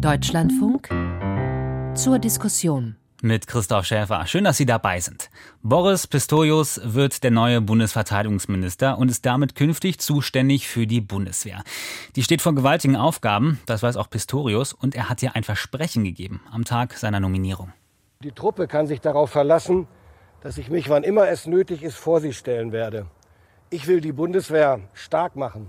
Deutschlandfunk 0.00 0.88
zur 1.94 2.18
Diskussion. 2.18 2.96
Mit 3.22 3.46
Christoph 3.46 3.86
Schäfer. 3.86 4.26
Schön, 4.26 4.44
dass 4.44 4.58
Sie 4.58 4.66
dabei 4.66 5.00
sind. 5.00 5.30
Boris 5.62 6.06
Pistorius 6.06 6.80
wird 6.84 7.24
der 7.24 7.30
neue 7.30 7.62
Bundesverteidigungsminister 7.62 8.98
und 8.98 9.10
ist 9.10 9.24
damit 9.24 9.54
künftig 9.54 9.98
zuständig 9.98 10.68
für 10.68 10.86
die 10.86 11.00
Bundeswehr. 11.00 11.62
Die 12.14 12.22
steht 12.22 12.42
vor 12.42 12.54
gewaltigen 12.54 12.94
Aufgaben, 12.94 13.58
das 13.64 13.82
weiß 13.82 13.96
auch 13.96 14.10
Pistorius, 14.10 14.74
und 14.74 14.94
er 14.94 15.08
hat 15.08 15.22
ihr 15.22 15.34
ein 15.34 15.44
Versprechen 15.44 16.04
gegeben 16.04 16.42
am 16.52 16.64
Tag 16.64 16.92
seiner 16.92 17.20
Nominierung. 17.20 17.72
Die 18.22 18.32
Truppe 18.32 18.68
kann 18.68 18.86
sich 18.86 19.00
darauf 19.00 19.30
verlassen, 19.30 19.88
dass 20.42 20.58
ich 20.58 20.68
mich, 20.68 20.90
wann 20.90 21.04
immer 21.04 21.28
es 21.28 21.46
nötig 21.46 21.82
ist, 21.82 21.96
vor 21.96 22.20
sie 22.20 22.34
stellen 22.34 22.70
werde. 22.70 23.06
Ich 23.70 23.86
will 23.86 24.02
die 24.02 24.12
Bundeswehr 24.12 24.80
stark 24.92 25.36
machen 25.36 25.68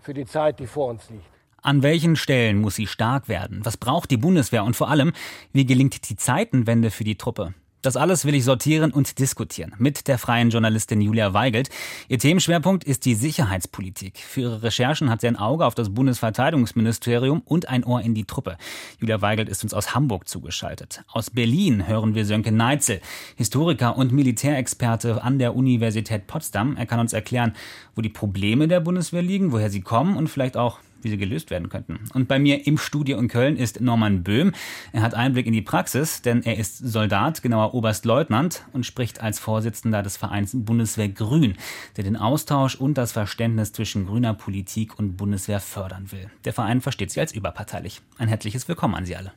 für 0.00 0.12
die 0.12 0.26
Zeit, 0.26 0.58
die 0.58 0.66
vor 0.66 0.88
uns 0.88 1.08
liegt. 1.08 1.41
An 1.64 1.84
welchen 1.84 2.16
Stellen 2.16 2.60
muss 2.60 2.74
sie 2.74 2.88
stark 2.88 3.28
werden? 3.28 3.60
Was 3.62 3.76
braucht 3.76 4.10
die 4.10 4.16
Bundeswehr? 4.16 4.64
Und 4.64 4.74
vor 4.74 4.90
allem, 4.90 5.12
wie 5.52 5.64
gelingt 5.64 6.08
die 6.10 6.16
Zeitenwende 6.16 6.90
für 6.90 7.04
die 7.04 7.14
Truppe? 7.14 7.54
Das 7.82 7.96
alles 7.96 8.24
will 8.24 8.34
ich 8.34 8.44
sortieren 8.44 8.92
und 8.92 9.18
diskutieren 9.20 9.72
mit 9.78 10.06
der 10.06 10.18
freien 10.18 10.50
Journalistin 10.50 11.00
Julia 11.00 11.34
Weigelt. 11.34 11.68
Ihr 12.08 12.18
Themenschwerpunkt 12.18 12.82
ist 12.82 13.04
die 13.04 13.14
Sicherheitspolitik. 13.14 14.18
Für 14.18 14.40
ihre 14.40 14.62
Recherchen 14.64 15.08
hat 15.10 15.20
sie 15.20 15.28
ein 15.28 15.36
Auge 15.36 15.64
auf 15.64 15.74
das 15.76 15.92
Bundesverteidigungsministerium 15.92 17.42
und 17.44 17.68
ein 17.68 17.84
Ohr 17.84 18.00
in 18.00 18.14
die 18.14 18.24
Truppe. 18.24 18.56
Julia 19.00 19.20
Weigelt 19.20 19.48
ist 19.48 19.64
uns 19.64 19.74
aus 19.74 19.94
Hamburg 19.94 20.28
zugeschaltet. 20.28 21.02
Aus 21.12 21.30
Berlin 21.30 21.86
hören 21.86 22.16
wir 22.16 22.24
Sönke 22.24 22.50
Neitzel, 22.50 23.00
Historiker 23.36 23.96
und 23.96 24.12
Militärexperte 24.12 25.22
an 25.22 25.40
der 25.40 25.54
Universität 25.56 26.28
Potsdam. 26.28 26.76
Er 26.76 26.86
kann 26.86 27.00
uns 27.00 27.12
erklären, 27.12 27.52
wo 27.96 28.02
die 28.02 28.08
Probleme 28.08 28.68
der 28.68 28.80
Bundeswehr 28.80 29.22
liegen, 29.22 29.50
woher 29.50 29.70
sie 29.70 29.80
kommen 29.80 30.16
und 30.16 30.28
vielleicht 30.28 30.56
auch, 30.56 30.78
wie 31.04 31.10
sie 31.10 31.16
gelöst 31.16 31.50
werden 31.50 31.68
könnten. 31.68 32.00
Und 32.14 32.28
bei 32.28 32.38
mir 32.38 32.66
im 32.66 32.78
Studio 32.78 33.18
in 33.18 33.28
Köln 33.28 33.56
ist 33.56 33.80
Norman 33.80 34.22
Böhm. 34.22 34.52
Er 34.92 35.02
hat 35.02 35.14
Einblick 35.14 35.46
in 35.46 35.52
die 35.52 35.62
Praxis, 35.62 36.22
denn 36.22 36.42
er 36.42 36.58
ist 36.58 36.78
Soldat, 36.78 37.42
genauer 37.42 37.74
Oberstleutnant 37.74 38.64
und 38.72 38.86
spricht 38.86 39.22
als 39.22 39.38
Vorsitzender 39.38 40.02
des 40.02 40.16
Vereins 40.16 40.52
Bundeswehr 40.54 41.08
Grün, 41.08 41.54
der 41.96 42.04
den 42.04 42.16
Austausch 42.16 42.74
und 42.74 42.98
das 42.98 43.12
Verständnis 43.12 43.72
zwischen 43.72 44.06
grüner 44.06 44.34
Politik 44.34 44.98
und 44.98 45.16
Bundeswehr 45.16 45.60
fördern 45.60 46.12
will. 46.12 46.30
Der 46.44 46.52
Verein 46.52 46.80
versteht 46.80 47.10
sich 47.10 47.20
als 47.20 47.32
überparteilich. 47.32 48.00
Ein 48.18 48.28
herzliches 48.28 48.68
Willkommen 48.68 48.94
an 48.94 49.04
Sie 49.04 49.16
alle. 49.16 49.32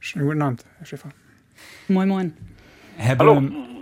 Schönen 0.00 0.26
guten 0.26 0.42
Abend, 0.42 0.64
Herr 0.78 0.86
Schäfer. 0.86 1.08
Moin, 1.88 2.08
moin. 2.08 2.32
Herr 2.96 3.16
Böhm, 3.16 3.52
Herr 3.52 3.75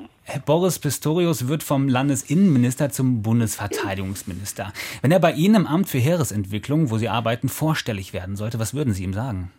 Boris 0.47 0.79
Pistorius 0.79 1.49
wird 1.49 1.63
vom 1.63 1.89
Landesinnenminister 1.89 2.91
zum 2.91 3.23
Bundesverteidigungsminister. 3.23 4.73
Wenn 5.03 5.13
er 5.13 5.21
bei 5.21 5.33
Ihnen 5.33 5.55
im 5.55 5.67
Amt 5.67 5.89
für 5.89 5.99
Heeresentwicklung, 5.99 6.91
wo 6.91 6.99
Sie 6.99 7.09
arbeiten, 7.09 7.49
vorstellig 7.49 8.13
werden 8.13 8.37
sollte, 8.37 8.59
was 8.59 8.75
würden 8.75 8.95
Sie 8.95 9.05
ihm 9.05 9.13
sagen? 9.13 9.51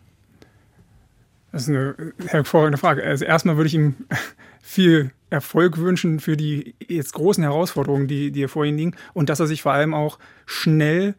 Das 1.52 1.64
ist 1.64 1.70
eine 1.70 1.96
hervorragende 2.28 2.78
Frage. 2.78 3.04
Also 3.04 3.26
erstmal 3.26 3.58
würde 3.58 3.68
ich 3.68 3.76
ihm 3.76 3.96
viel 4.62 5.12
Erfolg 5.30 5.78
wünschen 5.78 6.20
für 6.20 6.36
die 6.36 6.76
jetzt 6.86 7.14
großen 7.14 7.44
Herausforderungen, 7.44 8.08
die, 8.08 8.32
die 8.32 8.48
vor 8.48 8.66
ihm 8.66 8.76
liegen 8.76 8.96
und 9.14 9.30
dass 9.30 9.40
er 9.40 9.48
sich 9.48 9.62
vor 9.62 9.72
allem 9.72 9.94
auch 9.94 10.20
schnell 10.46 11.16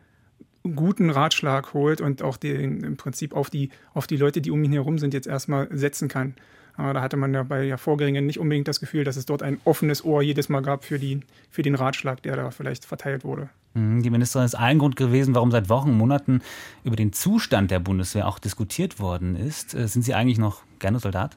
guten 0.74 1.10
Ratschlag 1.10 1.72
holt 1.74 2.00
und 2.00 2.22
auch 2.22 2.36
den, 2.36 2.82
im 2.82 2.96
Prinzip 2.96 3.34
auf 3.34 3.50
die, 3.50 3.70
auf 3.94 4.06
die 4.06 4.16
Leute, 4.16 4.40
die 4.40 4.50
um 4.50 4.62
ihn 4.64 4.72
herum 4.72 4.98
sind, 4.98 5.14
jetzt 5.14 5.28
erstmal 5.28 5.68
setzen 5.70 6.08
kann. 6.08 6.34
Aber 6.76 6.92
da 6.94 7.00
hatte 7.00 7.16
man 7.16 7.32
ja 7.32 7.42
bei 7.42 7.64
ja 7.64 7.76
Vorgängern 7.76 8.26
nicht 8.26 8.38
unbedingt 8.38 8.68
das 8.68 8.80
Gefühl, 8.80 9.04
dass 9.04 9.16
es 9.16 9.26
dort 9.26 9.42
ein 9.42 9.58
offenes 9.64 10.04
Ohr 10.04 10.22
jedes 10.22 10.48
Mal 10.48 10.60
gab 10.60 10.84
für, 10.84 10.98
die, 10.98 11.20
für 11.50 11.62
den 11.62 11.74
Ratschlag, 11.74 12.22
der 12.22 12.36
da 12.36 12.50
vielleicht 12.50 12.84
verteilt 12.84 13.24
wurde. 13.24 13.48
Mhm, 13.74 14.02
Die 14.02 14.10
Ministerin 14.10 14.44
ist 14.46 14.54
ein 14.54 14.78
Grund 14.78 14.96
gewesen, 14.96 15.34
warum 15.34 15.50
seit 15.50 15.68
Wochen, 15.68 15.92
Monaten 15.92 16.42
über 16.84 16.96
den 16.96 17.12
Zustand 17.12 17.70
der 17.70 17.80
Bundeswehr 17.80 18.26
auch 18.26 18.38
diskutiert 18.38 19.00
worden 19.00 19.36
ist. 19.36 19.74
Äh, 19.74 19.88
Sind 19.88 20.02
Sie 20.02 20.14
eigentlich 20.14 20.38
noch 20.38 20.62
gerne 20.78 20.98
Soldat? 20.98 21.36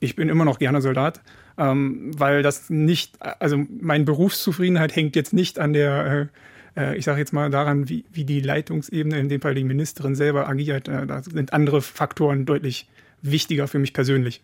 Ich 0.00 0.16
bin 0.16 0.28
immer 0.28 0.44
noch 0.44 0.58
gerne 0.58 0.82
Soldat, 0.82 1.22
ähm, 1.56 2.10
weil 2.16 2.42
das 2.42 2.68
nicht, 2.68 3.20
also 3.40 3.64
meine 3.80 4.04
Berufszufriedenheit 4.04 4.94
hängt 4.94 5.16
jetzt 5.16 5.32
nicht 5.32 5.58
an 5.58 5.72
der, 5.72 6.28
äh, 6.76 6.80
äh, 6.80 6.96
ich 6.96 7.04
sage 7.06 7.18
jetzt 7.18 7.32
mal 7.32 7.50
daran, 7.50 7.88
wie, 7.88 8.04
wie 8.12 8.24
die 8.24 8.40
Leitungsebene, 8.40 9.18
in 9.18 9.30
dem 9.30 9.40
Fall 9.40 9.54
die 9.54 9.64
Ministerin 9.64 10.14
selber 10.14 10.48
agiert. 10.48 10.88
Da 10.88 11.22
sind 11.22 11.54
andere 11.54 11.80
Faktoren 11.80 12.44
deutlich 12.44 12.88
wichtiger 13.22 13.68
für 13.68 13.78
mich 13.78 13.94
persönlich. 13.94 14.42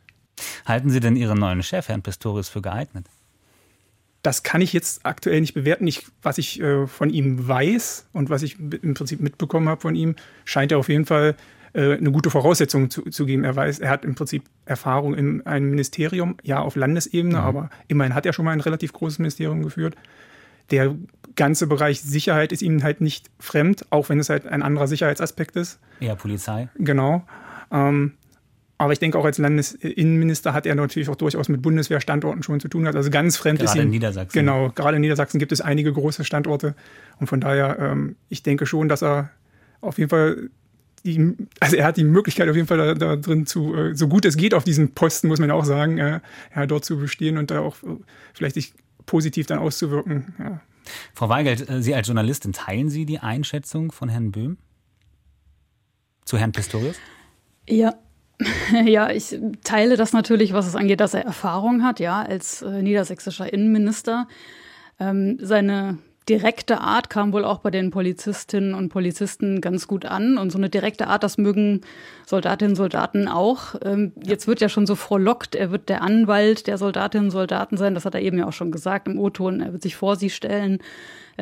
Halten 0.67 0.91
Sie 0.91 1.01
denn 1.01 1.17
Ihren 1.17 1.39
neuen 1.39 1.63
Chef, 1.63 1.89
Herrn 1.89 2.03
Pistorius, 2.03 2.49
für 2.49 2.63
geeignet? 2.63 3.07
Das 4.23 4.45
kann 4.45 4.61
ich 4.61 4.73
jetzt 4.73 5.05
aktuell 5.05 5.41
nicht 5.41 5.55
bewerten. 5.55 5.87
Ich, 5.87 6.07
was 6.23 6.39
ich 6.39 6.61
äh, 6.61 6.87
von 6.87 7.11
ihm 7.11 7.49
weiß 7.49 8.07
und 8.13 8.31
was 8.31 8.43
ich 8.43 8.59
im 8.61 8.95
Prinzip 8.95 9.21
mitbekommen 9.21 9.69
habe 9.69 9.81
von 9.81 9.97
ihm, 9.97 10.15
scheint 10.45 10.71
er 10.71 10.79
auf 10.79 10.89
jeden 10.89 11.07
Fall 11.07 11.35
äh, 11.73 11.97
eine 11.97 12.13
gute 12.13 12.31
Voraussetzung 12.31 12.89
zu, 12.89 13.03
zu 13.03 13.27
geben. 13.27 13.43
Er 13.43 13.57
weiß, 13.57 13.81
er 13.81 13.91
hat 13.91 14.05
im 14.05 14.15
Prinzip 14.15 14.45
Erfahrung 14.65 15.15
in 15.15 15.45
einem 15.45 15.71
Ministerium, 15.71 16.37
ja 16.45 16.61
auf 16.61 16.77
Landesebene, 16.77 17.39
Mhm. 17.39 17.45
aber 17.45 17.71
immerhin 17.89 18.15
hat 18.15 18.25
er 18.25 18.33
schon 18.33 18.45
mal 18.45 18.53
ein 18.53 18.61
relativ 18.61 18.93
großes 18.93 19.19
Ministerium 19.19 19.63
geführt. 19.65 19.97
Der 20.71 20.95
ganze 21.35 21.67
Bereich 21.67 22.01
Sicherheit 22.01 22.53
ist 22.53 22.63
ihm 22.63 22.85
halt 22.85 23.01
nicht 23.01 23.29
fremd, 23.41 23.87
auch 23.91 24.09
wenn 24.09 24.21
es 24.21 24.29
halt 24.29 24.47
ein 24.47 24.63
anderer 24.63 24.87
Sicherheitsaspekt 24.87 25.57
ist. 25.57 25.81
Eher 25.99 26.15
Polizei? 26.15 26.69
Genau. 26.77 27.25
Ähm, 27.73 28.13
aber 28.79 28.93
ich 28.93 28.99
denke, 28.99 29.19
auch 29.19 29.25
als 29.25 29.39
Landesinnenminister 29.39 30.53
hat 30.55 30.67
er 30.67 30.75
natürlich 30.75 31.09
auch 31.09 31.17
durchaus 31.17 31.49
mit 31.49 31.63
Bundeswehrstandorten 31.63 32.43
schon 32.43 32.59
zu 32.59 32.69
tun 32.69 32.83
gehabt. 32.83 32.97
Also 32.97 33.11
ganz 33.11 33.37
fremd 33.37 33.63
ist 33.63 33.71
Gerade 33.71 33.83
in 33.83 33.91
Niedersachsen. 33.91 34.37
Genau, 34.37 34.71
gerade 34.71 34.97
in 34.97 35.03
Niedersachsen 35.03 35.39
gibt 35.39 35.53
es 35.53 35.61
einige 35.61 35.93
große 35.93 36.25
Standorte. 36.25 36.75
Und 37.21 37.29
von 37.29 37.41
daher, 37.41 37.79
ähm, 37.79 38.17
ich 38.29 38.43
denke 38.43 38.67
schon, 38.67 38.89
dass 38.89 39.03
er 39.03 39.31
auf 39.81 39.99
jeden 39.99 40.11
Fall, 40.11 40.51
die, 41.05 41.37
also 41.61 41.77
er 41.77 41.85
hat 41.85 41.97
die 41.97 42.05
Möglichkeit 42.05 42.49
auf 42.49 42.57
jeden 42.57 42.67
Fall 42.67 42.79
da, 42.79 42.95
da 42.95 43.17
drin 43.17 43.47
zu, 43.47 43.75
äh, 43.75 43.95
so 43.95 44.09
gut 44.09 44.25
es 44.25 44.37
geht 44.37 44.55
auf 44.55 44.65
diesem 44.65 44.91
Posten, 44.93 45.29
muss 45.29 45.39
man 45.39 45.51
auch 45.51 45.65
sagen, 45.65 45.99
äh, 45.99 46.21
ja, 46.55 46.67
dort 46.67 46.85
zu 46.85 46.99
bestehen 46.99 47.39
und 47.39 47.51
da 47.53 47.61
auch 47.61 47.77
äh, 47.85 47.97
vielleicht 48.35 48.55
sich 48.55 48.73
positiv 49.07 49.47
dann 49.47 49.59
auszuwirken. 49.59 50.35
Ja. 50.39 50.61
Frau 51.15 51.29
Weigelt, 51.29 51.69
äh, 51.69 51.83
Sie 51.83 51.95
als 51.95 52.09
Journalistin, 52.09 52.53
teilen 52.53 52.89
Sie 52.89 53.07
die 53.07 53.19
Einschätzung 53.21 53.93
von 53.93 54.09
Herrn 54.09 54.33
Böhm 54.33 54.59
zu 56.25 56.39
Herrn 56.39 56.53
Pistorius? 56.53 56.97
Ja. 57.69 57.95
Ja, 58.85 59.11
ich 59.11 59.39
teile 59.65 59.97
das 59.97 60.13
natürlich, 60.13 60.53
was 60.53 60.67
es 60.67 60.77
angeht, 60.77 61.01
dass 61.01 61.15
er 61.15 61.25
Erfahrung 61.25 61.83
hat, 61.83 62.01
ja, 62.01 62.23
als 62.23 62.63
äh, 62.63 62.83
niedersächsischer 62.83 63.53
Innenminister. 63.53 64.29
Ähm, 64.99 65.39
seine 65.41 65.99
direkte 66.29 66.81
Art 66.81 67.11
kam 67.11 67.33
wohl 67.33 67.45
auch 67.45 67.59
bei 67.59 67.71
den 67.71 67.91
Polizistinnen 67.91 68.75
und 68.75 68.91
Polizisten 68.91 69.61
ganz 69.61 69.89
gut 69.89 70.05
an. 70.05 70.39
Und 70.39 70.51
so 70.53 70.59
eine 70.59 70.71
direkte 70.71 71.09
Art, 71.09 71.25
das 71.25 71.37
mögen 71.37 71.81
Soldatinnen 72.27 72.73
und 72.73 72.77
Soldaten 72.77 73.29
auch. 73.29 73.75
Ähm, 73.85 74.13
jetzt 74.23 74.47
wird 74.47 74.61
ja 74.61 74.69
schon 74.69 74.87
so 74.87 74.95
frohlockt, 74.95 75.55
er 75.55 75.71
wird 75.73 75.89
der 75.89 76.03
Anwalt 76.03 76.67
der 76.67 76.79
Soldatinnen 76.79 77.27
und 77.27 77.33
Soldaten 77.33 77.77
sein. 77.77 77.95
Das 77.95 78.05
hat 78.05 78.15
er 78.15 78.23
eben 78.23 78.39
ja 78.39 78.47
auch 78.47 78.53
schon 78.53 78.71
gesagt 78.71 79.09
im 79.09 79.19
O-Ton. 79.19 79.61
Er 79.61 79.73
wird 79.73 79.83
sich 79.83 79.97
vor 79.97 80.17
sie 80.17 80.31
stellen, 80.31 80.79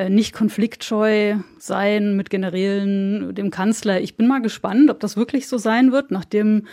nicht 0.09 0.33
konfliktscheu 0.33 1.35
sein 1.57 2.15
mit 2.15 2.29
Generälen, 2.29 3.35
dem 3.35 3.51
Kanzler. 3.51 4.01
Ich 4.01 4.15
bin 4.15 4.27
mal 4.27 4.41
gespannt, 4.41 4.89
ob 4.89 4.99
das 4.99 5.17
wirklich 5.17 5.47
so 5.47 5.57
sein 5.57 5.91
wird, 5.91 6.11
nachdem 6.11 6.67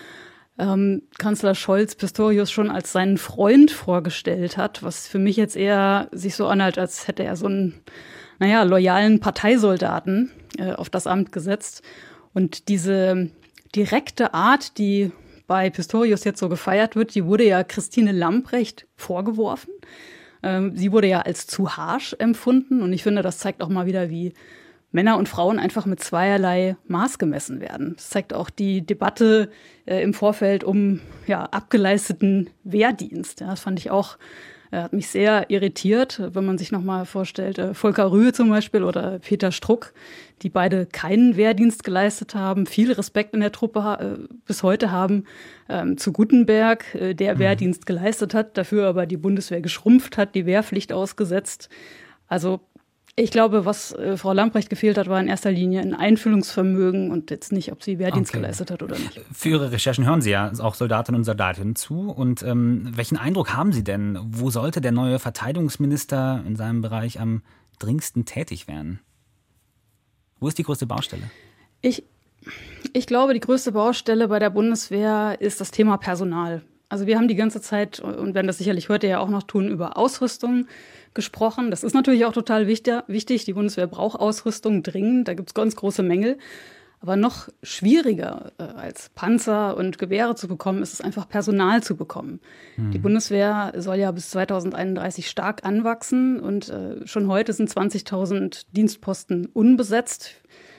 ähm, 0.58 1.02
Kanzler 1.18 1.54
Scholz 1.54 1.94
Pistorius 1.94 2.50
schon 2.50 2.70
als 2.70 2.92
seinen 2.92 3.16
Freund 3.16 3.70
vorgestellt 3.70 4.56
hat, 4.56 4.82
was 4.82 5.06
für 5.06 5.18
mich 5.18 5.36
jetzt 5.36 5.56
eher 5.56 6.08
sich 6.12 6.34
so 6.34 6.48
anhört, 6.48 6.78
als 6.78 7.06
hätte 7.08 7.22
er 7.22 7.36
so 7.36 7.46
einen, 7.46 7.74
naja, 8.38 8.64
loyalen 8.64 9.20
Parteisoldaten 9.20 10.30
äh, 10.58 10.72
auf 10.72 10.90
das 10.90 11.06
Amt 11.06 11.32
gesetzt. 11.32 11.82
Und 12.34 12.68
diese 12.68 13.30
direkte 13.74 14.34
Art, 14.34 14.78
die 14.78 15.12
bei 15.46 15.70
Pistorius 15.70 16.24
jetzt 16.24 16.40
so 16.40 16.48
gefeiert 16.48 16.94
wird, 16.94 17.14
die 17.14 17.24
wurde 17.24 17.44
ja 17.44 17.64
Christine 17.64 18.12
Lamprecht 18.12 18.86
vorgeworfen. 18.96 19.72
Ähm, 20.42 20.76
sie 20.76 20.92
wurde 20.92 21.08
ja 21.08 21.20
als 21.20 21.46
zu 21.46 21.76
harsch 21.76 22.14
empfunden 22.18 22.82
und 22.82 22.92
ich 22.92 23.02
finde, 23.02 23.22
das 23.22 23.38
zeigt 23.38 23.62
auch 23.62 23.68
mal 23.68 23.86
wieder, 23.86 24.10
wie 24.10 24.34
Männer 24.90 25.18
und 25.18 25.28
Frauen 25.28 25.58
einfach 25.58 25.84
mit 25.84 26.00
zweierlei 26.00 26.76
Maß 26.86 27.18
gemessen 27.18 27.60
werden. 27.60 27.94
Das 27.96 28.08
zeigt 28.08 28.32
auch 28.32 28.48
die 28.48 28.86
Debatte 28.86 29.50
äh, 29.84 30.02
im 30.02 30.14
Vorfeld 30.14 30.64
um 30.64 31.00
ja, 31.26 31.44
abgeleisteten 31.44 32.50
Wehrdienst. 32.64 33.40
Ja, 33.40 33.48
das 33.48 33.60
fand 33.60 33.78
ich 33.78 33.90
auch, 33.90 34.16
hat 34.70 34.92
mich 34.92 35.08
sehr 35.08 35.50
irritiert, 35.50 36.20
wenn 36.34 36.44
man 36.44 36.58
sich 36.58 36.72
nochmal 36.72 37.06
vorstellt, 37.06 37.58
äh, 37.58 37.74
Volker 37.74 38.10
Rühe 38.12 38.32
zum 38.32 38.50
Beispiel 38.50 38.84
oder 38.84 39.18
Peter 39.18 39.50
Struck, 39.50 39.92
die 40.42 40.50
beide 40.50 40.86
keinen 40.86 41.36
Wehrdienst 41.36 41.84
geleistet 41.84 42.34
haben, 42.34 42.66
viel 42.66 42.92
Respekt 42.92 43.34
in 43.34 43.40
der 43.40 43.52
Truppe 43.52 43.98
äh, 44.00 44.34
bis 44.46 44.62
heute 44.62 44.90
haben, 44.90 45.24
ähm, 45.68 45.96
zu 45.96 46.12
Gutenberg, 46.12 46.94
äh, 46.94 47.14
der 47.14 47.38
Wehrdienst 47.38 47.86
geleistet 47.86 48.34
hat, 48.34 48.58
dafür 48.58 48.86
aber 48.86 49.06
die 49.06 49.16
Bundeswehr 49.16 49.60
geschrumpft 49.60 50.18
hat, 50.18 50.34
die 50.34 50.46
Wehrpflicht 50.46 50.92
ausgesetzt. 50.92 51.68
Also 52.28 52.60
ich 53.18 53.30
glaube, 53.30 53.64
was 53.64 53.92
äh, 53.92 54.16
Frau 54.16 54.32
Lamprecht 54.32 54.70
gefehlt 54.70 54.96
hat, 54.98 55.08
war 55.08 55.20
in 55.20 55.28
erster 55.28 55.50
Linie 55.50 55.80
ein 55.80 55.94
Einfühlungsvermögen 55.94 57.10
und 57.10 57.30
jetzt 57.30 57.52
nicht, 57.52 57.72
ob 57.72 57.82
sie 57.82 57.98
Wehrdienst 57.98 58.30
Okay. 58.30 58.40
geleistet 58.40 58.70
hat 58.70 58.82
oder 58.82 58.98
nicht. 58.98 59.20
Für 59.32 59.48
Ihre 59.50 59.72
Recherchen 59.72 60.06
hören 60.06 60.20
Sie 60.22 60.30
ja 60.30 60.52
auch 60.60 60.74
Soldatinnen 60.74 61.20
und 61.20 61.24
Soldatinnen 61.24 61.76
zu. 61.76 62.10
Und 62.10 62.42
ähm, 62.42 62.90
welchen 62.94 63.16
Eindruck 63.16 63.54
haben 63.54 63.72
Sie 63.72 63.84
denn? 63.84 64.18
Wo 64.24 64.50
sollte 64.50 64.80
der 64.80 64.92
neue 64.92 65.18
Verteidigungsminister 65.18 66.42
in 66.46 66.56
seinem 66.56 66.80
Bereich 66.82 67.20
am 67.20 67.42
dringendsten 67.78 68.24
tätig 68.24 68.68
werden? 68.68 69.00
Wo 70.40 70.48
ist 70.48 70.58
die 70.58 70.62
größte 70.62 70.86
Baustelle? 70.86 71.24
Ich, 71.82 72.04
Ich 72.92 73.06
glaube, 73.06 73.34
die 73.34 73.40
größte 73.40 73.72
Baustelle 73.72 74.28
bei 74.28 74.38
der 74.38 74.50
Bundeswehr 74.50 75.36
ist 75.40 75.60
das 75.60 75.70
Thema 75.70 75.96
Personal. 75.96 76.62
Also 76.88 77.06
wir 77.06 77.16
haben 77.16 77.28
die 77.28 77.34
ganze 77.34 77.60
Zeit, 77.60 78.00
und 78.00 78.34
werden 78.34 78.46
das 78.46 78.58
sicherlich 78.58 78.88
heute 78.88 79.06
ja 79.08 79.18
auch 79.18 79.28
noch 79.28 79.42
tun, 79.42 79.68
über 79.68 79.98
Ausrüstung 79.98 80.66
gesprochen. 81.18 81.72
Das 81.72 81.82
ist 81.82 81.94
natürlich 81.94 82.24
auch 82.26 82.32
total 82.32 82.68
wichtig. 82.68 83.44
Die 83.44 83.52
Bundeswehr 83.52 83.88
braucht 83.88 84.20
Ausrüstung 84.20 84.84
dringend. 84.84 85.26
Da 85.26 85.34
gibt 85.34 85.50
es 85.50 85.54
ganz 85.54 85.74
große 85.74 86.04
Mängel. 86.04 86.38
Aber 87.00 87.16
noch 87.16 87.48
schwieriger 87.60 88.52
äh, 88.58 88.62
als 88.62 89.08
Panzer 89.16 89.76
und 89.76 89.98
Gewehre 89.98 90.36
zu 90.36 90.46
bekommen, 90.46 90.80
ist 90.80 90.92
es 90.92 91.00
einfach 91.00 91.28
Personal 91.28 91.82
zu 91.82 91.96
bekommen. 91.96 92.38
Hm. 92.76 92.92
Die 92.92 92.98
Bundeswehr 92.98 93.72
soll 93.76 93.96
ja 93.96 94.12
bis 94.12 94.30
2031 94.30 95.28
stark 95.28 95.64
anwachsen 95.64 96.38
und 96.38 96.68
äh, 96.68 97.04
schon 97.04 97.26
heute 97.26 97.52
sind 97.52 97.68
20.000 97.68 98.66
Dienstposten 98.70 99.46
unbesetzt. 99.46 100.36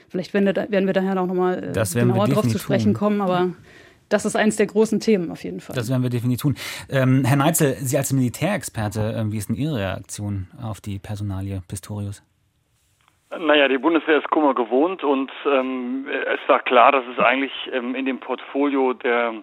Vielleicht 0.08 0.32
werden 0.32 0.46
wir, 0.46 0.54
da, 0.54 0.70
werden 0.70 0.86
wir 0.86 0.94
daher 0.94 1.14
noch 1.14 1.26
mal 1.26 1.72
äh, 1.74 1.84
genauer 1.94 2.28
darauf 2.28 2.48
zu 2.48 2.58
sprechen 2.58 2.94
tun. 2.94 2.98
kommen, 2.98 3.20
aber 3.20 3.52
das 4.10 4.24
ist 4.26 4.36
eines 4.36 4.56
der 4.56 4.66
großen 4.66 5.00
Themen 5.00 5.30
auf 5.30 5.42
jeden 5.42 5.60
Fall. 5.60 5.74
Das 5.74 5.90
werden 5.90 6.02
wir 6.02 6.10
definitiv 6.10 6.42
tun. 6.42 6.54
Ähm, 6.90 7.24
Herr 7.24 7.36
Neitzel, 7.36 7.76
Sie 7.80 7.96
als 7.96 8.12
Militärexperte, 8.12 9.00
äh, 9.00 9.32
wie 9.32 9.38
ist 9.38 9.48
denn 9.48 9.56
Ihre 9.56 9.76
Reaktion 9.76 10.48
auf 10.62 10.80
die 10.80 10.98
Personalie 10.98 11.62
Pistorius? 11.68 12.22
Naja, 13.38 13.68
die 13.68 13.78
Bundeswehr 13.78 14.18
ist 14.18 14.28
Kummer 14.28 14.54
gewohnt 14.54 15.04
und 15.04 15.30
ähm, 15.46 16.06
es 16.08 16.48
war 16.48 16.58
klar, 16.60 16.90
dass 16.90 17.04
es 17.12 17.24
eigentlich 17.24 17.52
ähm, 17.72 17.94
in 17.94 18.04
dem 18.04 18.18
Portfolio 18.18 18.92
der 18.92 19.34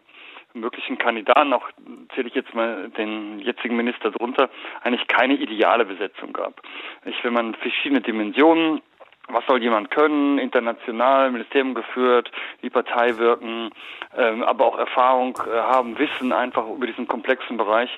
möglichen 0.54 0.98
Kandidaten, 0.98 1.54
auch 1.54 1.69
zähle 2.14 2.28
ich 2.28 2.36
jetzt 2.36 2.54
mal 2.54 2.90
den 2.90 3.40
jetzigen 3.40 3.78
Minister 3.78 4.12
drunter, 4.12 4.50
eigentlich 4.84 5.08
keine 5.08 5.36
ideale 5.36 5.86
Besetzung 5.86 6.34
gab. 6.34 6.62
Ich, 7.06 7.24
wenn 7.24 7.34
man 7.34 7.56
verschiedene 7.56 8.02
Dimensionen 8.02 8.81
was 9.27 9.45
soll 9.45 9.62
jemand 9.62 9.91
können, 9.91 10.38
international, 10.38 11.31
Ministerium 11.31 11.74
geführt, 11.74 12.31
die 12.63 12.69
Partei 12.69 13.18
wirken, 13.18 13.71
ähm, 14.15 14.44
aber 14.44 14.65
auch 14.65 14.77
Erfahrung 14.77 15.38
äh, 15.45 15.57
haben, 15.57 16.00
Wissen 16.00 16.31
einfach 16.31 16.68
über 16.68 16.88
diesen 16.88 17.07
komplexen 17.07 17.57
Bereich. 17.57 17.89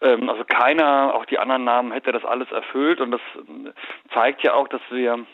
Ähm, 0.00 0.28
also 0.28 0.44
keiner, 0.44 1.14
auch 1.14 1.24
die 1.24 1.38
anderen 1.38 1.64
Namen, 1.64 1.92
hätte 1.92 2.12
das 2.12 2.24
alles 2.24 2.50
erfüllt 2.52 3.00
und 3.00 3.10
das 3.10 3.20
äh, 3.36 3.70
zeigt 4.14 4.42
ja 4.42 4.54
auch, 4.54 4.68
dass 4.68 4.82
wir 4.90 5.26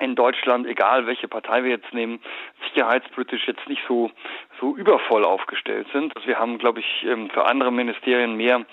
in 0.00 0.14
Deutschland, 0.14 0.66
egal 0.66 1.06
welche 1.06 1.28
Partei 1.28 1.62
wir 1.62 1.70
jetzt 1.70 1.92
nehmen, 1.92 2.20
sicherheitspolitisch 2.68 3.46
jetzt 3.46 3.68
nicht 3.68 3.82
so 3.86 4.10
so 4.60 4.76
übervoll 4.76 5.24
aufgestellt 5.24 5.88
sind. 5.92 6.14
Also 6.16 6.26
wir 6.26 6.38
haben, 6.38 6.58
glaube 6.58 6.80
ich, 6.80 7.04
ähm, 7.04 7.30
für 7.30 7.46
andere 7.46 7.70
Ministerien 7.70 8.36
mehr 8.36 8.64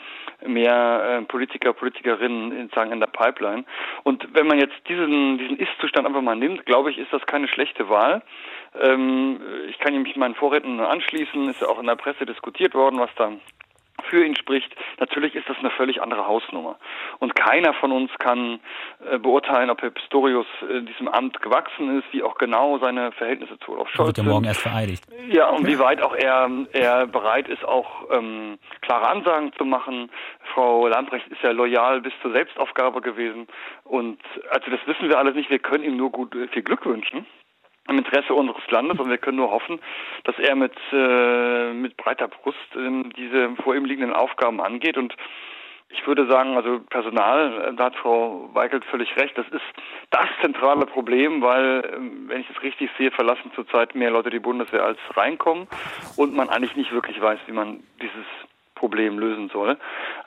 mehr 0.46 1.20
äh, 1.20 1.26
Politiker, 1.26 1.74
Politikerinnen 1.74 2.70
sagen 2.76 2.92
in 2.92 3.00
der 3.00 3.08
Pipeline. 3.08 3.66
Und 4.04 4.28
wenn 4.34 4.48
man 4.48 4.60
jetzt 4.60 4.76
diesen 4.88 5.38
diesen 5.38 5.58
Ist-Zustand 5.58 6.08
einfach 6.08 6.22
mal 6.22 6.36
nimmt, 6.36 6.66
glaube 6.66 6.92
ich, 6.92 6.98
ist 6.98 7.12
das 7.12 7.26
keine 7.26 7.48
schlechte 7.48 7.90
Wahl. 7.90 8.22
Ähm, 8.80 9.40
ich 9.70 9.80
kann 9.80 10.00
mich 10.02 10.16
meinen 10.16 10.36
Vorrednern 10.36 10.86
anschließen. 10.86 11.50
Ist 11.50 11.62
ja 11.62 11.68
auch 11.68 11.80
in 11.80 11.88
der 11.88 11.96
Presse 11.96 12.26
diskutiert 12.26 12.74
worden, 12.74 13.00
was 13.00 13.10
da 13.16 13.32
für 14.04 14.24
ihn 14.26 14.36
spricht, 14.36 14.76
natürlich 15.00 15.36
ist 15.36 15.50
das 15.50 15.58
eine 15.58 15.70
völlig 15.72 16.02
andere 16.02 16.28
Hausnummer. 16.28 16.78
Und 17.20 17.36
keiner 17.36 17.74
von 17.74 17.92
uns 17.92 18.12
kann 18.20 18.60
äh, 19.10 19.18
beurteilen, 19.18 19.70
ob 19.70 19.82
Herr 19.82 19.90
Pistorius 19.90 20.46
äh, 20.70 20.82
diesem 20.82 21.08
Amt 21.08 21.42
gewachsen 21.42 22.00
ist, 22.00 22.06
wie 22.12 22.24
auch 22.24 22.38
genau 22.38 22.78
seine 22.80 23.12
Verhältnisse 23.12 23.58
zu 23.60 23.74
Olaf 23.74 23.90
Scholz 23.90 24.16
sind. 24.16 24.26
Wird 24.26 24.34
morgen 24.34 24.46
erst 24.46 24.62
vereidigt. 24.62 25.04
Ja, 25.30 25.50
und 25.50 25.68
wie 25.68 25.80
weit 25.80 26.02
auch 26.02 26.16
er, 26.16 26.50
er 26.74 27.08
bereit 27.08 27.48
ist, 27.48 27.66
auch 27.66 28.10
ähm, 28.12 28.60
klare 28.82 29.10
Ansagen 29.10 29.52
zu 29.54 29.66
machen. 29.66 30.10
Frau 30.54 30.88
Lambrecht 30.88 31.28
ist 31.28 31.42
ja 31.42 31.52
loyal 31.52 32.02
bis 32.02 32.14
zur 32.22 32.32
Selbstaufgabe 32.32 33.02
gewesen. 33.02 33.48
Und 33.84 34.20
also 34.52 34.72
das 34.72 34.80
wissen 34.86 35.10
wir 35.10 35.18
alles 35.18 35.36
nicht. 35.36 35.50
Wir 35.50 35.60
können 35.60 35.84
ihm 35.84 35.98
nur 35.98 36.12
gut 36.12 36.36
äh, 36.36 36.48
viel 36.48 36.64
Glück 36.64 36.86
wünschen 36.86 37.26
im 37.88 37.98
Interesse 37.98 38.34
unseres 38.34 38.70
Landes 38.70 39.00
und 39.00 39.10
wir 39.10 39.18
können 39.18 39.38
nur 39.38 39.52
hoffen, 39.52 39.80
dass 40.24 40.38
er 40.40 40.56
mit, 40.56 40.74
äh, 40.92 41.74
mit 41.74 41.98
breiter 41.98 42.28
Brust 42.28 42.58
äh, 42.76 43.10
diese 43.16 43.56
vor 43.64 43.76
ihm 43.76 43.86
liegenden 43.86 44.14
Aufgaben 44.14 44.62
angeht 44.62 44.98
und 44.98 45.16
ich 45.90 46.06
würde 46.06 46.28
sagen, 46.28 46.56
also 46.58 46.80
Personal, 46.90 47.70
äh, 47.70 47.74
da 47.76 47.86
hat 47.86 47.96
Frau 47.96 48.50
Weigelt 48.54 48.84
völlig 48.86 49.16
recht, 49.16 49.38
das 49.38 49.48
ist 49.50 49.64
das 50.10 50.28
zentrale 50.42 50.86
Problem, 50.86 51.42
weil, 51.42 51.94
ähm, 51.96 52.26
wenn 52.28 52.42
ich 52.42 52.50
es 52.50 52.62
richtig 52.62 52.90
sehe, 52.98 53.12
verlassen 53.12 53.52
zurzeit 53.56 53.96
mehr 53.96 54.12
Leute 54.12 54.30
die 54.30 54.40
Bundeswehr 54.40 54.84
als 54.84 55.00
reinkommen 55.16 55.68
und 56.18 56.36
man 56.36 56.50
eigentlich 56.50 56.76
nicht 56.76 56.92
wirklich 56.92 57.22
weiß, 57.22 57.40
wie 57.48 57.54
man 57.54 57.84
dieses 58.02 58.26
Problem 58.76 59.18
lösen 59.18 59.50
soll. 59.50 59.78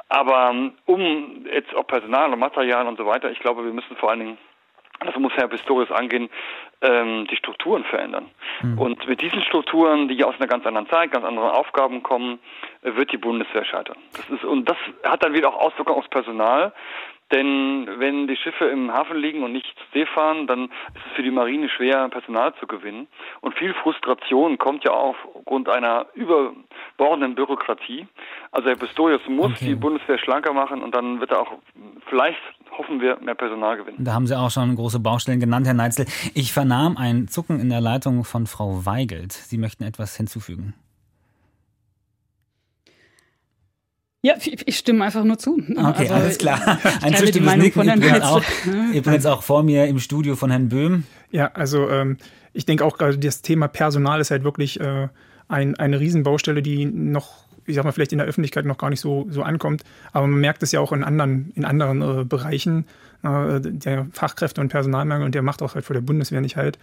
Aber 0.08 0.50
ähm, 0.50 0.72
um 0.86 1.46
jetzt 1.52 1.74
auch 1.74 1.86
Personal 1.86 2.32
und 2.32 2.38
Material 2.38 2.86
und 2.86 2.96
so 2.96 3.06
weiter, 3.06 3.30
ich 3.30 3.38
glaube, 3.40 3.64
wir 3.64 3.72
müssen 3.72 3.96
vor 3.96 4.10
allen 4.10 4.20
Dingen 4.20 4.38
das 5.00 5.16
muss 5.16 5.32
Herr 5.34 5.48
Pistorius 5.48 5.90
angehen, 5.90 6.28
ähm, 6.82 7.26
die 7.30 7.36
Strukturen 7.36 7.84
verändern. 7.84 8.26
Mhm. 8.62 8.78
Und 8.78 9.08
mit 9.08 9.20
diesen 9.20 9.42
Strukturen, 9.42 10.08
die 10.08 10.22
aus 10.24 10.34
einer 10.38 10.46
ganz 10.46 10.66
anderen 10.66 10.88
Zeit, 10.88 11.10
ganz 11.10 11.24
anderen 11.24 11.50
Aufgaben 11.50 12.02
kommen, 12.02 12.38
wird 12.82 13.12
die 13.12 13.16
Bundeswehr 13.16 13.64
scheitern. 13.64 13.96
Das 14.16 14.28
ist, 14.28 14.44
und 14.44 14.68
das 14.68 14.76
hat 15.04 15.24
dann 15.24 15.32
wieder 15.32 15.48
auch 15.48 15.60
Auswirkungen 15.60 15.98
aufs 15.98 16.08
Personal. 16.08 16.72
Denn 17.32 17.88
wenn 17.98 18.26
die 18.26 18.36
Schiffe 18.36 18.64
im 18.66 18.92
Hafen 18.92 19.16
liegen 19.16 19.42
und 19.42 19.52
nicht 19.52 19.66
zu 19.66 19.84
See 19.92 20.06
fahren, 20.06 20.46
dann 20.46 20.64
ist 20.64 21.06
es 21.06 21.16
für 21.16 21.22
die 21.22 21.30
Marine 21.30 21.68
schwer, 21.68 22.08
Personal 22.08 22.54
zu 22.58 22.66
gewinnen. 22.66 23.06
Und 23.40 23.56
viel 23.56 23.74
Frustration 23.74 24.58
kommt 24.58 24.84
ja 24.84 24.92
auch 24.92 25.16
aufgrund 25.34 25.68
einer 25.68 26.06
überbordenden 26.14 27.34
Bürokratie. 27.34 28.06
Also 28.50 28.68
Herr 28.68 28.76
Pistorius 28.76 29.22
muss 29.28 29.52
okay. 29.52 29.66
die 29.66 29.74
Bundeswehr 29.74 30.18
schlanker 30.18 30.52
machen 30.52 30.82
und 30.82 30.94
dann 30.94 31.20
wird 31.20 31.30
er 31.30 31.40
auch 31.40 31.52
vielleicht 32.08 32.38
hoffen 32.76 33.00
wir, 33.00 33.18
mehr 33.20 33.34
Personal 33.34 33.76
gewinnen. 33.76 33.98
Da 34.00 34.14
haben 34.14 34.26
Sie 34.26 34.38
auch 34.38 34.50
schon 34.50 34.74
große 34.74 35.00
Baustellen 35.00 35.40
genannt, 35.40 35.66
Herr 35.66 35.74
Neitzel. 35.74 36.06
Ich 36.34 36.52
vernahm 36.52 36.96
ein 36.96 37.28
Zucken 37.28 37.60
in 37.60 37.68
der 37.68 37.80
Leitung 37.80 38.24
von 38.24 38.46
Frau 38.46 38.86
Weigelt. 38.86 39.32
Sie 39.32 39.58
möchten 39.58 39.84
etwas 39.84 40.16
hinzufügen. 40.16 40.74
Ja, 44.22 44.34
ich 44.38 44.76
stimme 44.76 45.02
einfach 45.04 45.24
nur 45.24 45.38
zu. 45.38 45.54
Okay, 45.54 45.76
also, 45.76 46.14
alles 46.14 46.36
klar. 46.36 46.78
Ein 47.00 47.14
zustimmendes 47.14 47.74
Nicken 47.74 47.90
übrigens 47.90 48.22
auch, 48.22 48.42
übrigens 48.92 49.26
auch 49.26 49.42
vor 49.42 49.62
mir 49.62 49.86
im 49.86 49.98
Studio 49.98 50.36
von 50.36 50.50
Herrn 50.50 50.68
Böhm. 50.68 51.04
Ja, 51.30 51.52
also 51.54 51.88
ähm, 51.88 52.18
ich 52.52 52.66
denke 52.66 52.84
auch 52.84 52.98
gerade 52.98 53.16
das 53.16 53.40
Thema 53.40 53.68
Personal 53.68 54.20
ist 54.20 54.30
halt 54.30 54.44
wirklich 54.44 54.78
äh, 54.78 55.08
ein, 55.48 55.74
eine 55.76 56.00
Riesenbaustelle, 56.00 56.60
die 56.60 56.84
noch, 56.84 57.44
ich 57.64 57.76
sag 57.76 57.84
mal, 57.84 57.92
vielleicht 57.92 58.12
in 58.12 58.18
der 58.18 58.26
Öffentlichkeit 58.26 58.66
noch 58.66 58.76
gar 58.76 58.90
nicht 58.90 59.00
so, 59.00 59.26
so 59.30 59.42
ankommt. 59.42 59.84
Aber 60.12 60.26
man 60.26 60.40
merkt 60.40 60.62
es 60.62 60.72
ja 60.72 60.80
auch 60.80 60.92
in 60.92 61.02
anderen, 61.02 61.52
in 61.54 61.64
anderen 61.64 62.02
äh, 62.02 62.24
Bereichen, 62.24 62.84
äh, 63.22 63.58
der 63.60 64.06
Fachkräfte- 64.12 64.60
und 64.60 64.68
Personalmangel 64.68 65.24
und 65.24 65.34
der 65.34 65.42
macht 65.42 65.62
auch 65.62 65.74
halt 65.74 65.86
vor 65.86 65.94
der 65.94 66.02
Bundeswehr 66.02 66.42
nicht 66.42 66.56
halt. 66.56 66.78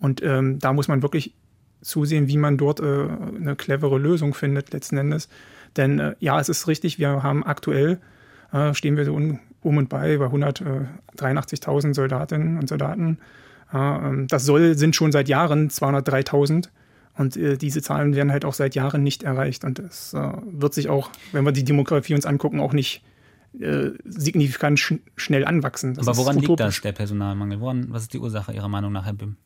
Und 0.00 0.24
ähm, 0.24 0.58
da 0.58 0.72
muss 0.72 0.88
man 0.88 1.02
wirklich 1.02 1.34
zusehen, 1.82 2.28
wie 2.28 2.36
man 2.36 2.56
dort 2.56 2.80
äh, 2.80 3.06
eine 3.36 3.54
clevere 3.56 3.98
Lösung 3.98 4.34
findet, 4.34 4.72
letzten 4.72 4.96
Endes. 4.98 5.28
Denn 5.76 5.98
äh, 5.98 6.14
ja, 6.18 6.40
es 6.40 6.48
ist 6.48 6.68
richtig, 6.68 6.98
wir 6.98 7.22
haben 7.22 7.44
aktuell, 7.44 7.98
äh, 8.52 8.74
stehen 8.74 8.96
wir 8.96 9.04
so 9.04 9.14
um, 9.14 9.38
um 9.62 9.76
und 9.76 9.88
bei 9.88 10.16
bei 10.18 10.26
183.000 10.26 11.94
Soldatinnen 11.94 12.58
und 12.58 12.68
Soldaten. 12.68 13.18
Ähm, 13.72 14.26
das 14.28 14.44
soll, 14.44 14.76
sind 14.76 14.96
schon 14.96 15.12
seit 15.12 15.28
Jahren 15.28 15.68
203.000. 15.70 16.68
Und 17.16 17.36
äh, 17.36 17.56
diese 17.56 17.82
Zahlen 17.82 18.14
werden 18.14 18.32
halt 18.32 18.44
auch 18.44 18.54
seit 18.54 18.74
Jahren 18.74 19.02
nicht 19.02 19.22
erreicht. 19.22 19.64
Und 19.64 19.78
es 19.78 20.14
äh, 20.14 20.32
wird 20.50 20.74
sich 20.74 20.88
auch, 20.88 21.10
wenn 21.32 21.44
wir 21.44 21.52
die 21.52 21.64
Demografie 21.64 22.14
uns 22.14 22.26
angucken, 22.26 22.60
auch 22.60 22.72
nicht 22.72 23.02
äh, 23.58 23.90
signifikant 24.04 24.78
sch 24.78 24.94
schnell 25.16 25.44
anwachsen. 25.44 25.94
Das 25.94 26.06
Aber 26.06 26.16
woran 26.16 26.38
liegt 26.38 26.60
das, 26.60 26.80
der 26.80 26.92
Personalmangel? 26.92 27.60
Woran, 27.60 27.86
was 27.90 28.02
ist 28.02 28.14
die 28.14 28.18
Ursache 28.18 28.52
Ihrer 28.52 28.68
Meinung 28.68 28.92
nach, 28.92 29.06
Herr 29.06 29.12
Bim? 29.12 29.36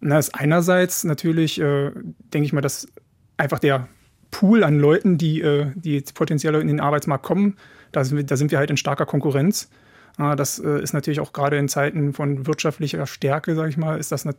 Na, 0.00 0.18
ist 0.18 0.34
einerseits 0.34 1.04
natürlich, 1.04 1.60
äh, 1.60 1.90
denke 2.32 2.46
ich 2.46 2.52
mal, 2.52 2.60
dass 2.60 2.88
einfach 3.36 3.58
der 3.58 3.88
Pool 4.30 4.64
an 4.64 4.78
Leuten, 4.78 5.18
die, 5.18 5.40
äh, 5.40 5.66
die 5.74 6.02
potenziell 6.14 6.54
in 6.56 6.68
den 6.68 6.80
Arbeitsmarkt 6.80 7.24
kommen. 7.24 7.56
Da 7.92 8.04
sind 8.04 8.16
wir, 8.16 8.24
da 8.24 8.36
sind 8.36 8.50
wir 8.50 8.58
halt 8.58 8.70
in 8.70 8.76
starker 8.76 9.06
Konkurrenz. 9.06 9.70
Äh, 10.18 10.36
das 10.36 10.58
äh, 10.58 10.82
ist 10.82 10.92
natürlich 10.92 11.20
auch 11.20 11.32
gerade 11.32 11.56
in 11.56 11.68
Zeiten 11.68 12.12
von 12.12 12.46
wirtschaftlicher 12.46 13.06
Stärke, 13.06 13.54
sage 13.54 13.70
ich 13.70 13.76
mal, 13.76 13.98
ist 13.98 14.12
das, 14.12 14.26
eine, 14.26 14.34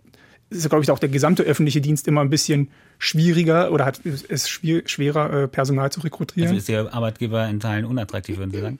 ist, 0.50 0.69
glaube 0.69 0.84
ich, 0.84 0.91
auch 0.91 1.00
der 1.00 1.10
gesamte 1.10 1.43
öffentliche 1.43 1.81
Dienst 1.81 2.08
immer 2.08 2.22
ein 2.22 2.29
bisschen 2.29 2.69
schwieriger 2.98 3.72
oder 3.72 3.86
hat 3.86 4.01
es 4.05 4.50
schwer, 4.50 4.84
schwerer, 4.86 5.48
Personal 5.48 5.91
zu 5.91 6.01
rekrutieren. 6.01 6.50
Also 6.50 6.58
ist 6.58 6.69
der 6.69 6.93
Arbeitgeber 6.93 7.48
in 7.48 7.60
Teilen 7.60 7.86
unattraktiv, 7.86 8.38
würden 8.38 8.51
Sie 8.51 8.62
sagen? 8.62 8.79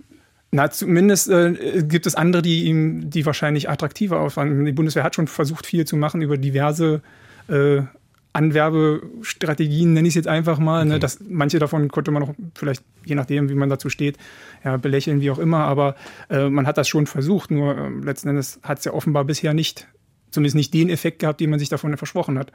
Na, 0.52 0.72
zumindest 0.72 1.30
äh, 1.30 1.84
gibt 1.84 2.08
es 2.08 2.16
andere, 2.16 2.42
die 2.42 2.66
ihm, 2.66 3.10
die 3.10 3.26
wahrscheinlich 3.26 3.70
attraktiver 3.70 4.20
auffallen. 4.20 4.66
Die 4.66 4.72
Bundeswehr 4.72 5.04
hat 5.04 5.14
schon 5.14 5.28
versucht, 5.28 5.68
viel 5.68 5.86
zu 5.86 5.96
machen 5.96 6.22
über 6.22 6.38
diverse 6.38 7.02
äh, 7.48 7.82
Anwerbestrategien, 8.34 9.94
nenne 9.94 10.08
ich 10.08 10.12
es 10.12 10.16
jetzt 10.16 10.28
einfach 10.28 10.60
mal. 10.60 10.82
Okay. 10.82 10.90
Ne? 10.90 11.00
Das, 11.00 11.20
manche 11.28 11.60
davon 11.60 11.90
konnte 11.90 12.12
man 12.12 12.24
auch 12.24 12.34
vielleicht, 12.56 12.84
je 13.04 13.16
nachdem, 13.16 13.50
wie 13.50 13.56
man 13.56 13.70
dazu 13.70 13.90
steht, 13.90 14.18
ja, 14.64 14.78
belächeln, 14.78 15.22
wie 15.22 15.32
auch 15.32 15.40
immer. 15.40 15.60
Aber 15.60 15.96
äh, 16.30 16.50
man 16.50 16.68
hat 16.68 16.78
das 16.78 16.88
schon 16.88 17.08
versucht. 17.08 17.50
Nur 17.52 17.78
äh, 17.78 17.90
letzten 17.90 18.30
Endes 18.30 18.60
hat 18.62 18.80
es 18.80 18.86
ja 18.86 18.94
offenbar 18.94 19.26
bisher 19.26 19.54
nicht, 19.54 19.88
zumindest 20.30 20.56
nicht 20.56 20.74
den 20.74 20.90
Effekt 20.90 21.20
gehabt, 21.20 21.40
den 21.42 21.50
man 21.50 21.60
sich 21.60 21.70
davon 21.70 21.96
versprochen 21.98 22.38
hat. 22.38 22.52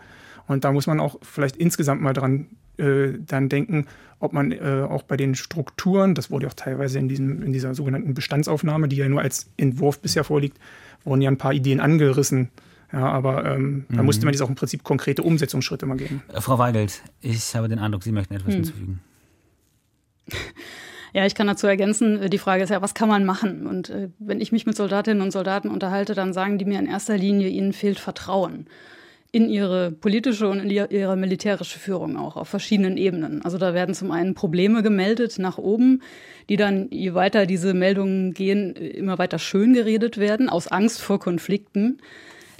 Und 0.47 0.65
da 0.65 0.73
muss 0.73 0.87
man 0.87 1.01
auch 1.01 1.19
vielleicht 1.23 1.57
insgesamt 1.57 2.03
mal 2.03 2.13
dran 2.13 2.47
äh, 2.77 3.13
dann 3.19 3.49
denken, 3.49 3.87
ob 4.21 4.33
man 4.33 4.53
äh, 4.53 4.87
auch 4.89 5.03
bei 5.03 5.17
den 5.17 5.35
Strukturen, 5.35 6.15
das 6.15 6.31
wurde 6.31 6.47
auch 6.47 6.55
teilweise 6.55 6.99
in, 6.99 7.09
diesem, 7.09 7.43
in 7.43 7.53
dieser 7.53 7.75
sogenannten 7.75 8.15
Bestandsaufnahme, 8.15 8.89
die 8.89 8.97
ja 8.97 9.09
nur 9.09 9.23
als 9.23 9.51
Entwurf 9.57 10.01
bisher 10.01 10.23
vorliegt, 10.23 10.59
wurden 11.05 11.23
ja 11.23 11.31
ein 11.31 11.39
paar 11.39 11.53
Ideen 11.53 11.81
angerissen 11.81 12.51
Ja, 12.95 13.09
aber 13.09 13.45
ähm, 13.45 13.87
mhm. 13.89 13.97
da 13.97 14.03
musste 14.05 14.25
man 14.25 14.33
jetzt 14.33 14.43
auch 14.43 14.49
im 14.49 14.55
Prinzip 14.55 14.85
konkrete 14.85 15.23
Umsetzungsschritte 15.23 15.85
mal 15.85 15.97
geben. 15.97 16.23
Äh, 16.33 16.41
Frau 16.41 16.59
Weigelt, 16.59 17.03
ich 17.21 17.57
habe 17.57 17.69
den 17.69 17.81
Eindruck, 17.81 18.05
Sie 18.05 18.13
möchten 18.13 18.35
etwas 18.35 18.55
hm. 18.55 18.55
hinzufügen. 18.55 19.01
Ja, 21.17 21.25
ich 21.25 21.37
kann 21.37 21.47
dazu 21.47 21.69
ergänzen, 21.69 22.23
äh, 22.23 22.29
die 22.29 22.39
Frage 22.39 22.65
ist 22.65 22.71
ja, 22.71 22.83
was 22.83 22.93
kann 22.93 23.09
man 23.09 23.25
machen? 23.25 23.69
Und 23.69 23.89
äh, 23.89 24.09
wenn 24.19 24.41
ich 24.41 24.51
mich 24.51 24.67
mit 24.67 24.77
Soldatinnen 24.77 25.23
und 25.23 25.31
Soldaten 25.31 25.69
unterhalte, 25.69 26.15
dann 26.15 26.33
sagen 26.33 26.59
die 26.59 26.65
mir 26.65 26.81
in 26.81 26.87
erster 26.87 27.17
Linie, 27.17 27.51
ihnen 27.51 27.73
fehlt 27.73 28.01
Vertrauen 28.01 28.67
in 29.31 29.49
ihre 29.49 29.91
politische 29.91 30.49
und 30.49 30.61
in 30.61 30.71
ihre 30.71 31.17
militärische 31.17 31.79
Führung 31.79 32.17
auch 32.17 32.37
auf 32.37 32.49
verschiedenen 32.49 32.97
Ebenen. 32.97 33.43
Also 33.43 33.59
da 33.59 33.75
werden 33.75 33.95
zum 33.95 34.13
einen 34.13 34.35
Probleme 34.35 34.83
gemeldet 34.83 35.41
nach 35.41 35.59
oben, 35.59 36.03
die 36.49 36.57
dann, 36.57 36.89
je 36.91 37.15
weiter 37.15 37.45
diese 37.45 37.75
Meldungen 37.75 38.33
gehen, 38.33 38.75
immer 38.75 39.19
weiter 39.19 39.41
schön 39.41 39.73
geredet 39.73 40.19
werden, 40.19 40.49
aus 40.49 40.69
Angst 40.69 41.01
vor 41.01 41.19
Konflikten. 41.19 41.99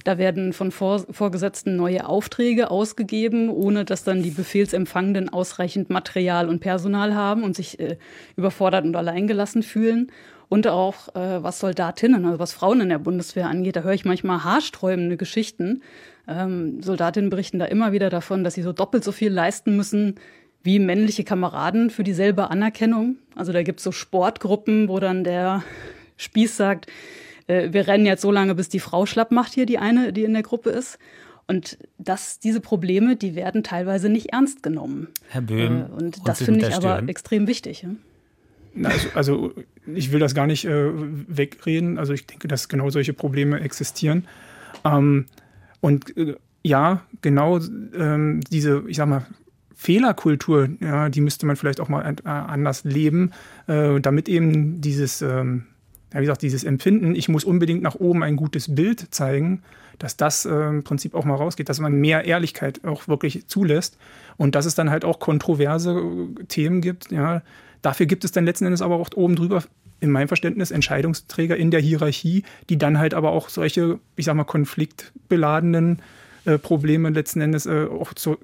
Da 0.05 0.19
werden 0.19 0.53
von 0.53 0.71
Vor 0.71 1.03
Vorgesetzten 1.09 1.75
neue 1.75 2.07
Aufträge 2.07 2.69
ausgegeben, 2.69 3.49
ohne 3.49 3.85
dass 3.85 4.03
dann 4.03 4.21
die 4.21 4.29
Befehlsempfangenden 4.29 5.29
ausreichend 5.29 5.89
Material 5.89 6.47
und 6.47 6.59
Personal 6.59 7.15
haben 7.15 7.43
und 7.43 7.55
sich 7.55 7.79
äh, 7.79 7.97
überfordert 8.37 8.85
und 8.85 8.95
alleingelassen 8.95 9.63
fühlen. 9.63 10.11
Und 10.47 10.67
auch 10.67 11.15
äh, 11.15 11.41
was 11.41 11.59
Soldatinnen, 11.59 12.23
also 12.23 12.37
was 12.37 12.53
Frauen 12.53 12.81
in 12.81 12.89
der 12.89 12.99
Bundeswehr 12.99 13.49
angeht, 13.49 13.77
da 13.77 13.81
höre 13.81 13.93
ich 13.93 14.05
manchmal 14.05 14.43
haarsträubende 14.43 15.17
Geschichten. 15.17 15.81
Ähm, 16.27 16.83
Soldatinnen 16.83 17.31
berichten 17.31 17.57
da 17.57 17.65
immer 17.65 17.91
wieder 17.91 18.11
davon, 18.11 18.43
dass 18.43 18.53
sie 18.53 18.61
so 18.61 18.73
doppelt 18.73 19.03
so 19.03 19.11
viel 19.11 19.31
leisten 19.31 19.75
müssen 19.75 20.15
wie 20.61 20.77
männliche 20.77 21.23
Kameraden 21.23 21.89
für 21.89 22.03
dieselbe 22.03 22.51
Anerkennung. 22.51 23.17
Also 23.35 23.51
da 23.51 23.63
gibt 23.63 23.79
es 23.79 23.83
so 23.83 23.91
Sportgruppen, 23.91 24.87
wo 24.87 24.99
dann 24.99 25.23
der 25.23 25.63
Spieß 26.17 26.57
sagt, 26.57 26.91
äh, 27.47 27.71
wir 27.71 27.87
rennen 27.87 28.05
jetzt 28.05 28.21
so 28.21 28.31
lange, 28.31 28.55
bis 28.55 28.69
die 28.69 28.79
Frau 28.79 29.05
schlapp 29.05 29.31
macht 29.31 29.53
hier, 29.53 29.65
die 29.65 29.77
eine, 29.77 30.13
die 30.13 30.23
in 30.23 30.33
der 30.33 30.43
Gruppe 30.43 30.69
ist. 30.69 30.97
Und 31.47 31.77
das, 31.99 32.39
diese 32.39 32.59
Probleme, 32.59 33.15
die 33.15 33.35
werden 33.35 33.63
teilweise 33.63 34.09
nicht 34.09 34.33
ernst 34.33 34.63
genommen. 34.63 35.09
Herr 35.29 35.41
Böhm. 35.41 35.81
Äh, 35.81 35.93
und 35.93 36.27
das 36.27 36.41
finde 36.41 36.67
ich 36.67 36.75
aber 36.75 37.07
extrem 37.07 37.47
wichtig. 37.47 37.83
Ja? 37.83 37.89
Also, 38.83 39.09
also, 39.13 39.53
ich 39.85 40.11
will 40.11 40.19
das 40.19 40.33
gar 40.33 40.47
nicht 40.47 40.65
äh, 40.65 40.89
wegreden. 40.91 41.99
Also 41.99 42.13
ich 42.13 42.25
denke, 42.25 42.47
dass 42.47 42.67
genau 42.67 42.89
solche 42.89 43.13
Probleme 43.13 43.59
existieren. 43.59 44.25
Ähm, 44.83 45.25
und 45.81 46.17
äh, 46.17 46.35
ja, 46.63 47.03
genau 47.21 47.59
ähm, 47.95 48.41
diese, 48.51 48.83
ich 48.87 48.97
sag 48.97 49.07
mal, 49.07 49.27
Fehlerkultur, 49.75 50.69
ja, 50.79 51.09
die 51.09 51.21
müsste 51.21 51.45
man 51.45 51.57
vielleicht 51.57 51.79
auch 51.79 51.89
mal 51.89 52.01
äh, 52.01 52.27
anders 52.27 52.85
leben, 52.85 53.31
äh, 53.67 53.99
damit 53.99 54.27
eben 54.27 54.81
dieses, 54.81 55.21
ähm, 55.21 55.65
ja, 56.15 56.21
wie 56.21 56.25
gesagt, 56.25 56.41
dieses 56.41 56.63
Empfinden, 56.63 57.13
ich 57.13 57.29
muss 57.29 57.43
unbedingt 57.43 57.83
nach 57.83 57.95
oben 57.95 58.23
ein 58.23 58.35
gutes 58.35 58.73
Bild 58.73 59.13
zeigen, 59.13 59.61
dass 59.99 60.17
das 60.17 60.45
äh, 60.45 60.49
im 60.49 60.83
Prinzip 60.83 61.13
auch 61.13 61.25
mal 61.25 61.35
rausgeht, 61.35 61.69
dass 61.69 61.79
man 61.79 61.93
mehr 61.93 62.25
Ehrlichkeit 62.25 62.83
auch 62.83 63.07
wirklich 63.07 63.47
zulässt 63.47 63.97
und 64.37 64.55
dass 64.55 64.65
es 64.65 64.75
dann 64.75 64.89
halt 64.89 65.05
auch 65.05 65.19
kontroverse 65.19 65.91
äh, 65.91 66.43
Themen 66.45 66.81
gibt, 66.81 67.11
ja, 67.11 67.43
Dafür 67.85 68.07
gibt 68.07 68.25
es 68.25 68.31
dann 68.31 68.45
letzten 68.45 68.65
Endes 68.65 68.81
aber 68.81 68.95
auch 68.95 69.11
oben 69.13 69.35
drüber, 69.35 69.61
in 69.99 70.09
meinem 70.09 70.27
Verständnis, 70.27 70.71
Entscheidungsträger 70.71 71.55
in 71.55 71.69
der 71.69 71.79
Hierarchie, 71.79 72.41
die 72.67 72.79
dann 72.79 72.97
halt 72.97 73.13
aber 73.13 73.29
auch 73.29 73.47
solche, 73.47 73.99
ich 74.15 74.25
sag 74.25 74.33
mal, 74.33 74.43
konfliktbeladenen 74.43 76.01
äh, 76.45 76.57
Probleme 76.57 77.11
letzten 77.11 77.41
Endes 77.41 77.67
äh, 77.67 77.85
auch, 77.85 78.15
zu, 78.15 78.37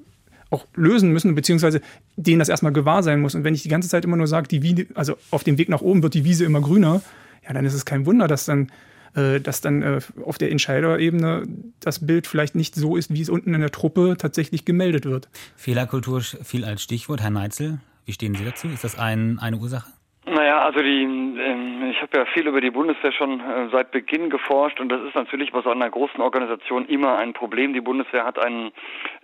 auch 0.52 0.68
lösen 0.76 1.12
müssen, 1.12 1.34
beziehungsweise 1.34 1.82
denen 2.18 2.38
das 2.38 2.50
erstmal 2.50 2.72
gewahr 2.72 3.02
sein 3.02 3.20
muss. 3.20 3.34
Und 3.34 3.44
wenn 3.44 3.56
ich 3.56 3.64
die 3.64 3.70
ganze 3.70 3.90
Zeit 3.90 4.06
immer 4.06 4.16
nur 4.16 4.28
sage, 4.28 4.48
die 4.48 4.62
Wiese, 4.62 4.86
also 4.94 5.16
auf 5.32 5.44
dem 5.44 5.58
Weg 5.58 5.70
nach 5.70 5.82
oben 5.82 6.04
wird 6.04 6.14
die 6.14 6.24
Wiese 6.24 6.46
immer 6.46 6.62
grüner, 6.62 7.02
ja, 7.44 7.54
dann 7.54 7.66
ist 7.66 7.74
es 7.74 7.86
kein 7.86 8.06
Wunder, 8.06 8.28
dass 8.28 8.46
dann 8.46 8.72
äh, 9.14 9.42
dass 9.42 9.62
dann 9.62 9.82
äh, 9.82 10.00
auf 10.24 10.38
der 10.38 10.52
Entscheiderebene 10.52 11.44
das 11.80 12.06
Bild 12.06 12.28
vielleicht 12.28 12.56
nicht 12.56 12.76
so 12.76 12.96
ist, 12.96 13.14
wie 13.14 13.22
es 13.22 13.30
unten 13.30 13.54
in 13.54 13.60
der 13.60 13.72
Truppe 13.72 14.16
tatsächlich 14.18 14.64
gemeldet 14.64 15.06
wird. 15.06 15.30
Fehlerkultur 15.58 16.22
fiel 16.22 16.64
als 16.64 16.82
Stichwort. 16.82 17.22
Herr 17.22 17.30
Neitzel, 17.30 17.80
wie 18.06 18.14
stehen 18.14 18.36
Sie 18.36 18.46
dazu? 18.46 18.68
Ist 18.70 18.84
das 18.84 18.98
ein, 18.98 19.38
eine 19.40 19.58
Ursache? 19.58 19.92
Naja, 20.24 20.60
also 20.60 20.82
die, 20.82 21.02
ähm, 21.02 21.90
ich 21.90 22.00
habe 22.00 22.20
ja 22.20 22.26
viel 22.26 22.46
über 22.48 22.62
die 22.62 22.70
Bundeswehr 22.70 23.12
schon 23.12 23.40
äh, 23.40 23.70
seit 23.72 23.90
Beginn 23.90 24.30
geforscht 24.30 24.80
und 24.80 24.90
das 24.90 25.02
ist 25.02 25.16
natürlich 25.16 25.52
bei 25.52 25.64
so 25.64 25.72
einer 25.72 25.90
großen 25.90 26.22
Organisation 26.22 26.86
immer 26.86 27.18
ein 27.18 27.34
Problem. 27.34 27.74
Die 27.74 27.82
Bundeswehr 27.82 28.24
hat 28.24 28.38
einen 28.38 28.72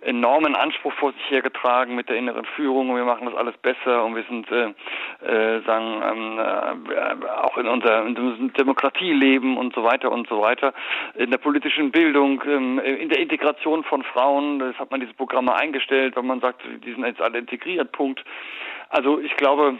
enormen 0.00 0.56
Anspruch 0.56 0.92
vor 0.94 1.12
sich 1.12 1.30
hergetragen 1.30 1.94
mit 1.94 2.08
der 2.08 2.16
inneren 2.16 2.44
Führung 2.44 2.90
und 2.90 2.96
wir 2.96 3.04
machen 3.04 3.26
das 3.26 3.36
alles 3.36 3.56
besser 3.58 4.04
und 4.04 4.16
wir 4.16 4.24
sind, 4.24 4.50
äh, 4.50 4.70
äh, 5.24 5.62
sagen, 5.62 6.02
ähm, 6.02 6.88
äh, 6.90 7.26
auch 7.28 7.56
in 7.58 7.68
unserer 7.68 8.04
in 8.04 8.52
Demokratie 8.54 9.12
leben 9.12 9.56
und 9.56 9.76
so 9.76 9.84
weiter 9.84 10.10
und 10.10 10.28
so 10.28 10.40
weiter, 10.40 10.74
in 11.14 11.30
der 11.30 11.38
politischen 11.38 11.92
Bildung, 11.92 12.42
ähm, 12.44 12.80
in 12.80 13.08
der 13.08 13.20
Integration 13.20 13.84
von 13.84 14.02
Frauen. 14.02 14.58
Das 14.58 14.76
hat 14.80 14.90
man 14.90 14.98
diese 14.98 15.14
Programme 15.14 15.54
eingestellt, 15.54 16.16
weil 16.16 16.24
man 16.24 16.40
sagt, 16.40 16.62
die 16.84 16.92
sind 16.92 17.06
jetzt 17.06 17.22
alle 17.22 17.38
integriert, 17.38 17.92
Punkt. 17.92 18.24
Also 18.90 19.20
ich 19.20 19.36
glaube, 19.36 19.76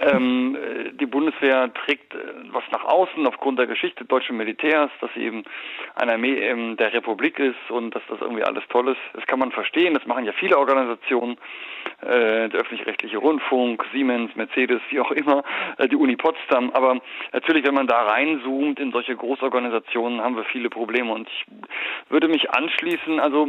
ähm, 0.00 0.56
äh, 0.56 0.92
die 0.94 1.06
Bundeswehr 1.06 1.72
trägt 1.74 2.14
äh, 2.14 2.18
was 2.52 2.64
nach 2.72 2.84
außen 2.84 3.26
aufgrund 3.26 3.58
der 3.58 3.66
Geschichte 3.66 4.04
deutschen 4.04 4.36
Militärs, 4.36 4.90
dass 5.00 5.10
sie 5.14 5.24
eben 5.24 5.44
eine 5.94 6.14
Armee 6.14 6.38
ähm, 6.38 6.76
der 6.78 6.92
Republik 6.92 7.38
ist 7.38 7.70
und 7.70 7.94
dass 7.94 8.02
das 8.08 8.20
irgendwie 8.20 8.42
alles 8.42 8.64
toll 8.70 8.88
ist. 8.88 9.00
Das 9.12 9.26
kann 9.26 9.38
man 9.38 9.52
verstehen, 9.52 9.94
das 9.94 10.06
machen 10.06 10.24
ja 10.24 10.32
viele 10.32 10.58
Organisationen, 10.58 11.36
äh, 12.00 12.48
der 12.48 12.60
öffentlich-rechtliche 12.60 13.18
Rundfunk, 13.18 13.84
Siemens, 13.92 14.34
Mercedes, 14.36 14.80
wie 14.88 15.00
auch 15.00 15.10
immer, 15.10 15.44
äh, 15.76 15.86
die 15.86 15.96
Uni 15.96 16.16
Potsdam. 16.16 16.70
Aber 16.70 17.00
natürlich, 17.32 17.66
wenn 17.66 17.74
man 17.74 17.86
da 17.86 18.02
reinzoomt 18.02 18.80
in 18.80 18.92
solche 18.92 19.14
Großorganisationen, 19.14 20.22
haben 20.22 20.36
wir 20.36 20.44
viele 20.44 20.70
Probleme. 20.70 21.12
Und 21.12 21.28
ich 21.28 21.44
würde 22.08 22.28
mich 22.28 22.50
anschließen, 22.50 23.20
also 23.20 23.46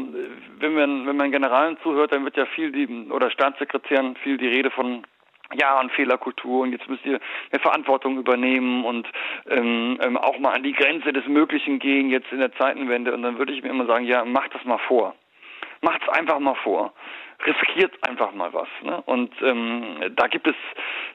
wenn 0.60 0.74
man, 0.74 1.08
wenn 1.08 1.15
man 1.15 1.31
Generalen 1.31 1.77
zuhört, 1.81 2.12
dann 2.12 2.25
wird 2.25 2.36
ja 2.36 2.46
viel 2.46 2.74
die, 2.74 3.10
oder 3.10 3.31
Staatssekretären 3.31 4.17
viel 4.17 4.38
die 4.38 4.48
Rede 4.48 4.70
von 4.70 5.03
ja, 5.53 5.79
und 5.79 5.91
Fehlerkultur 5.91 6.62
und 6.62 6.72
jetzt 6.72 6.88
müsst 6.88 7.05
ihr 7.05 7.20
eine 7.51 7.62
Verantwortung 7.62 8.17
übernehmen 8.17 8.86
und 8.86 9.08
ähm, 9.50 9.98
ähm, 10.01 10.17
auch 10.17 10.38
mal 10.39 10.53
an 10.53 10.63
die 10.63 10.74
Grenze 10.74 11.13
des 11.13 11.25
Möglichen 11.27 11.79
gehen 11.79 12.10
jetzt 12.10 12.31
in 12.31 12.39
der 12.39 12.53
Zeitenwende 12.53 13.13
und 13.13 13.24
dann 13.24 13.38
würde 13.38 13.53
ich 13.53 13.62
mir 13.63 13.70
immer 13.70 13.86
sagen, 13.86 14.05
ja, 14.05 14.24
macht 14.25 14.53
das 14.53 14.63
mal 14.65 14.79
vor. 14.88 15.15
Macht's 15.81 16.08
einfach 16.10 16.39
mal 16.39 16.55
vor. 16.55 16.93
Riskiert 17.43 17.98
einfach 18.08 18.34
mal 18.34 18.53
was. 18.53 18.67
Ne? 18.84 19.01
Und 19.08 19.34
ähm, 19.41 20.13
da 20.15 20.27
gibt 20.27 20.48
es, 20.48 20.55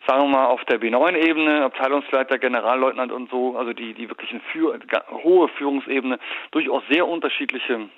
sagen 0.09 0.23
wir 0.23 0.29
mal, 0.29 0.47
auf 0.47 0.65
der 0.65 0.81
B9-Ebene, 0.81 1.65
Abteilungsleiter, 1.65 2.39
Generalleutnant 2.39 3.13
und 3.13 3.31
so, 3.31 3.57
also 3.57 3.73
die, 3.73 3.95
die 3.95 4.09
wirklich 4.09 4.31
eine 4.33 4.41
Führ 4.53 4.77
hohe 5.23 5.49
Führungsebene, 5.51 6.19
durchaus 6.51 6.83
sehr 6.91 7.07
unterschiedliche 7.07 7.89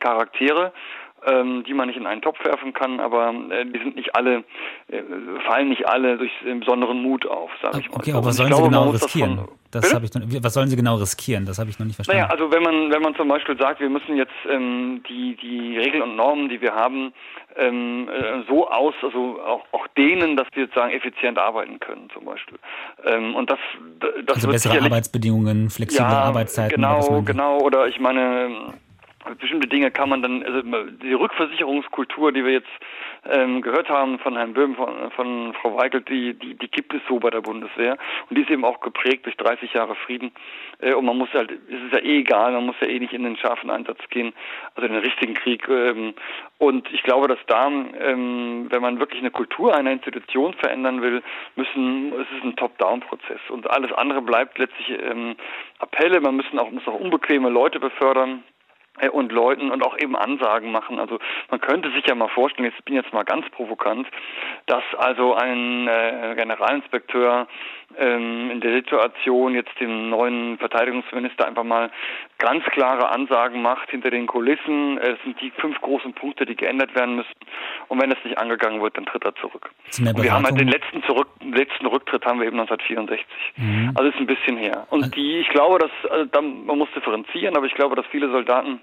Charaktere 0.00 0.72
die 1.66 1.74
man 1.74 1.88
nicht 1.88 1.96
in 1.96 2.06
einen 2.06 2.22
Topf 2.22 2.42
werfen 2.44 2.72
kann, 2.72 2.98
aber 3.00 3.34
äh, 3.50 3.66
die 3.66 3.78
sind 3.78 3.96
nicht 3.96 4.16
alle, 4.16 4.44
äh, 4.88 5.02
fallen 5.46 5.68
nicht 5.68 5.86
alle 5.86 6.16
durch 6.16 6.32
besonderen 6.60 7.02
Mut 7.02 7.26
auf, 7.26 7.50
sage 7.62 7.80
ich 7.80 7.90
mal. 7.90 7.96
Okay, 7.96 8.12
aber 8.12 8.26
was 8.26 8.36
sollen 8.36 8.48
glaube, 8.48 8.64
sie 8.64 8.68
genau 8.70 8.90
riskieren? 8.90 9.48
Das, 9.70 9.82
das 9.82 9.94
habe 9.94 10.04
ich 10.04 10.14
noch, 10.14 10.22
was 10.42 10.54
sollen 10.54 10.68
sie 10.68 10.76
genau 10.76 10.96
riskieren? 10.96 11.46
Das 11.46 11.58
habe 11.58 11.70
ich 11.70 11.78
noch 11.78 11.86
nicht 11.86 11.94
verstanden. 11.94 12.22
Naja, 12.22 12.32
also 12.32 12.50
wenn 12.50 12.62
man 12.62 12.90
wenn 12.90 13.02
man 13.02 13.14
zum 13.14 13.28
Beispiel 13.28 13.56
sagt, 13.56 13.80
wir 13.80 13.88
müssen 13.90 14.16
jetzt 14.16 14.32
ähm, 14.48 15.02
die 15.08 15.36
die 15.36 15.78
Regeln 15.78 16.02
und 16.02 16.16
Normen, 16.16 16.48
die 16.48 16.60
wir 16.60 16.74
haben, 16.74 17.12
ähm, 17.56 18.08
äh, 18.08 18.42
so 18.48 18.68
aus, 18.68 18.94
also 19.02 19.40
auch, 19.40 19.64
auch 19.72 19.86
denen, 19.96 20.36
dass 20.36 20.48
wir 20.54 20.66
sozusagen 20.66 20.92
effizient 20.92 21.38
arbeiten 21.38 21.78
können, 21.78 22.08
zum 22.12 22.24
Beispiel. 22.24 22.58
Ähm, 23.04 23.36
und 23.36 23.50
das, 23.50 23.58
das 24.26 24.36
also 24.36 24.48
bessere 24.48 24.82
Arbeitsbedingungen, 24.82 25.70
flexible 25.70 26.04
ja, 26.04 26.18
Arbeitszeiten. 26.18 26.74
Genau, 26.74 27.22
genau. 27.22 27.58
Oder 27.58 27.86
ich 27.86 28.00
meine 28.00 28.74
bestimmte 29.38 29.68
Dinge 29.68 29.90
kann 29.90 30.08
man 30.08 30.22
dann, 30.22 30.42
also 30.42 30.62
die 30.62 31.12
Rückversicherungskultur, 31.12 32.32
die 32.32 32.44
wir 32.44 32.52
jetzt 32.52 32.70
ähm, 33.30 33.60
gehört 33.60 33.88
haben 33.88 34.18
von 34.18 34.36
Herrn 34.36 34.54
Böhm, 34.54 34.74
von, 34.76 35.10
von 35.12 35.54
Frau 35.60 35.76
Weigel, 35.76 36.00
die, 36.02 36.34
die, 36.34 36.54
die 36.54 36.68
gibt 36.68 36.94
es 36.94 37.02
so 37.08 37.18
bei 37.18 37.30
der 37.30 37.42
Bundeswehr. 37.42 37.98
Und 38.28 38.36
die 38.36 38.42
ist 38.42 38.50
eben 38.50 38.64
auch 38.64 38.80
geprägt 38.80 39.26
durch 39.26 39.36
30 39.36 39.74
Jahre 39.74 39.94
Frieden. 39.94 40.32
Äh, 40.80 40.94
und 40.94 41.04
man 41.04 41.18
muss 41.18 41.32
halt, 41.34 41.50
es 41.50 41.82
ist 41.82 41.92
ja 41.92 41.98
eh 41.98 42.20
egal, 42.20 42.52
man 42.52 42.66
muss 42.66 42.76
ja 42.80 42.88
eh 42.88 42.98
nicht 42.98 43.12
in 43.12 43.24
den 43.24 43.36
scharfen 43.36 43.70
Einsatz 43.70 44.00
gehen, 44.10 44.32
also 44.74 44.86
in 44.86 44.94
den 44.94 45.02
richtigen 45.02 45.34
Krieg 45.34 45.68
ähm, 45.68 46.14
und 46.60 46.92
ich 46.92 47.02
glaube, 47.02 47.26
dass 47.26 47.38
da, 47.46 47.68
ähm, 47.68 48.66
wenn 48.68 48.82
man 48.82 48.98
wirklich 48.98 49.20
eine 49.20 49.30
Kultur 49.30 49.74
einer 49.74 49.92
Institution 49.92 50.52
verändern 50.52 51.00
will, 51.00 51.22
müssen, 51.56 52.12
es 52.12 52.36
ist 52.36 52.44
ein 52.44 52.54
Top-Down-Prozess. 52.56 53.40
Und 53.48 53.70
alles 53.70 53.90
andere 53.92 54.20
bleibt 54.20 54.58
letztlich 54.58 54.90
ähm, 54.90 55.36
Appelle, 55.78 56.20
man 56.20 56.36
müssen 56.36 56.58
auch, 56.58 56.70
muss 56.70 56.86
auch 56.86 57.00
unbequeme 57.00 57.48
Leute 57.48 57.80
befördern, 57.80 58.44
und 59.12 59.32
Leuten 59.32 59.70
und 59.70 59.84
auch 59.84 59.96
eben 59.98 60.16
Ansagen 60.16 60.70
machen. 60.70 60.98
Also 60.98 61.18
man 61.50 61.60
könnte 61.60 61.90
sich 61.92 62.06
ja 62.06 62.14
mal 62.14 62.28
vorstellen, 62.28 62.70
jetzt 62.70 62.84
bin 62.84 62.96
ich 62.96 63.02
jetzt 63.02 63.14
mal 63.14 63.24
ganz 63.24 63.48
provokant, 63.50 64.06
dass 64.66 64.82
also 64.98 65.34
ein 65.34 65.88
äh, 65.88 66.34
Generalinspekteur 66.36 67.46
ähm, 67.96 68.50
in 68.50 68.60
der 68.60 68.72
Situation 68.72 69.54
jetzt 69.54 69.78
dem 69.80 70.10
neuen 70.10 70.58
Verteidigungsminister 70.58 71.46
einfach 71.46 71.64
mal 71.64 71.90
ganz 72.38 72.64
klare 72.66 73.10
Ansagen 73.10 73.62
macht 73.62 73.90
hinter 73.90 74.10
den 74.10 74.26
Kulissen. 74.26 74.98
Es 74.98 75.18
sind 75.24 75.40
die 75.40 75.50
fünf 75.50 75.80
großen 75.80 76.12
Punkte, 76.12 76.46
die 76.46 76.56
geändert 76.56 76.94
werden 76.94 77.16
müssen. 77.16 77.34
und 77.88 78.00
wenn 78.00 78.12
es 78.12 78.18
nicht 78.24 78.38
angegangen 78.38 78.82
wird, 78.82 78.96
dann 78.96 79.06
tritt 79.06 79.24
er 79.24 79.34
zurück. 79.36 79.70
Und 79.98 80.22
wir 80.22 80.32
haben 80.32 80.44
halt 80.44 80.60
den 80.60 80.68
letzten, 80.68 81.02
zurück, 81.04 81.28
letzten 81.42 81.86
Rücktritt 81.86 82.24
haben 82.26 82.40
wir 82.40 82.46
eben 82.46 82.60
1964. 82.60 83.26
Mhm. 83.56 83.92
Also 83.94 84.10
ist 84.10 84.18
ein 84.18 84.26
bisschen 84.26 84.56
her. 84.56 84.86
Und 84.90 85.14
die, 85.16 85.38
ich 85.38 85.48
glaube, 85.48 85.78
dass 85.78 86.10
also, 86.10 86.42
man 86.42 86.78
muss 86.78 86.88
differenzieren, 86.94 87.56
aber 87.56 87.66
ich 87.66 87.74
glaube, 87.74 87.96
dass 87.96 88.06
viele 88.06 88.30
Soldaten 88.30 88.80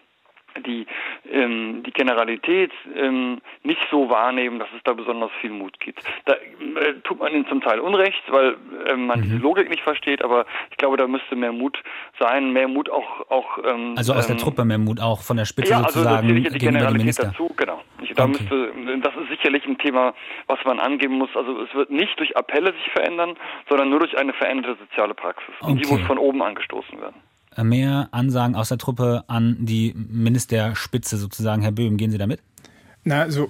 die 0.66 0.86
ähm, 1.32 1.84
die 1.84 1.92
Generalität 1.92 2.72
ähm, 2.96 3.42
nicht 3.64 3.82
so 3.92 4.10
wahrnehmen, 4.10 4.60
dass 4.60 4.70
es 4.76 4.82
da 4.84 4.94
besonders 4.94 5.32
viel 5.42 5.52
Mut 5.52 5.80
gibt. 5.80 6.02
Da 6.26 6.34
äh, 6.34 6.94
tut 7.04 7.20
man 7.20 7.34
ihnen 7.34 7.48
zum 7.48 7.62
Teil 7.62 7.80
Unrecht, 7.80 8.24
weil 8.30 8.56
äh, 8.88 8.96
man 8.96 9.20
mhm. 9.20 9.24
diese 9.24 9.38
Logik 9.38 9.70
nicht 9.70 9.84
versteht, 9.84 10.24
aber 10.24 10.46
ich 10.72 10.78
glaube, 10.78 10.98
da 10.98 11.08
müsste 11.08 11.36
mehr 11.36 11.52
Mut 11.52 11.82
sein, 12.20 12.52
mehr 12.54 12.68
Mut 12.68 12.90
auch 12.90 13.30
auch 13.30 13.58
ähm, 13.64 13.94
also 13.98 14.14
aus 14.14 14.28
der 14.28 14.36
ähm, 14.36 14.42
Truppe 14.42 14.66
mehr 14.66 14.78
Mut 14.78 15.00
auch 15.02 15.22
von 15.22 15.38
der 15.38 15.46
Spitze 15.46 15.72
ja, 15.72 15.80
sozusagen 15.80 16.28
also 16.28 16.50
die 16.50 16.58
Generalität 16.58 17.20
dazu, 17.20 17.52
genau. 17.56 17.82
Ich, 18.02 18.14
da 18.14 18.26
okay. 18.26 18.32
müsste 18.32 18.72
das 19.02 19.14
ist 19.16 19.30
sicherlich 19.30 19.66
ein 19.66 19.78
Thema, 19.78 20.14
was 20.48 20.60
man 20.66 20.80
angeben 20.80 21.18
muss. 21.18 21.30
Also 21.36 21.62
es 21.62 21.74
wird 21.74 21.90
nicht 21.90 22.18
durch 22.20 22.36
Appelle 22.36 22.74
sich 22.74 22.92
verändern, 22.92 23.36
sondern 23.70 23.90
nur 23.90 24.00
durch 24.00 24.18
eine 24.18 24.34
veränderte 24.34 24.78
soziale 24.80 25.14
Praxis. 25.14 25.54
Und 25.62 25.74
okay. 25.74 25.82
die 25.84 25.92
muss 25.92 26.02
von 26.02 26.18
oben 26.18 26.42
angestoßen 26.42 27.00
werden 27.00 27.16
mehr 27.64 28.10
Ansagen 28.12 28.56
aus 28.56 28.70
der 28.70 28.78
Truppe 28.78 29.24
an 29.28 29.58
die 29.60 29.94
Ministerspitze 29.96 31.18
sozusagen. 31.18 31.62
Herr 31.62 31.72
Böhm, 31.72 31.98
gehen 31.98 32.12
Sie 32.12 32.18
damit? 32.18 32.40
Na, 33.04 33.22
also 33.22 33.50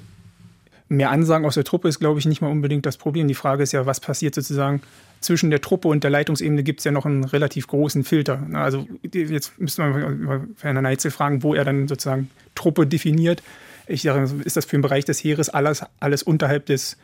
mehr 0.90 1.12
Ansagen 1.12 1.46
aus 1.46 1.56
der 1.56 1.64
Truppe 1.64 1.88
ist, 1.88 2.00
glaube 2.00 2.20
ich, 2.20 2.26
nicht 2.26 2.42
mal 2.42 2.52
unbedingt 2.52 2.86
das 2.86 2.98
Problem. 2.98 3.28
Die 3.28 3.34
Frage 3.34 3.64
ist 3.64 3.72
ja, 3.72 3.86
was 3.86 4.00
passiert 4.00 4.36
sozusagen 4.36 4.82
zwischen 5.20 5.50
der 5.50 5.62
Truppe 5.62 5.88
und 5.88 6.04
der 6.04 6.12
Leitungsebene 6.12 6.64
gibt 6.64 6.80
es 6.80 6.84
ja 6.86 6.92
noch 6.92 7.06
einen 7.06 7.24
relativ 7.24 7.68
großen 7.68 8.04
Filter. 8.04 8.46
Also 8.54 8.88
jetzt 9.12 9.60
müsste 9.60 9.82
man 9.82 10.56
Herrn 10.62 10.84
Neitzel 10.84 11.12
fragen, 11.12 11.44
wo 11.44 11.54
er 11.54 11.66
dann 11.66 11.88
sozusagen 11.88 12.30
Truppe 12.56 12.86
definiert. 12.86 13.42
Ich 13.88 14.04
sage, 14.04 14.30
ist 14.44 14.58
das 14.58 14.66
für 14.66 14.78
den 14.78 14.82
Bereich 14.82 15.06
des 15.06 15.24
Heeres 15.24 15.50
alles, 15.50 15.84
alles 16.00 16.24
unterhalb 16.24 16.66
des 16.68 16.98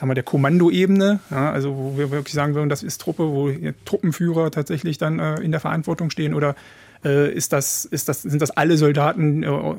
sag 0.00 0.06
mal, 0.06 0.14
der 0.14 0.24
Kommandoebene, 0.24 1.20
ja, 1.30 1.52
also 1.52 1.76
wo 1.76 1.98
wir 1.98 2.10
wirklich 2.10 2.32
sagen 2.32 2.54
würden, 2.54 2.70
das 2.70 2.82
ist 2.82 3.02
Truppe, 3.02 3.24
wo 3.24 3.50
Truppenführer 3.84 4.50
tatsächlich 4.50 4.96
dann 4.96 5.18
äh, 5.18 5.34
in 5.42 5.50
der 5.50 5.60
Verantwortung 5.60 6.08
stehen 6.08 6.32
oder 6.32 6.56
äh, 7.04 7.30
ist 7.30 7.52
das, 7.52 7.84
ist 7.84 8.08
das, 8.08 8.22
sind 8.22 8.40
das 8.40 8.50
alle 8.50 8.78
Soldaten, 8.78 9.42
äh, 9.42 9.74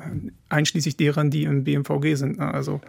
einschließlich 0.48 0.96
deren, 0.96 1.32
die 1.32 1.44
im 1.44 1.64
BMVG 1.64 2.14
sind. 2.14 2.38
Ne? 2.38 2.54
Also 2.54 2.82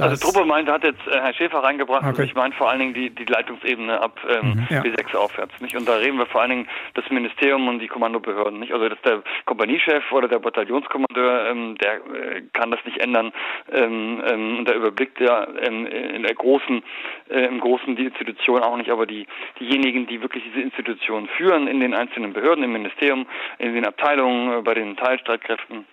also 0.00 0.30
Truppe 0.30 0.44
meint, 0.44 0.68
hat 0.68 0.82
jetzt 0.82 1.06
äh, 1.06 1.20
Herr 1.20 1.34
Schäfer 1.34 1.62
reingebracht, 1.62 2.02
okay. 2.02 2.08
also 2.08 2.22
ich 2.22 2.34
meine 2.34 2.54
vor 2.54 2.68
allen 2.68 2.80
Dingen 2.80 2.94
die, 2.94 3.10
die 3.10 3.24
Leitungsebene 3.24 4.00
ab 4.00 4.18
ähm, 4.28 4.54
mhm, 4.54 4.66
ja. 4.68 4.80
B6 4.82 5.16
aufwärts. 5.16 5.60
Nicht? 5.60 5.76
Und 5.76 5.88
da 5.88 5.96
reden 5.96 6.18
wir 6.18 6.26
vor 6.26 6.40
allen 6.40 6.50
Dingen 6.50 6.68
das 6.94 7.08
Ministerium 7.10 7.68
und 7.68 7.78
die 7.78 7.88
Kommandobehörden. 7.88 8.58
Nicht? 8.58 8.72
Also 8.72 8.88
dass 8.88 9.00
der 9.02 9.22
Kompaniechef 9.44 10.10
oder 10.12 10.28
der 10.28 10.40
Bataillonskommandeur, 10.40 11.50
ähm, 11.50 11.78
der 11.78 11.94
äh, 11.94 12.42
kann 12.52 12.70
das 12.70 12.80
nicht 12.84 12.98
ändern. 12.98 13.32
Ähm, 13.72 14.22
ähm, 14.28 14.58
und 14.58 14.68
der 14.68 14.76
überblickt 14.76 15.20
ja 15.20 15.46
ähm, 15.62 15.86
in 15.86 16.22
der 16.22 16.34
großen, 16.34 16.82
äh, 17.30 17.46
im 17.46 17.60
Großen 17.60 17.94
die 17.96 18.06
Institution 18.06 18.62
auch 18.62 18.76
nicht, 18.76 18.90
aber 18.90 19.06
die 19.06 19.26
diejenigen, 19.60 20.06
die 20.06 20.20
wirklich 20.20 20.42
diese 20.44 20.60
Institution 20.60 21.28
führen 21.36 21.68
in 21.68 21.80
den 21.80 21.94
einzelnen 21.94 22.32
Behörden, 22.32 22.64
im 22.64 22.72
Ministerium, 22.72 23.26
in 23.58 23.74
den 23.74 23.86
Abteilungen, 23.86 24.58
äh, 24.58 24.62
bei 24.62 24.74
den 24.74 24.96
Teilstreitkräften. 24.96 25.86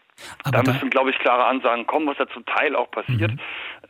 Aber 0.43 0.63
da 0.63 0.71
müssen, 0.71 0.89
glaube 0.89 1.09
ich, 1.09 1.19
klare 1.19 1.45
Ansagen 1.45 1.87
kommen, 1.87 2.07
was 2.07 2.17
ja 2.17 2.27
zum 2.27 2.45
Teil 2.45 2.75
auch 2.75 2.91
passiert. 2.91 3.31
Mhm. 3.31 3.39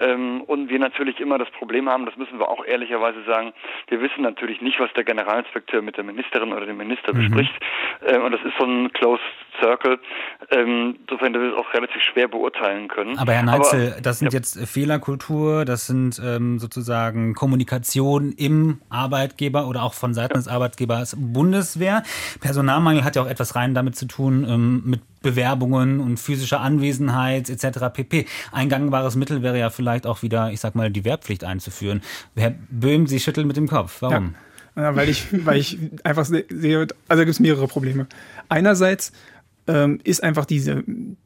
Ähm, 0.01 0.41
und 0.41 0.69
wir 0.69 0.79
natürlich 0.79 1.19
immer 1.19 1.37
das 1.37 1.49
Problem 1.51 1.87
haben, 1.87 2.05
das 2.05 2.17
müssen 2.17 2.39
wir 2.39 2.49
auch 2.49 2.65
ehrlicherweise 2.65 3.23
sagen, 3.23 3.53
wir 3.87 4.01
wissen 4.01 4.23
natürlich 4.23 4.61
nicht, 4.61 4.79
was 4.79 4.91
der 4.93 5.03
Generalinspekteur 5.03 5.81
mit 5.81 5.97
der 5.97 6.03
Ministerin 6.03 6.51
oder 6.51 6.65
dem 6.65 6.77
Minister 6.77 7.13
mhm. 7.13 7.19
bespricht. 7.19 7.53
Äh, 8.01 8.17
und 8.17 8.31
das 8.31 8.41
ist 8.41 8.53
so 8.59 8.65
ein 8.65 8.91
Closed 8.93 9.21
Circle. 9.61 9.99
Ähm, 10.49 10.97
insofern 11.01 11.33
wir 11.33 11.53
es 11.53 11.57
auch 11.57 11.73
relativ 11.73 12.01
schwer 12.01 12.27
beurteilen 12.27 12.87
können. 12.87 13.17
Aber 13.17 13.33
Herr 13.33 13.43
Neitzel, 13.43 13.91
Aber, 13.93 14.01
das 14.01 14.19
sind 14.19 14.33
ja. 14.33 14.39
jetzt 14.39 14.59
Fehlerkultur, 14.67 15.65
das 15.65 15.87
sind 15.87 16.19
ähm, 16.23 16.59
sozusagen 16.59 17.33
Kommunikation 17.35 18.31
im 18.31 18.81
Arbeitgeber 18.89 19.67
oder 19.67 19.83
auch 19.83 19.93
von 19.93 20.13
Seiten 20.13 20.33
ja. 20.33 20.39
des 20.39 20.47
Arbeitgebers 20.47 21.15
Bundeswehr. 21.19 22.03
Personalmangel 22.39 23.03
hat 23.03 23.15
ja 23.15 23.21
auch 23.21 23.29
etwas 23.29 23.55
rein 23.55 23.73
damit 23.73 23.95
zu 23.95 24.07
tun, 24.07 24.45
ähm, 24.49 24.83
mit 24.85 25.01
Bewerbungen 25.21 25.99
und 25.99 26.19
physischer 26.19 26.61
Anwesenheit 26.61 27.49
etc. 27.49 27.93
pp. 27.93 28.25
Ein 28.51 28.69
gangbares 28.69 29.15
Mittel 29.15 29.43
wäre 29.43 29.59
ja 29.59 29.69
vielleicht 29.69 29.90
auch 30.05 30.21
wieder, 30.21 30.51
ich 30.51 30.59
sag 30.59 30.75
mal, 30.75 30.91
die 30.91 31.05
Wehrpflicht 31.05 31.43
einzuführen. 31.43 32.01
Herr 32.35 32.55
Böhm, 32.69 33.07
Sie 33.07 33.19
schütteln 33.19 33.47
mit 33.47 33.57
dem 33.57 33.67
Kopf. 33.67 34.01
Warum? 34.01 34.35
Ja. 34.75 34.83
ja 34.83 34.95
weil 34.95 35.09
ich, 35.09 35.27
weil 35.45 35.57
ich 35.57 35.77
einfach 36.03 36.25
sehe, 36.25 36.87
also 37.07 37.21
gibt 37.23 37.29
es 37.29 37.39
mehrere 37.39 37.67
Probleme. 37.67 38.07
Einerseits 38.49 39.11
ähm, 39.67 39.99
ist 40.03 40.23
einfach 40.23 40.45
diese, 40.45 40.83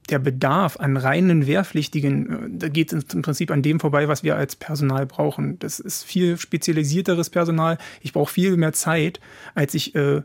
der 0.10 0.20
Bedarf 0.20 0.78
an 0.78 0.98
reinen 0.98 1.48
Wehrpflichtigen, 1.48 2.30
äh, 2.30 2.60
da 2.60 2.68
geht 2.68 2.92
es 2.92 3.14
im 3.14 3.22
Prinzip 3.22 3.52
an 3.52 3.62
dem 3.62 3.80
vorbei, 3.80 4.08
was 4.08 4.24
wir 4.24 4.36
als 4.36 4.56
Personal 4.56 5.06
brauchen. 5.06 5.58
Das 5.60 5.80
ist 5.80 6.04
viel 6.04 6.38
spezialisierteres 6.38 7.30
Personal. 7.30 7.78
Ich 8.02 8.14
brauche 8.14 8.32
viel 8.32 8.58
mehr 8.58 8.74
Zeit, 8.74 9.20
als 9.54 9.74
ich 9.74 9.96
äh, 9.96 10.22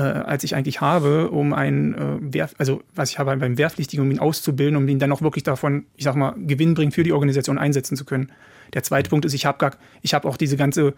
äh, 0.00 0.02
als 0.02 0.44
ich 0.44 0.54
eigentlich 0.54 0.80
habe, 0.80 1.30
um 1.30 1.52
einen 1.52 1.94
äh, 1.94 2.34
Wehr, 2.34 2.48
also 2.58 2.82
was 2.94 3.10
ich 3.10 3.18
habe 3.18 3.36
beim 3.36 3.58
Wehrpflichtigen, 3.58 4.04
um 4.04 4.10
ihn 4.10 4.18
auszubilden, 4.18 4.76
um 4.76 4.88
ihn 4.88 4.98
dann 4.98 5.12
auch 5.12 5.20
wirklich 5.22 5.44
davon, 5.44 5.84
ich 5.96 6.04
sag 6.04 6.16
mal, 6.16 6.34
gewinnbringend 6.38 6.94
für 6.94 7.02
die 7.02 7.12
Organisation 7.12 7.58
einsetzen 7.58 7.96
zu 7.96 8.04
können. 8.04 8.32
Der 8.72 8.82
zweite 8.82 9.10
Punkt 9.10 9.24
ist, 9.26 9.34
ich 9.34 9.46
habe 9.46 9.58
gar, 9.58 9.72
ich 10.02 10.14
habe 10.14 10.26
auch 10.26 10.36
diese 10.36 10.56
ganze 10.56 10.94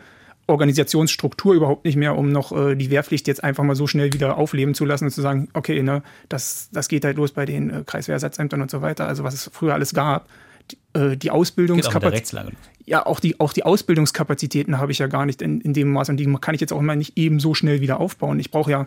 Organisationsstruktur 0.46 1.54
überhaupt 1.54 1.84
nicht 1.84 1.96
mehr, 1.96 2.16
um 2.16 2.30
noch 2.30 2.52
äh, 2.52 2.74
die 2.74 2.90
Wehrpflicht 2.90 3.26
jetzt 3.26 3.42
einfach 3.42 3.64
mal 3.64 3.76
so 3.76 3.86
schnell 3.86 4.12
wieder 4.12 4.36
aufleben 4.36 4.74
zu 4.74 4.84
lassen 4.84 5.04
und 5.04 5.10
zu 5.10 5.20
sagen, 5.20 5.48
okay, 5.52 5.82
ne, 5.82 6.02
das, 6.28 6.68
das 6.72 6.88
geht 6.88 7.04
halt 7.04 7.16
los 7.16 7.32
bei 7.32 7.44
den 7.44 7.70
äh, 7.70 7.82
Kreiswehrersatzämtern 7.84 8.62
und 8.62 8.70
so 8.70 8.82
weiter, 8.82 9.06
also 9.06 9.24
was 9.24 9.34
es 9.34 9.50
früher 9.52 9.74
alles 9.74 9.94
gab. 9.94 10.28
Die, 10.72 10.98
äh, 10.98 11.16
die 11.16 11.30
Ausbildungskapazitäten. 11.30 12.56
Ja, 12.84 13.06
auch 13.06 13.20
die, 13.20 13.38
auch 13.38 13.52
die 13.52 13.64
Ausbildungskapazitäten 13.64 14.78
habe 14.78 14.92
ich 14.92 14.98
ja 14.98 15.06
gar 15.06 15.24
nicht 15.24 15.40
in, 15.40 15.60
in 15.60 15.72
dem 15.72 15.92
Maß 15.92 16.08
und 16.08 16.16
die 16.16 16.32
kann 16.40 16.54
ich 16.54 16.60
jetzt 16.60 16.72
auch 16.72 16.80
immer 16.80 16.96
nicht 16.96 17.16
eben 17.16 17.38
so 17.38 17.54
schnell 17.54 17.80
wieder 17.80 18.00
aufbauen. 18.00 18.40
Ich 18.40 18.50
brauche 18.50 18.70
ja 18.70 18.86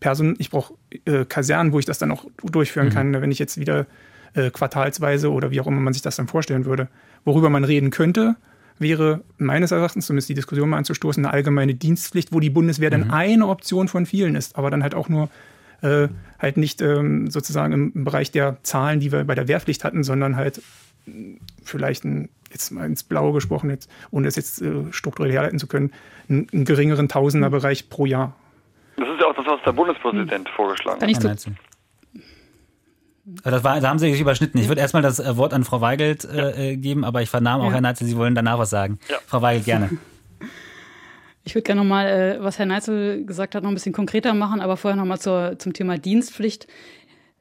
Person, 0.00 0.34
ich 0.38 0.50
brauche 0.50 0.74
äh, 1.04 1.24
Kasernen, 1.24 1.72
wo 1.72 1.78
ich 1.78 1.84
das 1.84 1.98
dann 1.98 2.10
auch 2.10 2.24
durchführen 2.42 2.88
mhm. 2.88 2.92
kann, 2.92 3.20
wenn 3.20 3.30
ich 3.30 3.38
jetzt 3.38 3.58
wieder 3.58 3.86
äh, 4.34 4.50
quartalsweise 4.50 5.30
oder 5.30 5.50
wie 5.50 5.60
auch 5.60 5.66
immer 5.66 5.80
man 5.80 5.92
sich 5.92 6.02
das 6.02 6.16
dann 6.16 6.26
vorstellen 6.26 6.64
würde. 6.64 6.88
Worüber 7.24 7.50
man 7.50 7.64
reden 7.64 7.90
könnte, 7.90 8.36
wäre 8.78 9.22
meines 9.38 9.70
Erachtens, 9.70 10.06
zumindest 10.06 10.28
die 10.28 10.34
Diskussion 10.34 10.68
mal 10.68 10.78
anzustoßen, 10.78 11.24
eine 11.24 11.32
allgemeine 11.32 11.74
Dienstpflicht, 11.74 12.32
wo 12.32 12.40
die 12.40 12.50
Bundeswehr 12.50 12.90
mhm. 12.90 13.02
dann 13.02 13.10
eine 13.10 13.46
Option 13.48 13.88
von 13.88 14.06
vielen 14.06 14.34
ist, 14.34 14.56
aber 14.56 14.70
dann 14.70 14.82
halt 14.82 14.94
auch 14.94 15.08
nur 15.08 15.28
äh, 15.82 16.08
halt 16.38 16.56
nicht 16.56 16.82
ähm, 16.82 17.30
sozusagen 17.30 17.72
im 17.72 18.04
Bereich 18.04 18.30
der 18.30 18.58
Zahlen, 18.62 19.00
die 19.00 19.12
wir 19.12 19.24
bei 19.24 19.34
der 19.34 19.48
Wehrpflicht 19.48 19.84
hatten, 19.84 20.02
sondern 20.02 20.36
halt 20.36 20.60
vielleicht 21.64 22.04
ein, 22.04 22.28
jetzt 22.50 22.70
mal 22.70 22.86
ins 22.86 23.02
Blaue 23.02 23.32
gesprochen, 23.32 23.70
jetzt, 23.70 23.90
ohne 24.10 24.28
es 24.28 24.36
jetzt 24.36 24.62
äh, 24.62 24.92
strukturell 24.92 25.32
herleiten 25.32 25.58
zu 25.58 25.66
können, 25.66 25.92
einen, 26.28 26.46
einen 26.52 26.64
geringeren 26.64 27.08
Tausenderbereich 27.08 27.90
pro 27.90 28.06
Jahr. 28.06 28.34
Das 28.96 29.08
ist 29.08 29.20
ja 29.20 29.26
auch 29.26 29.34
das, 29.34 29.46
was 29.46 29.60
der 29.64 29.72
Bundespräsident 29.72 30.48
hm. 30.48 30.54
vorgeschlagen 30.54 31.00
hat. 31.00 31.46
Das 33.42 33.64
war, 33.64 33.80
da 33.80 33.88
haben 33.88 33.98
Sie 33.98 34.10
sich 34.10 34.20
überschnitten. 34.20 34.60
Ich 34.60 34.68
würde 34.68 34.82
erstmal 34.82 35.02
das 35.02 35.18
äh, 35.18 35.36
Wort 35.36 35.54
an 35.54 35.64
Frau 35.64 35.80
Weigelt 35.80 36.24
äh, 36.24 36.72
äh, 36.72 36.76
geben, 36.76 37.04
aber 37.04 37.22
ich 37.22 37.30
vernahm 37.30 37.62
auch, 37.62 37.68
ja. 37.68 37.72
Herr 37.72 37.80
Neitzel, 37.80 38.06
Sie 38.06 38.16
wollen 38.16 38.34
danach 38.34 38.58
was 38.58 38.70
sagen. 38.70 38.98
Ja. 39.08 39.16
Frau 39.26 39.40
Weigelt, 39.40 39.64
gerne. 39.64 39.90
Ich 41.44 41.54
würde 41.54 41.62
gerne 41.62 41.80
nochmal, 41.82 42.06
äh, 42.06 42.42
was 42.42 42.58
Herr 42.58 42.66
Neitzel 42.66 43.24
gesagt 43.24 43.54
hat, 43.54 43.62
noch 43.62 43.70
ein 43.70 43.74
bisschen 43.74 43.94
konkreter 43.94 44.34
machen, 44.34 44.60
aber 44.60 44.76
vorher 44.76 44.96
nochmal 44.96 45.18
zum 45.20 45.72
Thema 45.72 45.98
Dienstpflicht. 45.98 46.66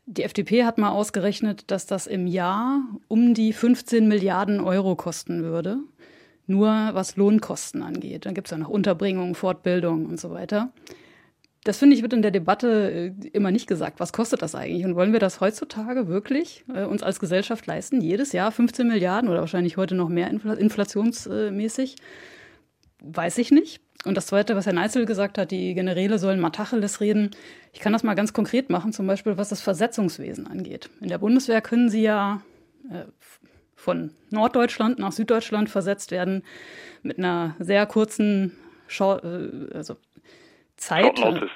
Die 0.05 0.23
FDP 0.23 0.65
hat 0.65 0.77
mal 0.77 0.89
ausgerechnet, 0.89 1.71
dass 1.71 1.85
das 1.85 2.07
im 2.07 2.27
Jahr 2.27 2.81
um 3.07 3.33
die 3.33 3.53
15 3.53 4.07
Milliarden 4.07 4.59
Euro 4.59 4.95
kosten 4.95 5.43
würde. 5.43 5.77
Nur 6.45 6.67
was 6.67 7.15
Lohnkosten 7.15 7.81
angeht. 7.81 8.25
Dann 8.25 8.33
gibt 8.33 8.47
es 8.47 8.51
ja 8.51 8.57
noch 8.57 8.67
Unterbringung, 8.67 9.33
Fortbildung 9.33 10.05
und 10.05 10.19
so 10.19 10.31
weiter. 10.31 10.73
Das 11.63 11.77
finde 11.77 11.95
ich 11.95 12.01
wird 12.01 12.11
in 12.11 12.21
der 12.21 12.31
Debatte 12.31 13.13
äh, 13.23 13.27
immer 13.29 13.51
nicht 13.51 13.67
gesagt. 13.67 14.01
Was 14.01 14.11
kostet 14.11 14.41
das 14.41 14.53
eigentlich? 14.53 14.83
Und 14.83 14.95
wollen 14.95 15.13
wir 15.13 15.21
das 15.21 15.39
heutzutage 15.39 16.09
wirklich 16.09 16.65
äh, 16.73 16.83
uns 16.83 17.01
als 17.01 17.21
Gesellschaft 17.21 17.65
leisten? 17.65 18.01
Jedes 18.01 18.33
Jahr 18.33 18.51
15 18.51 18.87
Milliarden 18.87 19.29
oder 19.29 19.39
wahrscheinlich 19.39 19.77
heute 19.77 19.95
noch 19.95 20.09
mehr 20.09 20.29
inflationsmäßig? 20.29 21.95
Weiß 22.99 23.37
ich 23.37 23.51
nicht. 23.51 23.81
Und 24.05 24.17
das 24.17 24.27
Zweite, 24.27 24.55
was 24.55 24.65
Herr 24.65 24.73
Neitzel 24.73 25.05
gesagt 25.05 25.37
hat, 25.37 25.51
die 25.51 25.73
Generäle 25.73 26.19
sollen 26.19 26.39
mal 26.39 26.49
Tacheles 26.49 26.99
reden. 26.99 27.31
Ich 27.71 27.79
kann 27.79 27.93
das 27.93 28.03
mal 28.03 28.15
ganz 28.15 28.33
konkret 28.33 28.69
machen, 28.69 28.91
zum 28.91 29.07
Beispiel 29.07 29.37
was 29.37 29.49
das 29.49 29.61
Versetzungswesen 29.61 30.47
angeht. 30.47 30.89
In 30.99 31.07
der 31.07 31.19
Bundeswehr 31.19 31.61
können 31.61 31.89
Sie 31.89 32.01
ja 32.01 32.41
äh, 32.91 33.05
von 33.75 34.11
Norddeutschland 34.29 34.99
nach 34.99 35.11
Süddeutschland 35.11 35.69
versetzt 35.69 36.11
werden 36.11 36.43
mit 37.01 37.17
einer 37.17 37.55
sehr 37.59 37.85
kurzen 37.85 38.53
Schau 38.87 39.17
äh, 39.19 39.69
also 39.73 39.95
Zeit. 40.77 41.17
Short 41.17 41.33
Notice. 41.33 41.49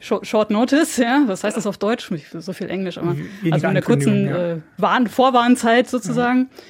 Ja. 0.00 0.22
Short, 0.22 0.50
Notice, 0.50 0.96
ja. 0.98 1.24
Was 1.26 1.42
heißt 1.42 1.56
das 1.56 1.66
auf 1.66 1.78
Deutsch? 1.78 2.10
So 2.32 2.52
viel 2.52 2.68
Englisch, 2.70 2.98
aber 2.98 3.16
also 3.50 3.66
in 3.66 3.74
der 3.74 3.82
kurzen 3.82 4.26
ja. 4.26 4.52
äh, 4.52 4.60
Warn 4.76 5.06
Vorwarnzeit 5.06 5.88
sozusagen. 5.88 6.50
Ja. 6.50 6.62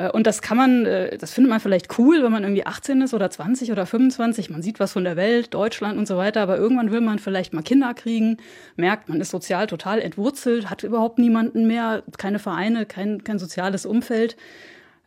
Äh, 0.00 0.10
und 0.10 0.26
das 0.26 0.42
kann 0.42 0.56
man, 0.56 0.86
äh, 0.86 1.16
das 1.18 1.32
findet 1.32 1.50
man 1.50 1.60
vielleicht 1.60 1.98
cool, 1.98 2.22
wenn 2.22 2.32
man 2.32 2.42
irgendwie 2.42 2.66
18 2.66 3.02
ist 3.02 3.14
oder 3.14 3.30
20 3.30 3.70
oder 3.70 3.86
25. 3.86 4.50
Man 4.50 4.62
sieht 4.62 4.80
was 4.80 4.92
von 4.92 5.04
der 5.04 5.16
Welt, 5.16 5.52
Deutschland 5.54 5.98
und 5.98 6.06
so 6.06 6.16
weiter. 6.16 6.40
Aber 6.40 6.56
irgendwann 6.56 6.90
will 6.90 7.00
man 7.00 7.18
vielleicht 7.18 7.52
mal 7.52 7.62
Kinder 7.62 7.94
kriegen, 7.94 8.38
merkt, 8.76 9.08
man 9.08 9.20
ist 9.20 9.30
sozial 9.30 9.66
total 9.66 10.00
entwurzelt, 10.00 10.70
hat 10.70 10.82
überhaupt 10.82 11.18
niemanden 11.18 11.66
mehr, 11.66 12.02
keine 12.18 12.38
Vereine, 12.38 12.86
kein, 12.86 13.22
kein 13.24 13.38
soziales 13.38 13.86
Umfeld. 13.86 14.36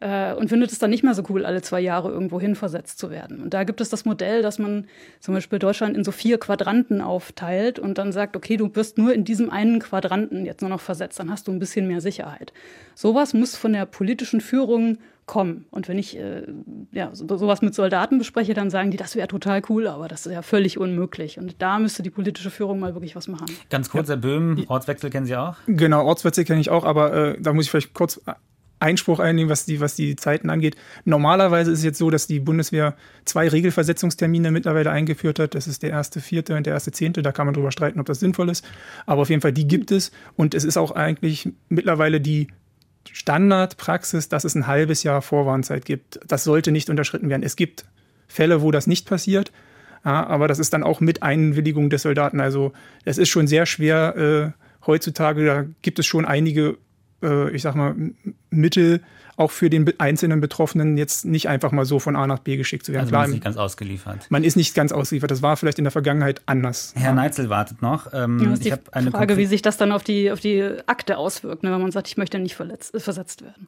Äh, 0.03 0.33
und 0.33 0.49
findet 0.49 0.71
es 0.71 0.79
dann 0.79 0.89
nicht 0.89 1.03
mehr 1.03 1.13
so 1.13 1.23
cool, 1.29 1.45
alle 1.45 1.61
zwei 1.61 1.79
Jahre 1.79 2.09
irgendwo 2.09 2.39
hin 2.39 2.55
versetzt 2.55 2.99
zu 2.99 3.09
werden. 3.09 3.41
Und 3.41 3.53
da 3.53 3.63
gibt 3.63 3.79
es 3.79 3.89
das 3.89 4.03
Modell, 4.03 4.41
dass 4.41 4.59
man 4.59 4.85
zum 5.21 5.33
Beispiel 5.33 5.59
Deutschland 5.59 5.95
in 5.95 6.03
so 6.03 6.11
vier 6.11 6.37
Quadranten 6.37 7.01
aufteilt 7.01 7.79
und 7.79 7.97
dann 7.97 8.11
sagt, 8.11 8.35
okay, 8.35 8.57
du 8.57 8.75
wirst 8.75 8.97
nur 8.97 9.13
in 9.13 9.23
diesem 9.23 9.49
einen 9.49 9.79
Quadranten 9.79 10.45
jetzt 10.45 10.61
nur 10.61 10.69
noch 10.69 10.81
versetzt, 10.81 11.19
dann 11.19 11.31
hast 11.31 11.47
du 11.47 11.53
ein 11.53 11.59
bisschen 11.59 11.87
mehr 11.87 12.01
Sicherheit. 12.01 12.51
Sowas 12.95 13.33
muss 13.33 13.55
von 13.55 13.71
der 13.71 13.85
politischen 13.85 14.41
Führung 14.41 14.97
kommen. 15.25 15.65
Und 15.71 15.87
wenn 15.87 15.97
ich 15.97 16.17
äh, 16.17 16.43
ja, 16.91 17.11
so, 17.13 17.25
sowas 17.37 17.61
mit 17.61 17.73
Soldaten 17.73 18.17
bespreche, 18.17 18.53
dann 18.53 18.69
sagen 18.69 18.91
die, 18.91 18.97
das 18.97 19.15
wäre 19.15 19.29
total 19.29 19.61
cool, 19.69 19.87
aber 19.87 20.09
das 20.09 20.25
ist 20.25 20.33
ja 20.33 20.41
völlig 20.41 20.77
unmöglich. 20.77 21.39
Und 21.39 21.61
da 21.61 21.79
müsste 21.79 22.03
die 22.03 22.09
politische 22.09 22.51
Führung 22.51 22.81
mal 22.81 22.93
wirklich 22.93 23.15
was 23.15 23.29
machen. 23.29 23.45
Ganz 23.69 23.89
kurz, 23.89 24.09
Herr 24.09 24.17
Böhm, 24.17 24.65
Ortswechsel 24.67 25.09
kennen 25.09 25.25
Sie 25.25 25.37
auch? 25.37 25.55
Genau, 25.65 26.05
Ortswechsel 26.05 26.43
kenne 26.43 26.59
ich 26.59 26.69
auch, 26.69 26.83
aber 26.83 27.13
äh, 27.13 27.41
da 27.41 27.53
muss 27.53 27.65
ich 27.65 27.71
vielleicht 27.71 27.93
kurz 27.93 28.19
Einspruch 28.84 29.19
einnehmen, 29.19 29.50
was 29.50 29.65
die, 29.65 29.80
was 29.80 29.96
die 29.96 30.15
Zeiten 30.15 30.50
angeht. 30.50 30.76
Normalerweise 31.06 31.72
ist 31.72 31.80
es 31.80 31.86
jetzt 31.86 31.98
so, 31.98 32.10
dass 32.10 32.28
die 32.28 32.39
Bundeswehr 32.39 32.96
zwei 33.26 33.48
Regelversetzungstermine 33.48 34.52
mittlerweile 34.52 34.91
eingeführt 34.91 35.39
hat. 35.39 35.56
Das 35.56 35.67
ist 35.67 35.84
der 35.84 35.89
erste 35.89 36.19
Vierte 36.19 36.56
und 36.56 36.65
der 36.65 36.74
erste 36.74 36.91
Zehnte. 36.91 37.22
Da 37.24 37.32
kann 37.32 37.48
man 37.48 37.56
drüber 37.56 37.72
streiten, 37.72 38.00
ob 38.00 38.06
das 38.06 38.19
sinnvoll 38.19 38.50
ist. 38.50 38.65
Aber 39.06 39.22
auf 39.22 39.30
jeden 39.30 39.41
Fall, 39.41 39.54
die 39.54 39.67
gibt 39.67 39.91
es. 39.91 40.12
Und 40.36 40.54
es 40.54 40.65
ist 40.65 40.78
auch 40.78 40.91
eigentlich 40.91 41.50
mittlerweile 41.69 42.19
die 42.19 42.48
Standardpraxis, 43.12 44.30
dass 44.30 44.43
es 44.43 44.54
ein 44.56 44.67
halbes 44.67 45.04
Jahr 45.04 45.22
Vorwarnzeit 45.22 45.86
gibt. 45.86 46.19
Das 46.28 46.43
sollte 46.43 46.72
nicht 46.72 46.89
unterschritten 46.89 47.30
werden. 47.30 47.43
Es 47.43 47.56
gibt 47.56 47.86
Fälle, 48.28 48.62
wo 48.62 48.72
das 48.72 48.86
nicht 48.86 49.08
passiert. 49.08 49.52
Ja, 50.04 50.28
aber 50.28 50.50
das 50.50 50.60
ist 50.60 50.74
dann 50.74 50.84
auch 50.84 51.00
mit 51.00 51.24
Einwilligung 51.24 51.89
des 51.89 52.02
Soldaten. 52.02 52.41
Also 52.41 52.74
es 53.06 53.17
ist 53.17 53.30
schon 53.30 53.48
sehr 53.48 53.65
schwer 53.65 54.17
äh, 54.17 54.86
heutzutage. 54.86 55.46
Da 55.46 55.65
gibt 55.82 56.00
es 56.00 56.06
schon 56.06 56.26
einige 56.26 56.78
äh, 57.24 57.50
ich 57.52 57.62
sag 57.62 57.76
mal, 57.76 57.96
Mittel 58.55 59.01
auch 59.35 59.51
für 59.51 59.69
den 59.69 59.91
einzelnen 59.99 60.41
Betroffenen 60.41 60.97
jetzt 60.97 61.25
nicht 61.25 61.49
einfach 61.49 61.71
mal 61.71 61.85
so 61.85 61.99
von 61.99 62.15
A 62.15 62.27
nach 62.27 62.39
B 62.39 62.57
geschickt 62.57 62.85
zu 62.85 62.91
werden. 62.91 63.03
Also 63.03 63.15
man 63.15 63.25
ist 63.25 63.31
nicht 63.31 63.43
ganz 63.43 63.57
ausgeliefert. 63.57 64.27
Man 64.29 64.43
ist 64.43 64.55
nicht 64.55 64.75
ganz 64.75 64.91
ausgeliefert. 64.91 65.31
Das 65.31 65.41
war 65.41 65.57
vielleicht 65.57 65.79
in 65.79 65.85
der 65.85 65.91
Vergangenheit 65.91 66.41
anders. 66.45 66.93
Herr 66.95 67.13
Neitzel 67.13 67.49
wartet 67.49 67.81
noch. 67.81 68.13
Ähm, 68.13 68.39
ja, 68.39 68.53
ist 68.53 68.65
die 68.65 68.73
eine 68.91 69.11
Frage, 69.11 69.37
wie 69.37 69.45
sich 69.45 69.61
das 69.61 69.77
dann 69.77 69.91
auf 69.91 70.03
die, 70.03 70.31
auf 70.31 70.39
die 70.39 70.63
Akte 70.85 71.17
auswirkt, 71.17 71.63
ne, 71.63 71.71
wenn 71.71 71.81
man 71.81 71.91
sagt, 71.91 72.07
ich 72.07 72.17
möchte 72.17 72.37
nicht 72.37 72.55
verletzt, 72.55 72.93
versetzt 73.01 73.41
werden. 73.41 73.67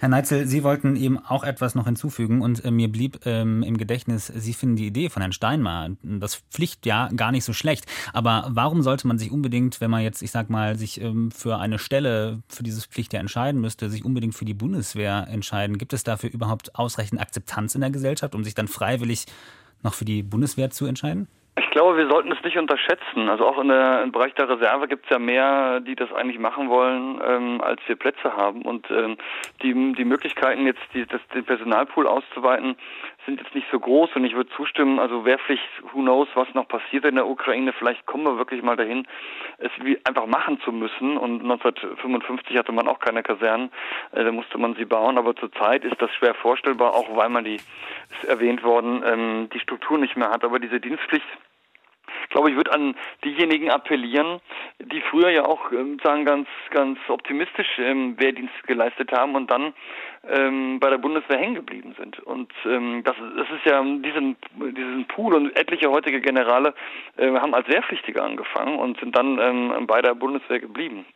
Herr 0.00 0.08
Neitzel, 0.08 0.46
Sie 0.46 0.62
wollten 0.62 0.96
eben 0.96 1.18
auch 1.18 1.44
etwas 1.44 1.74
noch 1.74 1.86
hinzufügen 1.86 2.42
und 2.42 2.64
äh, 2.64 2.70
mir 2.70 2.88
blieb 2.92 3.20
ähm, 3.24 3.62
im 3.62 3.78
Gedächtnis, 3.78 4.26
Sie 4.26 4.52
finden 4.52 4.76
die 4.76 4.86
Idee 4.86 5.08
von 5.08 5.22
Herrn 5.22 5.32
Steinmeier, 5.32 5.96
das 6.02 6.36
Pflichtjahr, 6.50 7.10
gar 7.14 7.32
nicht 7.32 7.44
so 7.44 7.52
schlecht. 7.52 7.86
Aber 8.12 8.46
warum 8.50 8.82
sollte 8.82 9.06
man 9.06 9.18
sich 9.18 9.30
unbedingt, 9.30 9.80
wenn 9.80 9.90
man 9.90 10.02
jetzt, 10.02 10.22
ich 10.22 10.30
sag 10.30 10.50
mal, 10.50 10.76
sich 10.76 11.00
ähm, 11.00 11.30
für 11.30 11.58
eine 11.58 11.78
Stelle 11.78 12.42
für 12.48 12.62
dieses 12.62 12.84
Pflichtjahr 12.84 13.20
entscheiden 13.20 13.60
müsste, 13.60 13.88
sich 13.88 14.04
unbedingt 14.04 14.25
für 14.32 14.44
die 14.44 14.54
Bundeswehr 14.54 14.76
Bundeswehr 14.76 15.26
entscheiden. 15.32 15.78
Gibt 15.78 15.92
es 15.92 16.04
dafür 16.04 16.30
überhaupt 16.32 16.74
ausreichend 16.74 17.20
Akzeptanz 17.20 17.74
in 17.74 17.80
der 17.80 17.90
Gesellschaft, 17.90 18.34
um 18.34 18.44
sich 18.44 18.54
dann 18.54 18.68
freiwillig 18.68 19.26
noch 19.82 19.94
für 19.94 20.04
die 20.04 20.22
Bundeswehr 20.22 20.70
zu 20.70 20.86
entscheiden? 20.86 21.28
Ich 21.58 21.70
glaube, 21.70 21.96
wir 21.96 22.06
sollten 22.08 22.30
es 22.32 22.42
nicht 22.44 22.58
unterschätzen. 22.58 23.30
Also 23.30 23.46
auch 23.46 23.58
in 23.58 23.68
der, 23.68 24.02
im 24.02 24.12
Bereich 24.12 24.34
der 24.34 24.48
Reserve 24.48 24.88
gibt 24.88 25.04
es 25.04 25.10
ja 25.10 25.18
mehr, 25.18 25.80
die 25.80 25.94
das 25.94 26.12
eigentlich 26.12 26.38
machen 26.38 26.68
wollen, 26.68 27.20
ähm, 27.26 27.60
als 27.62 27.80
wir 27.86 27.96
Plätze 27.96 28.36
haben. 28.36 28.62
Und 28.62 28.90
ähm, 28.90 29.16
die, 29.62 29.72
die 29.94 30.04
Möglichkeiten 30.04 30.66
jetzt, 30.66 30.82
die, 30.92 31.06
das, 31.06 31.20
den 31.34 31.44
Personalpool 31.44 32.06
auszuweiten, 32.06 32.76
sind 33.26 33.40
jetzt 33.40 33.54
nicht 33.54 33.66
so 33.70 33.78
groß. 33.78 34.10
Und 34.14 34.24
ich 34.24 34.34
würde 34.34 34.50
zustimmen, 34.56 34.98
also 34.98 35.24
Wehrpflicht, 35.24 35.62
who 35.92 36.00
knows, 36.00 36.28
was 36.34 36.52
noch 36.54 36.66
passiert 36.66 37.04
in 37.04 37.16
der 37.16 37.26
Ukraine. 37.26 37.72
Vielleicht 37.72 38.06
kommen 38.06 38.24
wir 38.24 38.38
wirklich 38.38 38.62
mal 38.62 38.76
dahin, 38.76 39.06
es 39.58 39.70
einfach 40.04 40.26
machen 40.26 40.60
zu 40.60 40.72
müssen. 40.72 41.18
Und 41.18 41.42
1955 41.42 42.56
hatte 42.56 42.72
man 42.72 42.88
auch 42.88 43.00
keine 43.00 43.22
Kasernen, 43.22 43.70
äh, 44.12 44.24
da 44.24 44.32
musste 44.32 44.56
man 44.58 44.74
sie 44.76 44.84
bauen. 44.84 45.18
Aber 45.18 45.36
zurzeit 45.36 45.84
ist 45.84 46.00
das 46.00 46.10
schwer 46.14 46.34
vorstellbar, 46.34 46.94
auch 46.94 47.14
weil 47.16 47.28
man 47.28 47.44
die, 47.44 47.56
ist 47.56 48.24
erwähnt 48.26 48.62
worden, 48.62 49.02
ähm, 49.04 49.48
die 49.52 49.60
Struktur 49.60 49.98
nicht 49.98 50.16
mehr 50.16 50.30
hat. 50.30 50.44
Aber 50.44 50.58
diese 50.58 50.80
Dienstpflicht, 50.80 51.26
glaube 52.30 52.50
ich, 52.50 52.56
würde 52.56 52.72
an 52.72 52.94
diejenigen 53.24 53.70
appellieren, 53.70 54.40
die 54.78 55.00
früher 55.02 55.30
ja 55.30 55.44
auch 55.44 55.72
ähm, 55.72 55.98
sagen 56.02 56.24
ganz 56.24 56.48
ganz 56.70 56.98
optimistisch 57.08 57.78
ähm, 57.78 58.18
Wehrdienst 58.18 58.54
geleistet 58.66 59.12
haben 59.12 59.34
und 59.34 59.50
dann 59.50 59.72
ähm, 60.28 60.80
bei 60.80 60.90
der 60.90 60.98
Bundeswehr 60.98 61.38
hängen 61.38 61.54
geblieben 61.54 61.94
sind. 61.98 62.18
Und 62.20 62.52
ähm, 62.64 63.02
das, 63.04 63.16
das 63.36 63.46
ist 63.50 63.64
ja 63.64 63.82
diesen 63.82 64.36
diesen 64.54 65.06
Pool 65.08 65.34
und 65.34 65.56
etliche 65.58 65.90
heutige 65.90 66.20
Generale 66.20 66.74
äh, 67.16 67.30
haben 67.32 67.54
als 67.54 67.68
Wehrpflichtige 67.68 68.22
angefangen 68.22 68.78
und 68.78 68.98
sind 69.00 69.16
dann 69.16 69.38
ähm, 69.38 69.86
bei 69.86 70.02
der 70.02 70.14
Bundeswehr 70.14 70.60
geblieben. 70.60 71.06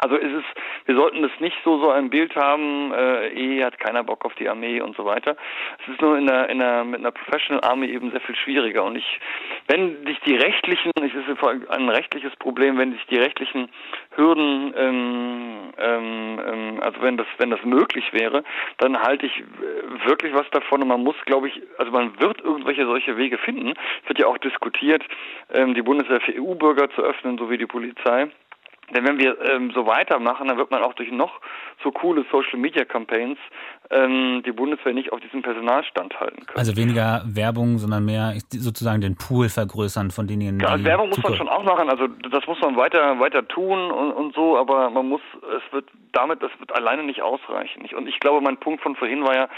Also 0.00 0.16
ist 0.16 0.32
es, 0.32 0.44
wir 0.86 0.96
sollten 0.96 1.22
es 1.22 1.30
nicht 1.38 1.56
so 1.64 1.78
so 1.78 1.90
ein 1.90 2.10
Bild 2.10 2.34
haben, 2.34 2.92
äh, 2.92 3.28
eh 3.28 3.64
hat 3.64 3.78
keiner 3.78 4.02
Bock 4.02 4.24
auf 4.24 4.34
die 4.34 4.48
Armee 4.48 4.80
und 4.80 4.96
so 4.96 5.04
weiter. 5.04 5.36
Es 5.82 5.92
ist 5.92 6.00
nur 6.02 6.18
in 6.18 6.26
der, 6.26 6.48
in 6.48 6.58
der, 6.58 6.84
mit 6.84 7.00
einer 7.00 7.12
Professional 7.12 7.62
Army 7.62 7.86
eben 7.86 8.10
sehr 8.10 8.20
viel 8.20 8.34
schwieriger. 8.36 8.84
Und 8.84 8.96
ich, 8.96 9.20
wenn 9.68 10.04
sich 10.04 10.18
die 10.20 10.34
rechtlichen, 10.34 10.90
es 10.96 11.14
ist 11.14 11.70
ein 11.70 11.88
rechtliches 11.88 12.34
Problem, 12.36 12.76
wenn 12.76 12.92
sich 12.92 13.06
die 13.06 13.18
rechtlichen 13.18 13.68
Hürden, 14.16 14.74
ähm, 14.76 15.72
ähm, 15.78 16.40
ähm, 16.44 16.80
also 16.80 17.00
wenn 17.00 17.16
das, 17.16 17.26
wenn 17.38 17.50
das 17.50 17.62
möglich 17.64 18.12
wäre, 18.12 18.42
dann 18.78 19.00
halte 19.00 19.26
ich 19.26 19.38
äh, 19.38 20.08
wirklich 20.08 20.34
was 20.34 20.48
davon. 20.50 20.82
Und 20.82 20.88
man 20.88 21.04
muss, 21.04 21.16
glaube 21.24 21.48
ich, 21.48 21.62
also 21.78 21.92
man 21.92 22.20
wird 22.20 22.40
irgendwelche 22.40 22.84
solche 22.84 23.16
Wege 23.16 23.38
finden. 23.38 23.74
Es 24.02 24.08
wird 24.08 24.18
ja 24.18 24.26
auch 24.26 24.38
diskutiert, 24.38 25.04
ähm, 25.52 25.74
die 25.74 25.82
Bundeswehr 25.82 26.20
für 26.20 26.32
EU-Bürger 26.32 26.90
zu 26.90 27.02
öffnen, 27.02 27.38
so 27.38 27.48
wie 27.48 27.58
die 27.58 27.66
Polizei. 27.66 28.28
Denn 28.94 29.06
wenn 29.06 29.18
wir 29.18 29.40
ähm, 29.40 29.70
so 29.74 29.86
weitermachen, 29.86 30.48
dann 30.48 30.58
wird 30.58 30.70
man 30.70 30.82
auch 30.82 30.94
durch 30.94 31.10
noch 31.10 31.40
so 31.82 31.90
coole 31.90 32.24
Social 32.30 32.58
Media 32.58 32.84
Campaigns 32.84 33.38
ähm, 33.90 34.42
die 34.44 34.52
Bundeswehr 34.52 34.92
nicht 34.92 35.12
auf 35.12 35.20
diesem 35.20 35.42
Personalstand 35.42 36.18
halten 36.18 36.46
können. 36.46 36.58
Also 36.58 36.76
weniger 36.76 37.22
Werbung, 37.26 37.78
sondern 37.78 38.04
mehr 38.04 38.34
sozusagen 38.50 39.00
den 39.00 39.16
Pool 39.16 39.48
vergrößern 39.48 40.10
von 40.10 40.26
denen. 40.26 40.60
Ja, 40.60 40.68
also 40.68 40.84
Werbung 40.84 41.08
muss 41.08 41.22
man 41.22 41.34
schon 41.36 41.48
auch 41.48 41.62
machen. 41.62 41.88
Also 41.88 42.08
das 42.08 42.46
muss 42.46 42.60
man 42.60 42.76
weiter 42.76 43.18
weiter 43.20 43.46
tun 43.46 43.90
und, 43.90 44.12
und 44.12 44.34
so, 44.34 44.56
aber 44.58 44.90
man 44.90 45.08
muss, 45.08 45.20
es 45.56 45.72
wird 45.72 45.88
damit, 46.12 46.42
das 46.42 46.50
wird 46.58 46.74
alleine 46.74 47.02
nicht 47.04 47.22
ausreichen. 47.22 47.86
Und 47.94 48.08
ich 48.08 48.20
glaube, 48.20 48.40
mein 48.40 48.56
Punkt 48.56 48.82
von 48.82 48.96
vorhin 48.96 49.24
war 49.24 49.34
ja, 49.34 49.48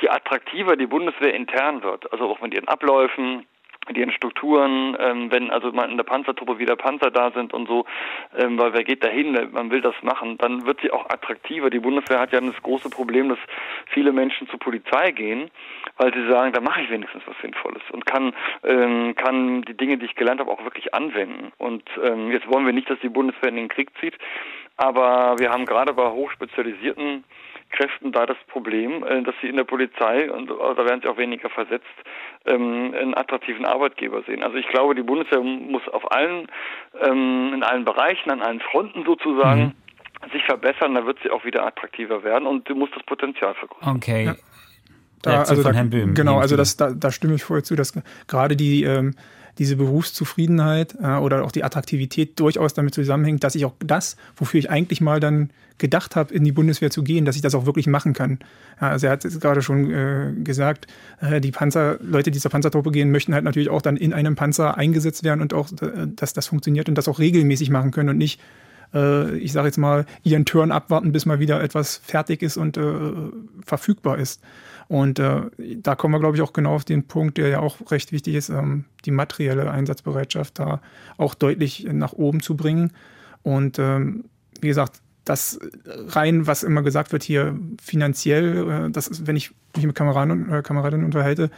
je 0.00 0.08
attraktiver 0.08 0.76
die 0.76 0.86
Bundeswehr 0.86 1.34
intern 1.34 1.82
wird, 1.82 2.12
also 2.12 2.24
auch 2.28 2.40
mit 2.40 2.54
ihren 2.54 2.68
Abläufen, 2.68 3.46
mit 3.90 3.98
ihren 3.98 4.12
Strukturen, 4.12 4.96
ähm, 5.00 5.32
wenn 5.32 5.50
also 5.50 5.72
mal 5.72 5.90
in 5.90 5.96
der 5.96 6.04
Panzertruppe 6.04 6.60
wieder 6.60 6.76
Panzer 6.76 7.10
da 7.10 7.32
sind 7.32 7.52
und 7.52 7.66
so, 7.66 7.86
ähm, 8.38 8.56
weil 8.56 8.72
wer 8.72 8.84
geht 8.84 9.02
dahin, 9.02 9.36
man 9.50 9.72
will 9.72 9.80
das 9.80 9.96
machen, 10.02 10.38
dann 10.38 10.64
wird 10.64 10.80
sie 10.80 10.92
auch 10.92 11.10
attraktiver. 11.10 11.70
Die 11.70 11.80
Bundeswehr 11.80 12.20
hat 12.20 12.32
ja 12.32 12.40
das 12.40 12.62
große 12.62 12.88
Problem, 12.88 13.28
dass 13.28 13.38
viele 13.86 14.12
Menschen 14.12 14.48
zur 14.48 14.60
Polizei 14.60 15.10
gehen, 15.10 15.50
weil 15.96 16.14
sie 16.14 16.24
sagen, 16.28 16.52
da 16.52 16.60
mache 16.60 16.82
ich 16.82 16.90
wenigstens 16.90 17.22
was 17.26 17.34
Sinnvolles 17.42 17.82
und 17.90 18.06
kann 18.06 18.32
ähm, 18.62 19.16
kann 19.16 19.62
die 19.62 19.76
Dinge, 19.76 19.98
die 19.98 20.06
ich 20.06 20.14
gelernt 20.14 20.40
habe, 20.40 20.52
auch 20.52 20.62
wirklich 20.62 20.94
anwenden. 20.94 21.50
Und 21.58 21.82
ähm, 22.00 22.30
jetzt 22.30 22.46
wollen 22.46 22.66
wir 22.66 22.72
nicht, 22.72 22.88
dass 22.88 23.00
die 23.00 23.08
Bundeswehr 23.08 23.48
in 23.48 23.56
den 23.56 23.68
Krieg 23.68 23.90
zieht, 23.98 24.16
aber 24.76 25.34
wir 25.38 25.50
haben 25.50 25.66
gerade 25.66 25.92
bei 25.94 26.08
hochspezialisierten 26.08 27.24
Kräften 27.70 28.12
da 28.12 28.26
das 28.26 28.36
Problem, 28.48 29.04
äh, 29.04 29.22
dass 29.22 29.34
sie 29.40 29.48
in 29.48 29.56
der 29.56 29.64
Polizei, 29.64 30.30
und 30.30 30.50
da 30.50 30.84
werden 30.84 31.00
sie 31.02 31.08
auch 31.08 31.16
weniger 31.16 31.48
versetzt, 31.50 31.86
ähm, 32.46 32.94
einen 32.94 33.14
attraktiven 33.14 33.64
Arbeitgeber 33.64 34.22
sehen. 34.22 34.42
Also 34.42 34.56
ich 34.56 34.68
glaube, 34.68 34.94
die 34.94 35.02
Bundeswehr 35.02 35.40
muss 35.40 35.86
auf 35.88 36.10
allen, 36.10 36.48
ähm, 37.00 37.52
in 37.54 37.62
allen 37.62 37.84
Bereichen, 37.84 38.30
an 38.30 38.42
allen 38.42 38.60
Fronten 38.60 39.04
sozusagen, 39.04 39.74
mhm. 40.24 40.30
sich 40.32 40.44
verbessern, 40.44 40.94
dann 40.94 41.06
wird 41.06 41.18
sie 41.22 41.30
auch 41.30 41.44
wieder 41.44 41.66
attraktiver 41.66 42.24
werden 42.24 42.46
und 42.46 42.68
du 42.68 42.74
musst 42.74 42.94
das 42.96 43.02
Potenzial 43.04 43.54
vergrößern. 43.54 43.96
Okay. 43.96 44.24
Ja. 44.24 44.34
Da, 45.22 45.40
also 45.40 45.62
da, 45.62 45.70
genau, 45.70 46.38
also 46.38 46.56
das, 46.56 46.78
da, 46.78 46.92
da 46.92 47.10
stimme 47.10 47.34
ich 47.34 47.44
voll 47.44 47.62
zu, 47.62 47.76
dass 47.76 47.92
gerade 48.26 48.56
die 48.56 48.84
ähm, 48.84 49.14
diese 49.60 49.76
Berufszufriedenheit 49.76 50.96
äh, 51.00 51.16
oder 51.16 51.44
auch 51.44 51.52
die 51.52 51.62
Attraktivität 51.62 52.40
durchaus 52.40 52.72
damit 52.72 52.94
zusammenhängt, 52.94 53.44
dass 53.44 53.54
ich 53.54 53.66
auch 53.66 53.74
das, 53.78 54.16
wofür 54.34 54.58
ich 54.58 54.70
eigentlich 54.70 55.02
mal 55.02 55.20
dann 55.20 55.50
gedacht 55.76 56.16
habe, 56.16 56.32
in 56.32 56.44
die 56.44 56.52
Bundeswehr 56.52 56.90
zu 56.90 57.02
gehen, 57.02 57.26
dass 57.26 57.36
ich 57.36 57.42
das 57.42 57.54
auch 57.54 57.66
wirklich 57.66 57.86
machen 57.86 58.14
kann. 58.14 58.38
Ja, 58.80 58.88
also 58.88 59.06
er 59.06 59.12
hat 59.12 59.24
es 59.26 59.38
gerade 59.38 59.60
schon 59.60 59.90
äh, 59.90 60.32
gesagt, 60.42 60.86
äh, 61.20 61.42
die 61.42 61.50
Panzer, 61.50 61.98
Leute, 62.00 62.30
die 62.30 62.38
zur 62.38 62.50
Panzertruppe 62.50 62.90
gehen, 62.90 63.10
möchten 63.10 63.34
halt 63.34 63.44
natürlich 63.44 63.68
auch 63.68 63.82
dann 63.82 63.98
in 63.98 64.14
einem 64.14 64.34
Panzer 64.34 64.78
eingesetzt 64.78 65.24
werden 65.24 65.42
und 65.42 65.52
auch, 65.52 65.70
äh, 65.82 66.06
dass 66.16 66.32
das 66.32 66.46
funktioniert 66.46 66.88
und 66.88 66.94
das 66.96 67.06
auch 67.06 67.18
regelmäßig 67.18 67.68
machen 67.68 67.90
können 67.90 68.08
und 68.08 68.18
nicht 68.18 68.40
äh, 68.94 69.36
ich 69.36 69.52
sage 69.52 69.68
jetzt 69.68 69.78
mal, 69.78 70.06
ihren 70.22 70.46
Turn 70.46 70.72
abwarten, 70.72 71.12
bis 71.12 71.26
mal 71.26 71.38
wieder 71.38 71.62
etwas 71.62 72.00
fertig 72.02 72.42
ist 72.42 72.56
und 72.56 72.78
äh, 72.78 72.92
verfügbar 73.64 74.18
ist. 74.18 74.40
Und 74.90 75.20
äh, 75.20 75.42
da 75.76 75.94
kommen 75.94 76.14
wir, 76.14 76.18
glaube 76.18 76.36
ich, 76.36 76.42
auch 76.42 76.52
genau 76.52 76.74
auf 76.74 76.84
den 76.84 77.04
Punkt, 77.04 77.38
der 77.38 77.46
ja 77.46 77.60
auch 77.60 77.92
recht 77.92 78.10
wichtig 78.10 78.34
ist, 78.34 78.48
ähm, 78.48 78.86
die 79.04 79.12
materielle 79.12 79.70
Einsatzbereitschaft 79.70 80.58
da 80.58 80.82
auch 81.16 81.36
deutlich 81.36 81.86
nach 81.92 82.12
oben 82.12 82.40
zu 82.40 82.56
bringen. 82.56 82.92
Und 83.44 83.78
ähm, 83.78 84.24
wie 84.60 84.66
gesagt, 84.66 85.00
das 85.24 85.60
rein, 85.86 86.48
was 86.48 86.64
immer 86.64 86.82
gesagt 86.82 87.12
wird 87.12 87.22
hier 87.22 87.56
finanziell, 87.80 88.68
äh, 88.68 88.90
das 88.90 89.06
ist, 89.06 89.28
wenn 89.28 89.36
ich 89.36 89.52
mich 89.76 89.86
mit 89.86 89.94
Kameraden 89.94 90.30
und 90.30 90.52
äh, 90.52 90.62
Kameradinnen 90.62 91.04
unterhalte, 91.04 91.50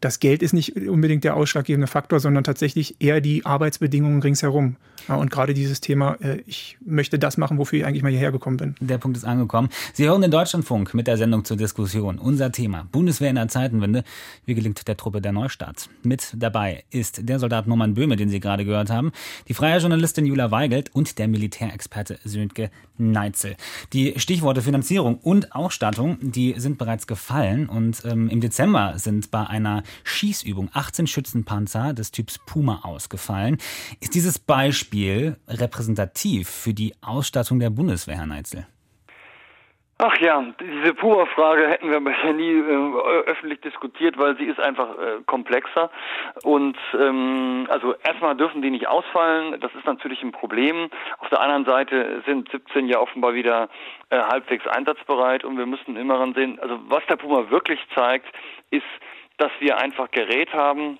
das 0.00 0.20
Geld 0.20 0.42
ist 0.42 0.52
nicht 0.52 0.76
unbedingt 0.76 1.24
der 1.24 1.36
ausschlaggebende 1.36 1.86
Faktor, 1.86 2.20
sondern 2.20 2.44
tatsächlich 2.44 2.96
eher 3.00 3.20
die 3.20 3.44
Arbeitsbedingungen 3.44 4.22
ringsherum. 4.22 4.76
Und 5.08 5.30
gerade 5.30 5.54
dieses 5.54 5.80
Thema, 5.80 6.16
äh, 6.20 6.42
ich 6.46 6.76
möchte 6.84 7.18
das 7.18 7.36
machen, 7.36 7.58
wofür 7.58 7.80
ich 7.80 7.86
eigentlich 7.86 8.02
mal 8.02 8.10
hierher 8.10 8.32
gekommen 8.32 8.58
bin. 8.58 8.74
Der 8.80 8.98
Punkt 8.98 9.16
ist 9.16 9.24
angekommen. 9.24 9.68
Sie 9.92 10.06
hören 10.06 10.20
den 10.22 10.30
Deutschlandfunk 10.30 10.94
mit 10.94 11.06
der 11.06 11.16
Sendung 11.16 11.44
zur 11.44 11.56
Diskussion. 11.56 12.18
Unser 12.18 12.52
Thema 12.52 12.86
Bundeswehr 12.92 13.30
in 13.30 13.36
der 13.36 13.48
Zeitenwende. 13.48 14.04
Wie 14.44 14.54
gelingt 14.54 14.86
der 14.86 14.96
Truppe 14.96 15.20
der 15.20 15.32
Neustart? 15.32 15.88
Mit 16.02 16.34
dabei 16.36 16.84
ist 16.90 17.28
der 17.28 17.38
Soldat 17.38 17.66
Norman 17.66 17.94
Böhme, 17.94 18.16
den 18.16 18.28
Sie 18.28 18.40
gerade 18.40 18.64
gehört 18.64 18.90
haben, 18.90 19.12
die 19.48 19.54
freie 19.54 19.78
Journalistin 19.78 20.26
Jula 20.26 20.50
Weigelt 20.50 20.94
und 20.94 21.18
der 21.18 21.28
Militärexperte 21.28 22.18
Sönke 22.24 22.70
Neitzel. 22.98 23.56
Die 23.92 24.18
Stichworte 24.18 24.62
Finanzierung 24.62 25.16
und 25.18 25.54
Ausstattung, 25.54 26.18
die 26.20 26.54
sind 26.58 26.78
bereits 26.78 27.06
gefallen 27.06 27.59
und 27.68 28.02
ähm, 28.04 28.28
im 28.28 28.40
Dezember 28.40 28.94
sind 28.98 29.30
bei 29.30 29.46
einer 29.46 29.82
Schießübung 30.04 30.70
18 30.72 31.06
Schützenpanzer 31.06 31.94
des 31.94 32.10
Typs 32.10 32.38
Puma 32.38 32.80
ausgefallen. 32.82 33.58
Ist 34.00 34.14
dieses 34.14 34.38
Beispiel 34.38 35.36
repräsentativ 35.48 36.48
für 36.48 36.74
die 36.74 36.94
Ausstattung 37.02 37.58
der 37.58 37.70
Bundeswehr, 37.70 38.16
Herr 38.16 38.26
Neitzel? 38.26 38.66
Ach 40.02 40.16
ja, 40.16 40.42
diese 40.58 40.94
Puma-Frage 40.94 41.68
hätten 41.68 41.90
wir 41.90 42.00
bisher 42.00 42.32
nie 42.32 42.52
äh, 42.52 43.22
öffentlich 43.26 43.60
diskutiert, 43.60 44.16
weil 44.16 44.34
sie 44.38 44.46
ist 44.46 44.58
einfach 44.58 44.96
äh, 44.98 45.22
komplexer. 45.26 45.90
Und 46.42 46.78
ähm, 46.98 47.66
also 47.68 47.94
erstmal 48.02 48.34
dürfen 48.34 48.62
die 48.62 48.70
nicht 48.70 48.88
ausfallen, 48.88 49.60
das 49.60 49.74
ist 49.74 49.84
natürlich 49.84 50.22
ein 50.22 50.32
Problem. 50.32 50.88
Auf 51.18 51.28
der 51.28 51.42
anderen 51.42 51.66
Seite 51.66 52.22
sind 52.24 52.50
17 52.50 52.88
ja 52.88 52.98
offenbar 52.98 53.34
wieder 53.34 53.68
äh, 54.08 54.18
halbwegs 54.18 54.66
einsatzbereit 54.66 55.44
und 55.44 55.58
wir 55.58 55.66
müssen 55.66 55.96
immer 55.96 56.32
sehen, 56.32 56.58
also 56.60 56.78
was 56.88 57.04
der 57.04 57.16
Puma 57.16 57.50
wirklich 57.50 57.80
zeigt, 57.94 58.26
ist, 58.70 58.86
dass 59.36 59.52
wir 59.58 59.76
einfach 59.76 60.10
Gerät 60.12 60.54
haben, 60.54 60.98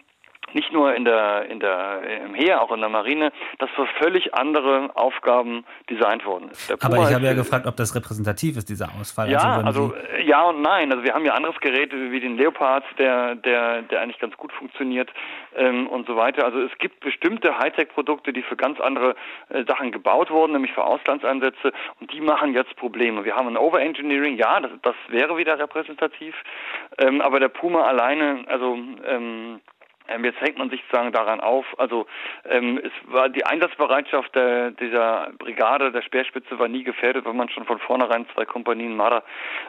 nicht 0.55 0.73
nur 0.73 0.95
in 0.95 1.05
der, 1.05 1.47
in 1.47 1.61
der, 1.61 2.03
im 2.25 2.35
Heer, 2.35 2.63
auch 2.63 2.73
in 2.73 2.81
der 2.81 2.89
Marine, 2.89 3.33
das 3.59 3.71
für 3.71 3.87
völlig 3.99 4.35
andere 4.35 4.91
Aufgaben 4.95 5.65
designt 5.89 6.25
worden 6.25 6.51
ist. 6.51 6.71
Aber 6.85 6.97
ich 6.99 7.15
habe 7.15 7.25
ja 7.25 7.35
gefragt, 7.35 7.67
ob 7.67 7.77
das 7.77 7.95
repräsentativ 7.95 8.57
ist, 8.57 8.69
dieser 8.69 8.89
Ausfall. 9.01 9.31
Ja, 9.31 9.61
also, 9.65 9.93
also 9.93 9.95
ja 10.25 10.43
und 10.49 10.63
nein. 10.63 10.91
Also 10.93 11.05
wir 11.05 11.15
haben 11.15 11.25
ja 11.25 11.35
anderes 11.35 11.59
Gerät 11.61 11.93
wie 11.93 12.21
den 12.21 12.37
Leopard, 12.37 12.85
der, 12.99 13.35
der, 13.37 13.83
der 13.83 14.01
eigentlich 14.01 14.19
ganz 14.19 14.37
gut 14.37 14.53
funktioniert 14.53 15.11
ähm, 15.57 15.87
und 15.87 16.07
so 16.07 16.17
weiter. 16.17 16.45
Also 16.45 16.61
es 16.61 16.77
gibt 16.79 17.01
bestimmte 17.01 17.59
Hightech-Produkte, 17.59 18.33
die 18.33 18.43
für 18.43 18.57
ganz 18.57 18.81
andere 18.81 19.15
äh, 19.49 19.65
Sachen 19.65 19.93
gebaut 19.93 20.31
wurden, 20.31 20.53
nämlich 20.53 20.73
für 20.73 20.85
Auslandseinsätze 20.85 21.73
und 22.01 22.13
die 22.13 22.21
machen 22.21 22.55
jetzt 22.55 22.75
Probleme. 22.77 23.25
Wir 23.25 23.37
haben 23.37 23.49
ein 23.49 23.57
Overengineering, 23.57 24.37
ja, 24.37 24.61
das, 24.61 24.71
das 24.83 24.95
wäre 25.09 25.37
wieder 25.37 25.59
repräsentativ, 25.59 26.35
ähm, 26.99 27.21
aber 27.21 27.41
der 27.41 27.49
Puma 27.49 27.83
alleine, 27.83 28.45
also 28.49 28.79
ähm, 29.07 29.61
ähm, 30.11 30.25
jetzt 30.25 30.41
hängt 30.41 30.59
man 30.59 30.71
sich 30.71 30.81
sozusagen 30.83 31.13
daran 31.13 31.41
auf. 31.41 31.67
Also 31.79 32.07
ähm, 32.49 32.81
es 32.83 32.93
war 33.13 33.29
die 33.29 33.45
Einsatzbereitschaft 33.45 34.35
der, 34.35 34.73
dieser 34.73 35.31
Brigade 35.39 35.93
der 35.93 36.03
Speerspitze 36.03 36.59
war 36.59 36.69
nie 36.69 36.83
gefährdet, 36.83 37.25
weil 37.25 37.35
man 37.35 37.49
schon 37.49 37.65
von 37.65 37.79
vornherein 37.79 38.27
zwei 38.35 38.45
Kompanien 38.45 38.97
Marder 38.97 39.23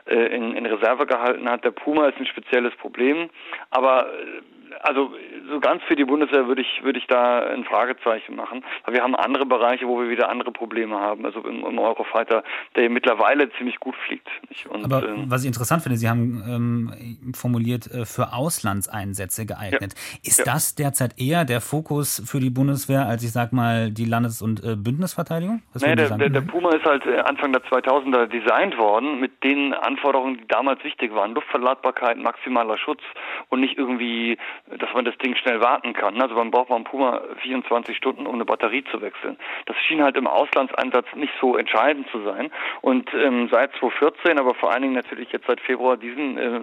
äh, 0.06 0.36
in, 0.36 0.56
in 0.56 0.66
Reserve 0.66 1.06
gehalten 1.06 1.50
hat. 1.50 1.64
Der 1.64 1.72
Puma 1.72 2.08
ist 2.08 2.18
ein 2.18 2.26
spezielles 2.26 2.76
Problem, 2.76 3.30
aber 3.70 4.08
äh, 4.08 4.42
also 4.82 5.12
so 5.50 5.60
ganz 5.60 5.84
für 5.84 5.96
die 5.96 6.06
Bundeswehr 6.06 6.48
würde 6.48 6.62
ich 6.62 6.84
würde 6.84 7.00
ich 7.00 7.08
da 7.08 7.46
ein 7.48 7.64
Fragezeichen 7.64 8.36
machen. 8.36 8.64
Weil 8.86 8.96
wir 8.96 9.04
haben 9.04 9.16
andere 9.16 9.46
Bereiche, 9.46 9.88
wo 9.88 10.00
wir 10.00 10.10
wieder 10.10 10.30
andere 10.30 10.52
Probleme 10.52 11.00
haben. 11.00 11.26
Also 11.26 11.42
im, 11.42 11.66
im 11.66 11.80
Eurofighter, 11.80 12.44
der 12.76 12.90
mittlerweile 12.90 13.52
ziemlich 13.58 13.80
gut 13.80 13.96
fliegt. 14.08 14.28
Und, 14.70 14.86
Aber 14.86 15.08
ähm, 15.08 15.26
was 15.28 15.42
ich 15.42 15.48
interessant 15.48 15.84
finde, 15.84 15.98
Sie 15.98 16.10
haben 16.10 16.44
ähm, 16.48 17.34
formuliert 17.34 17.88
äh, 17.88 18.06
für 18.06 18.34
Auslandseinsätze 18.34 19.46
geeignet. 19.46 19.94
Ja. 19.94 20.20
Ist 20.24 20.40
ja. 20.40 20.46
das 20.46 20.76
derzeit 20.76 21.20
eher 21.20 21.46
der 21.46 21.62
Fokus 21.62 22.22
für 22.26 22.40
die 22.40 22.50
Bundeswehr 22.50 23.06
als 23.06 23.24
ich 23.24 23.32
sag 23.32 23.54
mal 23.54 23.92
die 23.92 24.06
Landes- 24.06 24.42
und 24.42 24.64
äh, 24.64 24.76
Bündnisverteidigung? 24.76 25.62
Nee, 25.80 25.96
der, 25.96 26.18
der, 26.18 26.30
der, 26.30 26.42
Puma 26.42 26.74
ist 26.76 26.86
halt 26.86 27.06
äh, 27.06 27.20
Anfang 27.20 27.52
der 27.52 27.64
2000er 27.64 28.28
designt 28.28 28.78
worden 28.78 29.20
mit 29.20 29.44
den 29.44 29.74
Anforderungen, 29.74 30.38
die 30.38 30.48
damals 30.48 30.84
wichtig 30.84 31.14
waren: 31.14 31.34
Luftverladbarkeit, 31.34 32.18
maximaler 32.18 32.78
Schutz 32.78 33.02
und 33.50 33.62
nicht 33.62 33.78
irgendwie 33.78 34.38
dass 34.78 34.94
man 34.94 35.06
das 35.06 35.18
Ding 35.18 35.36
schnell 35.36 35.62
warten 35.62 35.94
kann. 35.94 36.22
Also 36.22 36.36
man 36.36 36.52
braucht 36.52 36.70
beim 36.70 36.84
Puma 36.84 37.22
24 37.42 37.96
Stunden, 37.96 38.26
um 38.26 38.36
eine 38.36 38.46
Batterie 38.46 38.84
zu 38.92 39.02
wechseln. 39.02 39.38
Das 39.66 39.76
schien 39.88 40.04
halt 40.04 40.18
im 40.18 40.28
Auslandseinsatz 40.28 41.08
nicht 41.16 41.34
so 41.40 41.58
entscheidend 41.58 42.08
zu 42.12 42.22
sein. 42.24 42.52
Und 42.82 43.14
ähm, 43.14 43.50
seit 43.52 43.74
2014, 43.76 44.40
aber 44.40 44.56
vor 44.56 44.72
allen 44.72 44.84
Dingen 44.84 44.96
natürlich 44.96 45.32
jetzt 45.32 45.48
seit 45.48 45.60
Februar 45.62 45.98
diesen 45.98 46.38
äh, 46.38 46.62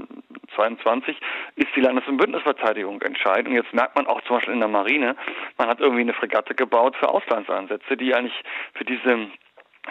22, 0.55 1.16
ist 1.57 1.68
die 1.77 1.81
Landes- 1.81 2.07
und 2.07 2.16
Bündnisverteidigung 2.16 3.01
entscheidend. 3.03 3.49
Und 3.49 3.55
jetzt 3.55 3.75
merkt 3.75 3.97
man 3.97 4.07
auch 4.07 4.21
zum 4.23 4.37
Beispiel 4.37 4.55
in 4.55 4.61
der 4.61 4.68
Marine, 4.68 5.16
man 5.57 5.68
hat 5.68 5.81
irgendwie 5.81 6.03
eine 6.03 6.14
Fregatte 6.14 6.55
gebaut 6.55 6.97
für 6.97 7.09
Auslandseinsätze, 7.09 7.97
die 7.97 8.14
eigentlich 8.14 8.42
für 8.75 8.85
diese 8.85 9.29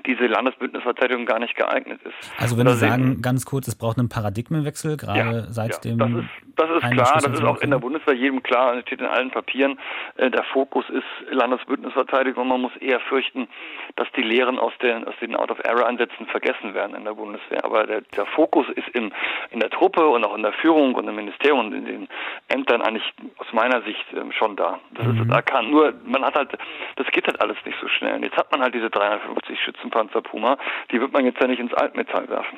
diese 0.05 0.27
Landesbündnisverteidigung 0.27 1.25
gar 1.25 1.39
nicht 1.39 1.55
geeignet 1.55 2.01
ist. 2.03 2.15
Also 2.38 2.57
wenn 2.57 2.67
Sie 2.67 2.75
sagen, 2.75 3.21
ganz 3.21 3.45
kurz, 3.45 3.67
es 3.67 3.75
braucht 3.75 3.97
einen 3.97 4.10
Paradigmenwechsel, 4.10 4.97
gerade 4.97 5.19
ja, 5.19 5.41
seit 5.43 5.86
ja, 5.86 5.91
dem... 5.91 5.97
Das 5.97 6.10
ist, 6.10 6.29
das 6.55 6.69
ist 6.71 6.91
klar, 6.91 7.21
das 7.21 7.39
ist 7.39 7.43
auch 7.43 7.62
in 7.62 7.71
der 7.71 7.79
Bundeswehr 7.79 8.15
jedem 8.15 8.41
klar, 8.43 8.75
das 8.75 8.83
steht 8.83 8.99
in 8.99 9.05
allen 9.05 9.31
Papieren, 9.31 9.79
äh, 10.15 10.29
der 10.29 10.43
Fokus 10.43 10.86
ist 10.89 11.03
Landesbündnisverteidigung 11.31 12.43
und 12.43 12.49
man 12.49 12.62
muss 12.62 12.75
eher 12.77 12.99
fürchten, 12.99 13.47
dass 13.95 14.07
die 14.15 14.21
Lehren 14.21 14.60
aus 14.60 14.73
den, 14.81 15.05
aus 15.05 15.15
den 15.21 15.36
Out-of-Error-Ansätzen 15.36 16.27
vergessen 16.27 16.73
werden 16.73 16.95
in 16.95 17.05
der 17.05 17.13
Bundeswehr. 17.13 17.63
Aber 17.63 17.86
der, 17.86 18.01
der 18.01 18.25
Fokus 18.25 18.67
ist 18.75 18.88
im, 18.93 19.12
in 19.51 19.60
der 19.60 19.69
Truppe 19.69 20.07
und 20.07 20.23
auch 20.25 20.36
in 20.36 20.43
der 20.43 20.53
Führung 20.53 20.95
und 20.95 21.07
im 21.07 21.15
Ministerium 21.15 21.67
und 21.67 21.73
in 21.73 21.86
den 21.86 22.07
Ämtern 22.47 22.81
eigentlich 22.81 23.03
aus 23.38 23.47
meiner 23.53 23.81
Sicht 23.83 24.05
ähm, 24.13 24.31
schon 24.31 24.55
da. 24.55 24.79
Das 24.91 25.05
mhm. 25.05 25.21
ist, 25.21 25.31
da 25.31 25.41
kann 25.41 25.69
nur, 25.69 25.93
man 26.05 26.23
hat 26.23 26.36
halt, 26.36 26.57
das 26.95 27.07
geht 27.07 27.27
halt 27.27 27.41
alles 27.41 27.57
nicht 27.65 27.77
so 27.81 27.88
schnell. 27.88 28.15
Und 28.15 28.23
jetzt 28.23 28.38
hat 28.38 28.51
man 28.51 28.62
halt 28.62 28.73
diese 28.73 28.89
350 28.89 29.60
Schützen 29.60 29.87
Panzer 29.89 30.21
Puma, 30.21 30.58
die 30.91 31.00
wird 31.00 31.13
man 31.13 31.26
jetzt 31.26 31.39
ja 31.39 31.47
nicht 31.47 31.60
ins 31.60 31.73
Altmetall 31.73 32.30
werfen. 32.30 32.58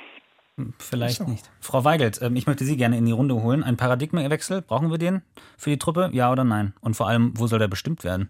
Hm, 0.58 0.74
vielleicht 0.78 1.18
so. 1.18 1.24
nicht. 1.24 1.50
Frau 1.62 1.86
Weigelt, 1.86 2.22
ähm, 2.22 2.36
ich 2.36 2.48
möchte 2.48 2.66
Sie 2.66 2.78
gerne 2.78 2.98
in 2.98 3.06
die 3.06 3.12
Runde 3.12 3.36
holen. 3.42 3.64
Ein 3.64 3.78
Paradigmenwechsel, 3.78 4.62
brauchen 4.62 4.92
wir 4.92 4.98
den 4.98 5.22
für 5.58 5.70
die 5.70 5.78
Truppe? 5.78 6.10
Ja 6.12 6.32
oder 6.32 6.44
nein? 6.44 6.74
Und 6.82 6.96
vor 6.96 7.08
allem, 7.08 7.34
wo 7.36 7.48
soll 7.48 7.60
der 7.60 7.68
bestimmt 7.68 8.04
werden? 8.04 8.30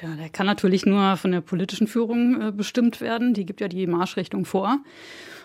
Ja, 0.00 0.14
der 0.14 0.28
kann 0.28 0.46
natürlich 0.46 0.86
nur 0.86 1.16
von 1.16 1.32
der 1.32 1.40
politischen 1.40 1.86
Führung 1.86 2.40
äh, 2.40 2.52
bestimmt 2.52 3.00
werden. 3.00 3.34
Die 3.34 3.44
gibt 3.44 3.60
ja 3.60 3.68
die 3.68 3.86
Marschrichtung 3.86 4.44
vor. 4.44 4.78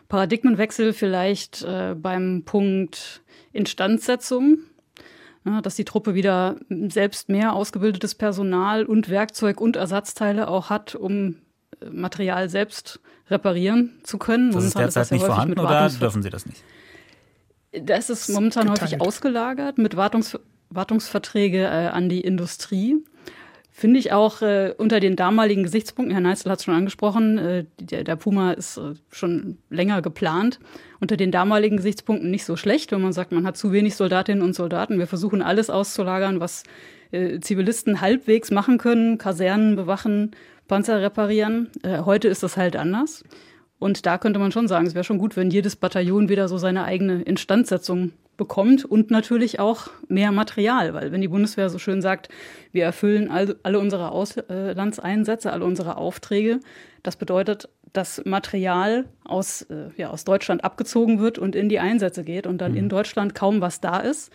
Paradigmenwechsel 0.09 0.93
vielleicht 0.93 1.63
äh, 1.63 1.95
beim 1.97 2.43
Punkt 2.45 3.23
Instandsetzung 3.51 4.59
dass 5.61 5.75
die 5.75 5.85
Truppe 5.85 6.13
wieder 6.13 6.55
selbst 6.69 7.29
mehr 7.29 7.53
ausgebildetes 7.53 8.15
Personal 8.15 8.85
und 8.85 9.09
Werkzeug 9.09 9.59
und 9.59 9.75
Ersatzteile 9.75 10.47
auch 10.47 10.69
hat, 10.69 10.95
um 10.95 11.35
äh, 11.81 11.89
Material 11.89 12.49
selbst 12.49 12.99
reparieren 13.29 13.99
zu 14.03 14.17
können. 14.17 14.51
Das 14.51 14.63
ist 14.63 14.77
derzeit 14.77 15.01
das 15.01 15.09
ja 15.09 15.17
nicht 15.17 15.25
vorhanden 15.25 15.59
oder 15.59 15.89
dürfen 15.89 16.23
Sie 16.23 16.29
das 16.29 16.45
nicht? 16.45 16.63
Das 17.71 18.09
ist 18.09 18.29
momentan 18.29 18.69
häufig 18.69 19.01
ausgelagert 19.01 19.77
mit 19.77 19.97
Wartungs 19.97 20.39
Wartungsverträge 20.69 21.63
äh, 21.65 21.87
an 21.87 22.09
die 22.09 22.21
Industrie. 22.21 22.95
Finde 23.83 23.99
ich 23.99 24.13
auch 24.13 24.41
äh, 24.41 24.73
unter 24.77 25.01
den 25.01 25.17
damaligen 25.17 25.63
Gesichtspunkten, 25.63 26.13
Herr 26.13 26.21
Neisel 26.21 26.49
hat 26.49 26.59
es 26.59 26.63
schon 26.63 26.73
angesprochen, 26.73 27.37
äh, 27.37 27.65
der, 27.81 28.05
der, 28.05 28.15
Puma 28.15 28.53
ist 28.53 28.77
äh, 28.77 28.93
schon 29.11 29.57
länger 29.69 30.01
geplant, 30.01 30.59
unter 31.01 31.17
den 31.17 31.31
damaligen 31.31 31.75
Gesichtspunkten 31.75 32.31
nicht 32.31 32.45
so 32.45 32.55
schlecht, 32.55 32.93
wenn 32.93 33.01
man 33.01 33.11
sagt, 33.11 33.33
man 33.33 33.45
hat 33.45 33.57
zu 33.57 33.73
wenig 33.73 33.97
Soldatinnen 33.97 34.41
und 34.41 34.55
Soldaten. 34.55 34.99
Wir 34.99 35.07
versuchen 35.07 35.41
alles 35.41 35.69
auszulagern, 35.69 36.39
was 36.39 36.63
äh, 37.11 37.41
Zivilisten 37.41 37.99
halbwegs 37.99 38.51
machen 38.51 38.77
können, 38.77 39.17
Kasernen 39.17 39.75
bewachen, 39.75 40.31
Panzer 40.69 41.01
reparieren. 41.01 41.69
Äh, 41.83 42.03
heute 42.03 42.29
ist 42.29 42.41
das 42.41 42.55
halt 42.55 42.77
anders. 42.77 43.25
Und 43.79 44.05
da 44.05 44.17
könnte 44.17 44.39
man 44.39 44.53
schon 44.53 44.69
sagen, 44.69 44.85
es 44.85 44.95
wäre 44.95 45.03
schon 45.03 45.17
gut, 45.17 45.35
wenn 45.35 45.51
jedes 45.51 45.75
Bataillon 45.75 46.29
wieder 46.29 46.47
so 46.47 46.57
seine 46.57 46.85
eigene 46.85 47.21
Instandsetzung 47.23 48.13
bekommt 48.37 48.85
und 48.85 49.11
natürlich 49.11 49.59
auch 49.59 49.89
mehr 50.07 50.31
Material, 50.31 50.93
weil 50.93 51.11
wenn 51.11 51.21
die 51.21 51.27
Bundeswehr 51.27 51.69
so 51.69 51.77
schön 51.77 52.01
sagt, 52.01 52.29
wir 52.71 52.83
erfüllen 52.83 53.29
all, 53.29 53.55
alle 53.63 53.79
unsere 53.79 54.11
Auslandseinsätze, 54.11 55.51
alle 55.51 55.65
unsere 55.65 55.97
Aufträge, 55.97 56.59
das 57.03 57.15
bedeutet, 57.15 57.69
dass 57.91 58.25
Material 58.25 59.05
aus, 59.23 59.63
äh, 59.63 59.89
ja, 59.97 60.09
aus 60.09 60.23
Deutschland 60.23 60.63
abgezogen 60.63 61.19
wird 61.19 61.37
und 61.37 61.55
in 61.55 61.69
die 61.69 61.79
Einsätze 61.79 62.23
geht 62.23 62.47
und 62.47 62.59
dann 62.59 62.71
mhm. 62.71 62.77
in 62.77 62.89
Deutschland 62.89 63.35
kaum 63.35 63.61
was 63.61 63.81
da 63.81 63.99
ist 63.99 64.31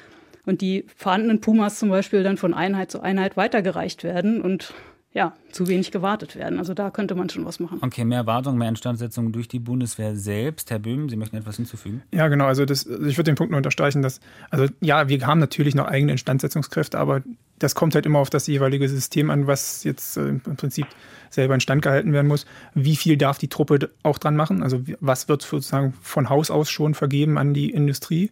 und 0.47 0.61
die 0.61 0.87
vorhandenen 0.97 1.41
Pumas 1.41 1.79
zum 1.79 1.89
Beispiel 1.89 2.23
dann 2.23 2.37
von 2.37 2.55
Einheit 2.55 2.91
zu 2.91 3.01
Einheit 3.01 3.37
weitergereicht 3.37 4.05
werden 4.05 4.41
und 4.41 4.73
ja, 5.13 5.33
zu 5.53 5.67
wenig 5.69 5.91
gewartet 5.91 6.37
werden. 6.37 6.59
Also 6.59 6.75
da 6.75 6.91
könnte 6.91 7.15
man 7.15 7.31
schon 7.31 7.45
was 7.47 7.61
machen. 7.61 7.79
Okay, 7.83 8.05
mehr 8.05 8.27
Wartung, 8.27 8.59
mehr 8.59 8.69
Instandsetzung 8.69 9.33
durch 9.33 9.49
die 9.49 9.59
Bundeswehr 9.59 10.15
selbst. 10.15 10.71
Herr 10.71 10.79
Böhm, 10.79 11.09
Sie 11.09 11.17
möchten 11.17 11.37
etwas 11.37 11.57
hinzufügen? 11.57 12.03
Ja, 12.13 12.29
genau. 12.29 12.45
Also 12.45 12.67
das, 12.67 12.85
ich 12.85 13.17
würde 13.17 13.31
den 13.31 13.35
Punkt 13.35 13.51
nur 13.51 13.57
unterstreichen, 13.57 14.03
dass, 14.03 14.21
also 14.51 14.67
ja, 14.81 15.09
wir 15.09 15.27
haben 15.27 15.39
natürlich 15.41 15.75
noch 15.75 15.87
eigene 15.87 16.13
Instandsetzungskräfte, 16.13 16.99
aber 16.99 17.23
das 17.59 17.75
kommt 17.75 17.95
halt 17.95 18.05
immer 18.05 18.19
auf 18.19 18.31
das 18.31 18.47
jeweilige 18.47 18.89
System 18.89 19.31
an, 19.31 19.47
was 19.47 19.83
jetzt 19.83 20.17
äh, 20.19 20.29
im 20.29 20.41
Prinzip 20.41 20.87
selber 21.31 21.55
instand 21.55 21.83
gehalten 21.83 22.13
werden 22.13 22.29
muss. 22.29 22.45
Wie 22.75 22.97
viel 22.97 23.17
darf 23.17 23.39
die 23.39 23.49
Truppe 23.49 23.91
auch 24.03 24.19
dran 24.19 24.37
machen? 24.37 24.63
Also 24.63 24.83
was 25.01 25.29
wird 25.29 25.43
sozusagen 25.43 25.95
von 26.03 26.29
Haus 26.29 26.51
aus 26.51 26.71
schon 26.71 26.95
vergeben 26.95 27.39
an 27.39 27.55
die 27.55 27.71
Industrie? 27.71 28.31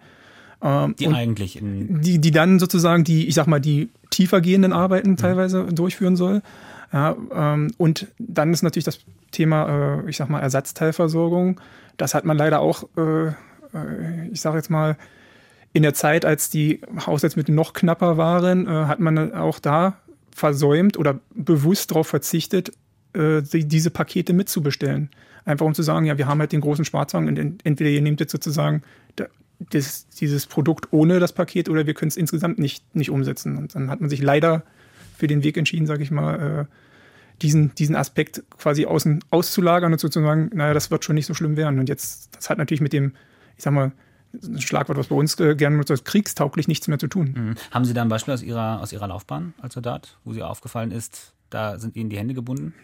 Ähm, 0.62 0.94
die 0.98 1.08
eigentlich 1.08 1.60
in 1.60 2.00
die, 2.00 2.18
die 2.18 2.30
dann 2.30 2.58
sozusagen 2.58 3.04
die, 3.04 3.28
ich 3.28 3.34
sag 3.34 3.46
mal, 3.46 3.60
die 3.60 3.90
tiefer 4.10 4.40
gehenden 4.40 4.72
Arbeiten 4.72 5.10
mhm. 5.10 5.16
teilweise 5.16 5.64
mhm. 5.64 5.74
durchführen 5.74 6.16
soll. 6.16 6.42
Ja, 6.92 7.16
ähm, 7.34 7.72
und 7.76 8.06
dann 8.18 8.52
ist 8.52 8.62
natürlich 8.62 8.84
das 8.84 9.00
Thema, 9.32 10.00
äh, 10.04 10.10
ich 10.10 10.16
sag 10.16 10.30
mal, 10.30 10.40
Ersatzteilversorgung. 10.40 11.60
Das 11.96 12.14
hat 12.14 12.24
man 12.24 12.36
leider 12.36 12.60
auch, 12.60 12.84
äh, 12.96 13.28
äh 13.28 13.32
ich 14.32 14.40
sage 14.40 14.56
jetzt 14.56 14.70
mal, 14.70 14.96
in 15.72 15.82
der 15.82 15.92
Zeit, 15.92 16.24
als 16.24 16.48
die 16.48 16.80
Haushaltsmittel 17.04 17.54
noch 17.54 17.74
knapper 17.74 18.16
waren, 18.16 18.66
äh, 18.66 18.70
hat 18.70 18.98
man 18.98 19.34
auch 19.34 19.58
da 19.58 19.98
versäumt 20.30 20.98
oder 20.98 21.20
bewusst 21.34 21.90
darauf 21.90 22.06
verzichtet, 22.06 22.72
äh, 23.12 23.42
die, 23.42 23.66
diese 23.66 23.90
Pakete 23.90 24.32
mitzubestellen. 24.32 25.10
Einfach 25.44 25.66
um 25.66 25.74
zu 25.74 25.82
sagen, 25.82 26.06
ja, 26.06 26.16
wir 26.18 26.26
haben 26.26 26.40
halt 26.40 26.52
den 26.52 26.60
großen 26.60 26.84
Sparzwang 26.84 27.28
und 27.28 27.38
entweder 27.64 27.90
ihr 27.90 28.00
nehmt 28.00 28.20
jetzt 28.20 28.32
sozusagen 28.32 28.82
das, 29.58 30.08
dieses 30.08 30.46
Produkt 30.46 30.92
ohne 30.92 31.18
das 31.18 31.32
Paket 31.32 31.68
oder 31.68 31.86
wir 31.86 31.94
können 31.94 32.08
es 32.08 32.16
insgesamt 32.16 32.58
nicht, 32.58 32.94
nicht 32.94 33.10
umsetzen. 33.10 33.56
Und 33.56 33.74
dann 33.74 33.90
hat 33.90 34.00
man 34.00 34.10
sich 34.10 34.22
leider 34.22 34.62
für 35.16 35.26
den 35.26 35.42
Weg 35.42 35.56
entschieden, 35.56 35.86
sage 35.86 36.02
ich 36.02 36.10
mal, 36.10 36.68
äh, 36.68 36.74
diesen, 37.42 37.74
diesen 37.74 37.96
Aspekt 37.96 38.42
quasi 38.58 38.86
außen 38.86 39.24
auszulagern 39.30 39.92
und 39.92 39.98
sozusagen, 39.98 40.50
naja, 40.54 40.74
das 40.74 40.90
wird 40.90 41.04
schon 41.04 41.14
nicht 41.14 41.26
so 41.26 41.34
schlimm 41.34 41.56
werden. 41.56 41.78
Und 41.78 41.88
jetzt, 41.88 42.34
das 42.36 42.50
hat 42.50 42.58
natürlich 42.58 42.80
mit 42.80 42.92
dem, 42.92 43.12
ich 43.56 43.64
sag 43.64 43.72
mal, 43.72 43.92
ein 44.32 44.60
Schlagwort, 44.60 44.98
was 44.98 45.06
bei 45.08 45.16
uns 45.16 45.38
äh, 45.40 45.54
gerne 45.54 45.76
benutzt 45.76 45.90
wird, 45.90 46.04
kriegstauglich 46.04 46.68
nichts 46.68 46.88
mehr 46.88 46.98
zu 46.98 47.08
tun. 47.08 47.34
Mhm. 47.36 47.54
Haben 47.70 47.84
Sie 47.84 47.94
da 47.94 48.02
ein 48.02 48.08
Beispiel 48.08 48.34
aus 48.34 48.42
Ihrer, 48.42 48.80
aus 48.82 48.92
Ihrer 48.92 49.08
Laufbahn 49.08 49.54
als 49.60 49.74
Soldat, 49.74 50.18
wo 50.24 50.32
Sie 50.32 50.42
aufgefallen 50.42 50.90
ist, 50.90 51.32
da 51.50 51.78
sind 51.78 51.96
Ihnen 51.96 52.10
die 52.10 52.18
Hände 52.18 52.34
gebunden, 52.34 52.74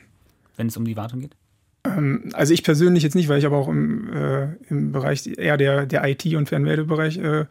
wenn 0.56 0.68
es 0.68 0.76
um 0.76 0.84
die 0.84 0.96
Wartung 0.96 1.20
geht? 1.20 1.36
Ähm, 1.84 2.30
also 2.32 2.52
ich 2.54 2.62
persönlich 2.62 3.02
jetzt 3.02 3.14
nicht, 3.14 3.28
weil 3.28 3.38
ich 3.38 3.46
aber 3.46 3.56
auch 3.56 3.68
im, 3.68 4.12
äh, 4.12 4.48
im 4.68 4.92
Bereich 4.92 5.26
eher 5.26 5.56
der, 5.56 5.86
der 5.86 6.04
IT- 6.04 6.34
und 6.34 6.48
Fernmeldebereich 6.48 7.18
äh, 7.18 7.46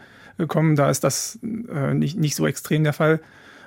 komme. 0.48 0.76
Da 0.76 0.89
ist 0.89 1.04
das 1.04 1.39
äh, 1.44 1.94
nicht, 1.94 2.17
nicht 2.17 2.36
so 2.36 2.48
extrem 2.48 2.84
der 2.84 2.94
Fall. 2.94 3.20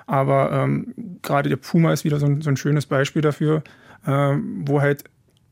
Aber 0.07 0.51
ähm, 0.51 0.93
gerade 1.21 1.49
der 1.49 1.57
Puma 1.57 1.91
ist 1.93 2.03
wieder 2.03 2.19
so 2.19 2.25
ein, 2.25 2.41
so 2.41 2.49
ein 2.49 2.57
schönes 2.57 2.85
Beispiel 2.85 3.21
dafür, 3.21 3.63
äh, 4.05 4.35
wo 4.59 4.81
halt 4.81 5.03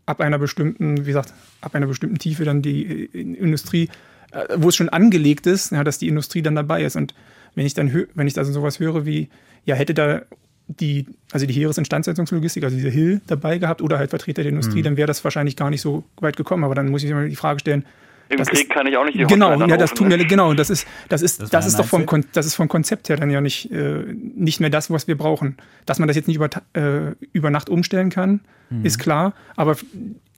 ab 0.06 0.20
einer 0.20 0.38
bestimmten, 0.38 1.02
wie 1.02 1.08
gesagt, 1.08 1.34
ab 1.62 1.76
einer 1.76 1.88
bestimmten 1.88 2.18
Tiefe 2.18 2.44
dann 2.46 2.62
die 2.62 3.06
äh, 3.06 3.22
Industrie, 3.22 3.90
äh, 4.32 4.46
wo 4.58 4.70
es 4.70 4.76
schon 4.76 4.90
angelegt 4.90 5.48
ist, 5.48 5.72
ja, 5.72 5.84
dass 5.84 5.98
die 5.98 6.08
Industrie 6.08 6.42
dann 6.42 6.56
dabei 6.56 6.84
ist. 6.84 6.96
Und 6.96 7.14
wenn 7.56 7.66
ich 7.66 7.74
dann, 7.74 8.06
wenn 8.14 8.28
ich 8.28 8.34
da 8.34 8.44
sowas 8.44 8.80
höre 8.80 9.06
wie, 9.06 9.30
ja, 9.66 9.76
hätte 9.76 9.94
da 9.94 10.22
die, 10.68 11.06
also 11.32 11.46
die 11.46 11.54
Heeresinstandsetzungslogistik, 11.54 12.64
also 12.64 12.76
diese 12.76 12.90
Hill 12.90 13.22
dabei 13.28 13.58
gehabt 13.58 13.82
oder 13.82 13.98
halt 13.98 14.10
Vertreter 14.10 14.44
der 14.44 14.52
Industrie, 14.52 14.80
mhm. 14.80 14.84
dann 14.84 14.98
wäre 14.98 15.08
das 15.08 15.24
wahrscheinlich 15.24 15.56
gar 15.56 15.70
nicht 15.70 15.82
so 15.82 16.04
weit 16.20 16.38
gekommen. 16.38 16.64
Aber 16.64 16.76
dann 16.76 16.90
muss 16.90 17.04
ich 17.04 17.14
mir 17.14 17.28
die 17.28 17.36
Frage 17.36 17.60
stellen, 17.60 17.86
im 18.30 18.38
das 18.38 18.48
Krieg 18.48 18.62
ist, 18.62 18.70
kann 18.70 18.88
ich 18.88 18.98
auch 18.98 19.04
nicht 19.04 19.20
die 19.20 19.26
Genau, 19.26 19.60
ja, 19.66 19.78
das 19.78 19.94
tun 19.94 20.10
wir, 20.10 20.18
genau, 20.26 20.54
das 20.54 20.70
ist, 20.70 20.88
das 21.10 21.22
ist, 21.22 21.42
das, 21.42 21.50
das 21.50 21.66
ist 21.68 21.78
doch 21.78 21.86
vom, 21.86 22.06
das 22.32 22.46
ist 22.46 22.56
vom 22.56 22.68
Konzept 22.68 23.10
her 23.10 23.18
dann 23.18 23.30
ja 23.30 23.42
nicht, 23.42 23.72
äh, 23.72 24.04
nicht 24.36 24.60
mehr 24.60 24.70
das, 24.70 24.90
was 24.90 25.08
wir 25.08 25.18
brauchen. 25.18 25.58
Dass 25.86 26.00
man 26.00 26.08
das 26.08 26.16
jetzt 26.16 26.28
nicht 26.28 26.38
über, 26.38 26.50
äh, 26.74 27.14
über 27.34 27.50
Nacht 27.50 27.70
umstellen 27.70 28.10
kann, 28.10 28.40
mhm. 28.70 28.86
ist 28.86 28.98
klar, 28.98 29.34
aber 29.56 29.76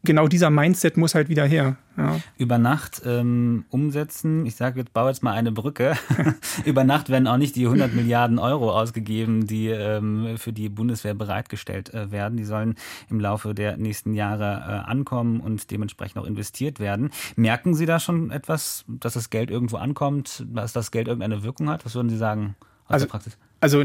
genau 0.06 0.28
dieser 0.28 0.50
Mindset 0.50 0.98
muss 0.98 1.15
halt 1.15 1.30
wieder 1.30 1.46
her. 1.46 1.78
Ja. 1.98 2.20
Über 2.38 2.58
Nacht 2.58 3.02
ähm, 3.06 3.65
umsetzen, 3.70 4.46
ich 4.46 4.56
sage, 4.56 4.80
jetzt 4.80 4.94
baue 4.94 5.10
jetzt 5.10 5.24
mal 5.24 5.34
eine 5.34 5.52
Brücke. 5.52 5.96
Über 6.65 6.84
Nacht 6.84 7.10
werden 7.10 7.28
auch 7.28 7.38
nicht 7.38 7.56
die 7.56 7.65
100 7.65 7.94
Milliarden 7.94 8.38
Euro 8.39 8.72
ausgegeben, 8.72 9.48
die 9.48 9.68
ähm, 9.68 10.38
für 10.38 10.54
die 10.54 10.70
Bundeswehr 10.70 11.13
bereitgestellt 11.13 11.94
äh, 11.94 12.12
werden. 12.12 12.38
Die 12.38 12.44
sollen 12.44 12.76
im 13.10 13.20
Laufe 13.20 13.54
der 13.54 13.78
nächsten 13.78 14.13
Jahre 14.13 14.44
äh, 14.44 14.89
ankommen 14.89 15.39
und 15.39 15.72
dementsprechend 15.72 16.18
auch 16.18 16.26
investiert 16.26 16.80
werden. 16.80 17.12
Merken 17.36 17.76
Sie 17.76 17.86
da 17.86 18.00
schon 18.00 18.32
etwas, 18.32 18.86
dass 18.88 19.13
das 19.13 19.30
Geld 19.30 19.50
irgendwo 19.50 19.78
ankommt, 19.78 20.46
dass 20.48 20.74
das 20.74 20.91
Geld 20.91 21.08
irgendeine 21.08 21.44
Wirkung 21.44 21.70
hat? 21.70 21.86
Was 21.86 21.96
würden 21.96 22.10
Sie 22.10 22.18
sagen 22.18 22.56
aus 22.86 22.94
also, 22.94 23.06
der 23.06 23.12
Praxis? 23.12 23.38
Also 23.62 23.84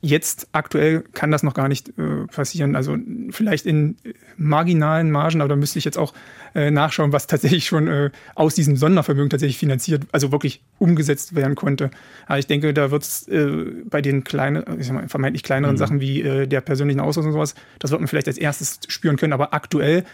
Jetzt 0.00 0.48
aktuell 0.52 1.02
kann 1.12 1.32
das 1.32 1.42
noch 1.42 1.54
gar 1.54 1.66
nicht 1.66 1.88
äh, 1.98 2.26
passieren. 2.32 2.76
Also 2.76 2.96
vielleicht 3.30 3.66
in 3.66 3.96
marginalen 4.36 5.10
Margen, 5.10 5.40
aber 5.40 5.48
da 5.48 5.56
müsste 5.56 5.80
ich 5.80 5.84
jetzt 5.84 5.98
auch 5.98 6.14
äh, 6.54 6.70
nachschauen, 6.70 7.12
was 7.12 7.26
tatsächlich 7.26 7.66
schon 7.66 7.88
äh, 7.88 8.10
aus 8.36 8.54
diesem 8.54 8.76
Sondervermögen 8.76 9.28
tatsächlich 9.28 9.58
finanziert, 9.58 10.04
also 10.12 10.30
wirklich 10.30 10.62
umgesetzt 10.78 11.34
werden 11.34 11.56
konnte. 11.56 11.90
Aber 12.26 12.38
ich 12.38 12.46
denke, 12.46 12.72
da 12.72 12.92
wird 12.92 13.02
es 13.02 13.26
äh, 13.26 13.72
bei 13.86 14.00
den 14.00 14.22
kleinen, 14.22 14.64
mal, 14.92 15.08
vermeintlich 15.08 15.42
kleineren 15.42 15.74
mhm. 15.74 15.78
Sachen 15.78 16.00
wie 16.00 16.22
äh, 16.22 16.46
der 16.46 16.60
persönlichen 16.60 17.00
Ausrüstung 17.00 17.32
und 17.32 17.34
sowas, 17.34 17.56
das 17.80 17.90
wird 17.90 18.00
man 18.00 18.06
vielleicht 18.06 18.28
als 18.28 18.38
erstes 18.38 18.78
spüren 18.86 19.16
können. 19.16 19.32
Aber 19.32 19.52
aktuell 19.52 20.04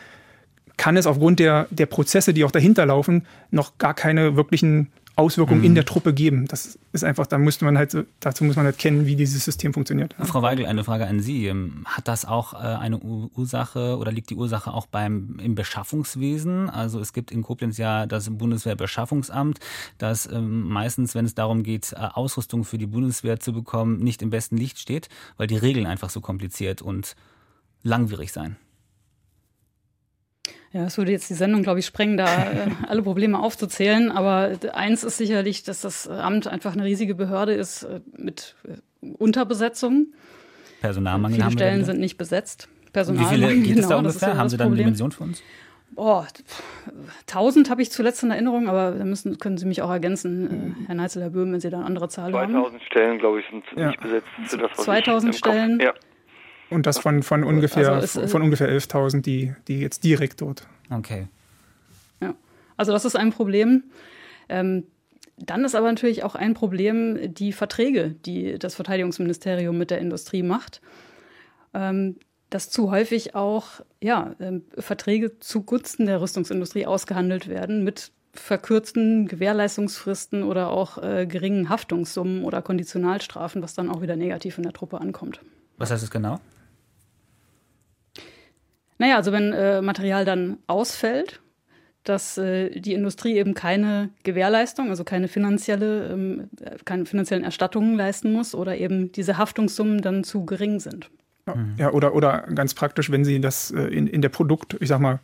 kann 0.76 0.96
es 0.96 1.06
aufgrund 1.06 1.40
der, 1.40 1.66
der 1.70 1.86
Prozesse, 1.86 2.32
die 2.32 2.44
auch 2.44 2.50
dahinter 2.50 2.86
laufen, 2.86 3.26
noch 3.50 3.78
gar 3.78 3.94
keine 3.94 4.34
wirklichen 4.36 4.88
Auswirkungen 5.16 5.60
mhm. 5.60 5.66
in 5.66 5.74
der 5.74 5.84
Truppe 5.84 6.12
geben. 6.12 6.46
Das 6.48 6.78
ist 6.92 7.04
einfach, 7.04 7.26
da 7.26 7.38
müsste 7.38 7.64
man 7.64 7.78
halt, 7.78 7.96
dazu 8.20 8.44
muss 8.44 8.56
man 8.56 8.64
halt 8.64 8.78
kennen, 8.78 9.06
wie 9.06 9.14
dieses 9.14 9.44
System 9.44 9.72
funktioniert. 9.72 10.14
Frau 10.20 10.42
Weigel, 10.42 10.66
eine 10.66 10.82
Frage 10.82 11.06
an 11.06 11.20
Sie. 11.20 11.46
Ähm, 11.46 11.84
hat 11.84 12.08
das 12.08 12.24
auch 12.24 12.54
äh, 12.54 12.56
eine 12.56 12.98
Ursache 12.98 13.96
oder 13.96 14.10
liegt 14.10 14.30
die 14.30 14.34
Ursache 14.34 14.72
auch 14.72 14.86
beim 14.86 15.38
im 15.40 15.54
Beschaffungswesen? 15.54 16.68
Also 16.68 16.98
es 16.98 17.12
gibt 17.12 17.30
in 17.30 17.42
Koblenz 17.42 17.78
ja 17.78 18.06
das 18.06 18.28
Bundeswehrbeschaffungsamt, 18.30 19.60
das 19.98 20.26
ähm, 20.30 20.68
meistens, 20.68 21.14
wenn 21.14 21.24
es 21.24 21.34
darum 21.34 21.62
geht, 21.62 21.92
äh, 21.92 21.96
Ausrüstung 21.96 22.64
für 22.64 22.78
die 22.78 22.86
Bundeswehr 22.86 23.38
zu 23.38 23.52
bekommen, 23.52 23.98
nicht 23.98 24.20
im 24.20 24.30
besten 24.30 24.56
Licht 24.56 24.80
steht, 24.80 25.08
weil 25.36 25.46
die 25.46 25.56
Regeln 25.56 25.86
einfach 25.86 26.10
so 26.10 26.20
kompliziert 26.20 26.82
und 26.82 27.14
langwierig 27.84 28.32
sein. 28.32 28.56
Ja, 30.74 30.86
es 30.86 30.98
würde 30.98 31.12
jetzt 31.12 31.30
die 31.30 31.34
Sendung, 31.34 31.62
glaube 31.62 31.78
ich, 31.78 31.86
sprengen, 31.86 32.16
da 32.16 32.26
äh, 32.26 32.66
alle 32.88 33.00
Probleme 33.00 33.38
aufzuzählen. 33.38 34.10
Aber 34.10 34.58
eins 34.72 35.04
ist 35.04 35.18
sicherlich, 35.18 35.62
dass 35.62 35.82
das 35.82 36.08
Amt 36.08 36.48
einfach 36.48 36.72
eine 36.72 36.82
riesige 36.82 37.14
Behörde 37.14 37.52
ist 37.52 37.84
äh, 37.84 38.00
mit 38.16 38.56
äh, 38.64 39.06
Unterbesetzung. 39.16 40.08
Personalmangel 40.80 41.36
Viele 41.36 41.44
haben 41.44 41.52
Stellen 41.52 41.78
wir 41.78 41.84
sind 41.84 42.00
nicht 42.00 42.18
besetzt. 42.18 42.68
Personalmangel, 42.92 43.40
Wie 43.40 43.52
viele 43.52 43.62
geht 43.62 43.74
genau, 43.76 43.80
es 43.82 43.88
da 43.88 43.98
ungefähr? 43.98 44.28
Ja 44.30 44.36
haben 44.36 44.48
Sie 44.48 44.56
da 44.56 44.64
eine 44.64 44.74
Dimension 44.74 45.12
für 45.12 45.22
uns? 45.22 45.44
Boah, 45.92 46.26
1000 47.28 47.70
habe 47.70 47.80
ich 47.80 47.92
zuletzt 47.92 48.24
in 48.24 48.32
Erinnerung, 48.32 48.68
aber 48.68 48.96
da 48.98 49.04
müssen, 49.04 49.38
können 49.38 49.58
Sie 49.58 49.66
mich 49.66 49.80
auch 49.80 49.90
ergänzen, 49.90 50.74
Herr 50.86 50.96
Neitzel, 50.96 51.22
Herr 51.22 51.30
Böhm, 51.30 51.52
wenn 51.52 51.60
Sie 51.60 51.70
da 51.70 51.76
eine 51.76 51.86
andere 51.86 52.08
Zahl 52.08 52.32
2000 52.32 52.56
haben. 52.56 52.62
2000 52.64 52.82
Stellen, 52.82 53.18
glaube 53.20 53.38
ich, 53.38 53.46
sind 53.48 53.64
ja. 53.76 53.86
nicht 53.90 54.00
besetzt. 54.00 54.26
Das, 54.50 54.84
2000 54.84 55.36
Stellen. 55.36 55.78
Ja. 55.78 55.94
Und 56.70 56.86
das 56.86 56.98
von, 56.98 57.22
von 57.22 57.44
ungefähr, 57.44 57.92
also 57.92 58.26
von 58.26 58.42
ungefähr 58.42 58.68
11.000, 58.68 59.22
die, 59.22 59.54
die 59.68 59.80
jetzt 59.80 60.02
direkt 60.04 60.40
dort. 60.40 60.66
Okay. 60.90 61.28
Ja, 62.20 62.34
also 62.76 62.92
das 62.92 63.04
ist 63.04 63.16
ein 63.16 63.30
Problem. 63.30 63.84
Ähm, 64.48 64.84
dann 65.36 65.64
ist 65.64 65.74
aber 65.74 65.88
natürlich 65.88 66.22
auch 66.22 66.34
ein 66.34 66.54
Problem 66.54 67.34
die 67.34 67.52
Verträge, 67.52 68.14
die 68.24 68.58
das 68.58 68.74
Verteidigungsministerium 68.74 69.76
mit 69.76 69.90
der 69.90 69.98
Industrie 69.98 70.42
macht. 70.42 70.80
Ähm, 71.74 72.16
dass 72.50 72.70
zu 72.70 72.92
häufig 72.92 73.34
auch 73.34 73.80
ja, 74.00 74.36
ähm, 74.38 74.62
Verträge 74.78 75.40
zugunsten 75.40 76.06
der 76.06 76.20
Rüstungsindustrie 76.20 76.86
ausgehandelt 76.86 77.48
werden 77.48 77.82
mit 77.82 78.12
verkürzten 78.32 79.26
Gewährleistungsfristen 79.26 80.44
oder 80.44 80.70
auch 80.70 80.98
äh, 80.98 81.26
geringen 81.26 81.68
Haftungssummen 81.68 82.44
oder 82.44 82.62
Konditionalstrafen, 82.62 83.60
was 83.60 83.74
dann 83.74 83.90
auch 83.90 84.02
wieder 84.02 84.14
negativ 84.14 84.56
in 84.58 84.62
der 84.62 84.72
Truppe 84.72 85.00
ankommt. 85.00 85.40
Was 85.78 85.90
heißt 85.90 86.04
das 86.04 86.10
genau? 86.10 86.38
Naja, 88.98 89.16
also 89.16 89.32
wenn 89.32 89.52
äh, 89.52 89.82
Material 89.82 90.24
dann 90.24 90.58
ausfällt, 90.66 91.40
dass 92.04 92.36
äh, 92.38 92.78
die 92.78 92.92
Industrie 92.92 93.36
eben 93.36 93.54
keine 93.54 94.10
Gewährleistung, 94.22 94.90
also 94.90 95.04
keine 95.04 95.26
finanzielle, 95.26 96.12
ähm, 96.12 96.50
keine 96.84 97.06
finanziellen 97.06 97.44
Erstattungen 97.44 97.96
leisten 97.96 98.32
muss 98.32 98.54
oder 98.54 98.76
eben 98.76 99.10
diese 99.12 99.38
Haftungssummen 99.38 100.02
dann 100.02 100.22
zu 100.22 100.44
gering 100.44 100.80
sind. 100.80 101.10
Ja, 101.76 101.92
oder, 101.92 102.14
oder 102.14 102.46
ganz 102.54 102.72
praktisch, 102.72 103.10
wenn 103.10 103.24
sie 103.24 103.40
das 103.40 103.70
äh, 103.70 103.82
in, 103.82 104.06
in 104.06 104.22
der 104.22 104.30
Produkt, 104.30 104.76
ich 104.80 104.88
sag 104.88 105.00
mal, 105.00 105.20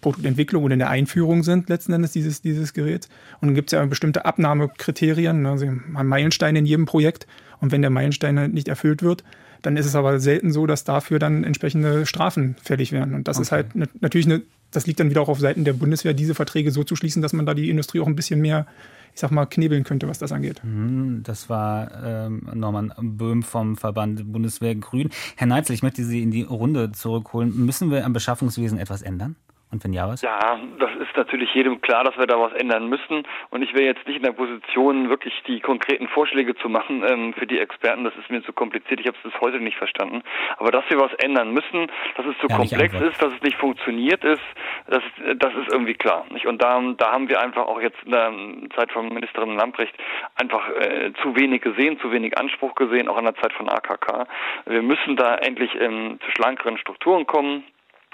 Produktentwicklung 0.00 0.64
oder 0.64 0.72
in 0.72 0.78
der 0.78 0.88
Einführung 0.88 1.42
sind, 1.42 1.68
letzten 1.68 1.92
Endes 1.92 2.12
dieses, 2.12 2.40
dieses 2.40 2.72
Geräts. 2.72 3.08
Und 3.40 3.48
dann 3.48 3.54
gibt 3.54 3.72
es 3.72 3.78
ja 3.78 3.84
bestimmte 3.84 4.24
Abnahmekriterien, 4.24 5.42
ne, 5.42 5.50
also 5.50 5.66
ein 5.66 6.06
Meilenstein 6.06 6.56
in 6.56 6.64
jedem 6.64 6.86
Projekt. 6.86 7.26
Und 7.60 7.70
wenn 7.70 7.82
der 7.82 7.90
Meilenstein 7.90 8.38
halt 8.38 8.54
nicht 8.54 8.68
erfüllt 8.68 9.02
wird, 9.02 9.24
dann 9.62 9.76
ist 9.76 9.86
es 9.86 9.94
aber 9.94 10.20
selten 10.20 10.52
so, 10.52 10.66
dass 10.66 10.84
dafür 10.84 11.18
dann 11.18 11.44
entsprechende 11.44 12.06
Strafen 12.06 12.56
fällig 12.62 12.92
werden. 12.92 13.14
Und 13.14 13.28
das 13.28 13.36
okay. 13.36 13.42
ist 13.42 13.52
halt 13.52 13.74
ne, 13.74 13.88
natürlich 14.00 14.26
eine, 14.26 14.42
das 14.70 14.86
liegt 14.86 15.00
dann 15.00 15.10
wieder 15.10 15.22
auch 15.22 15.28
auf 15.28 15.38
Seiten 15.38 15.64
der 15.64 15.72
Bundeswehr, 15.72 16.14
diese 16.14 16.34
Verträge 16.34 16.70
so 16.70 16.84
zu 16.84 16.96
schließen, 16.96 17.22
dass 17.22 17.32
man 17.32 17.46
da 17.46 17.54
die 17.54 17.70
Industrie 17.70 18.00
auch 18.00 18.06
ein 18.06 18.16
bisschen 18.16 18.40
mehr, 18.40 18.66
ich 19.14 19.20
sag 19.20 19.30
mal, 19.30 19.46
knebeln 19.46 19.84
könnte, 19.84 20.08
was 20.08 20.18
das 20.18 20.32
angeht. 20.32 20.62
Mhm, 20.64 21.22
das 21.22 21.48
war 21.48 21.90
ähm, 22.04 22.48
Norman 22.54 22.92
Böhm 23.00 23.42
vom 23.42 23.76
Verband 23.76 24.32
Bundeswehr 24.32 24.74
Grün. 24.74 25.10
Herr 25.36 25.46
Neitzel, 25.46 25.74
ich 25.74 25.82
möchte 25.82 26.04
Sie 26.04 26.22
in 26.22 26.30
die 26.30 26.42
Runde 26.42 26.92
zurückholen. 26.92 27.54
Müssen 27.64 27.90
wir 27.90 28.04
am 28.04 28.12
Beschaffungswesen 28.12 28.78
etwas 28.78 29.02
ändern? 29.02 29.36
Und 29.72 29.82
wenn 29.84 29.94
ja, 29.94 30.06
was? 30.06 30.20
Ja, 30.20 30.60
das 30.78 30.90
ist 31.00 31.16
natürlich 31.16 31.52
jedem 31.54 31.80
klar, 31.80 32.04
dass 32.04 32.16
wir 32.18 32.26
da 32.26 32.38
was 32.38 32.52
ändern 32.52 32.88
müssen. 32.88 33.26
Und 33.48 33.62
ich 33.62 33.72
wäre 33.72 33.86
jetzt 33.86 34.06
nicht 34.06 34.16
in 34.16 34.22
der 34.22 34.32
Position, 34.32 35.08
wirklich 35.08 35.32
die 35.46 35.60
konkreten 35.60 36.08
Vorschläge 36.08 36.54
zu 36.56 36.68
machen 36.68 37.02
ähm, 37.08 37.32
für 37.32 37.46
die 37.46 37.58
Experten. 37.58 38.04
Das 38.04 38.14
ist 38.16 38.30
mir 38.30 38.42
zu 38.42 38.52
kompliziert. 38.52 39.00
Ich 39.00 39.06
habe 39.06 39.16
es 39.16 39.32
bis 39.32 39.40
heute 39.40 39.60
nicht 39.60 39.78
verstanden. 39.78 40.22
Aber 40.58 40.70
dass 40.70 40.84
wir 40.90 41.00
was 41.00 41.12
ändern 41.24 41.52
müssen, 41.52 41.90
dass 42.16 42.26
es 42.26 42.36
zu 42.38 42.48
ja, 42.48 42.56
komplex 42.58 42.94
ist, 43.00 43.22
dass 43.22 43.32
es 43.32 43.40
nicht 43.40 43.56
funktioniert 43.56 44.22
ist, 44.24 44.42
das, 44.88 45.02
das 45.36 45.54
ist 45.54 45.72
irgendwie 45.72 45.94
klar. 45.94 46.26
Nicht? 46.30 46.46
Und 46.46 46.62
da, 46.62 46.78
da 46.98 47.12
haben 47.12 47.30
wir 47.30 47.40
einfach 47.40 47.66
auch 47.66 47.80
jetzt 47.80 47.96
in 48.04 48.10
der 48.10 48.30
Zeit 48.76 48.92
von 48.92 49.08
Ministerin 49.08 49.56
Lamprecht 49.56 49.94
einfach 50.36 50.68
äh, 50.68 51.12
zu 51.22 51.34
wenig 51.34 51.62
gesehen, 51.62 51.98
zu 52.00 52.12
wenig 52.12 52.36
Anspruch 52.36 52.74
gesehen, 52.74 53.08
auch 53.08 53.16
in 53.16 53.24
der 53.24 53.36
Zeit 53.36 53.54
von 53.54 53.70
AKK. 53.70 54.26
Wir 54.66 54.82
müssen 54.82 55.16
da 55.16 55.36
endlich 55.36 55.74
ähm, 55.80 56.18
zu 56.22 56.30
schlankeren 56.32 56.76
Strukturen 56.76 57.26
kommen. 57.26 57.64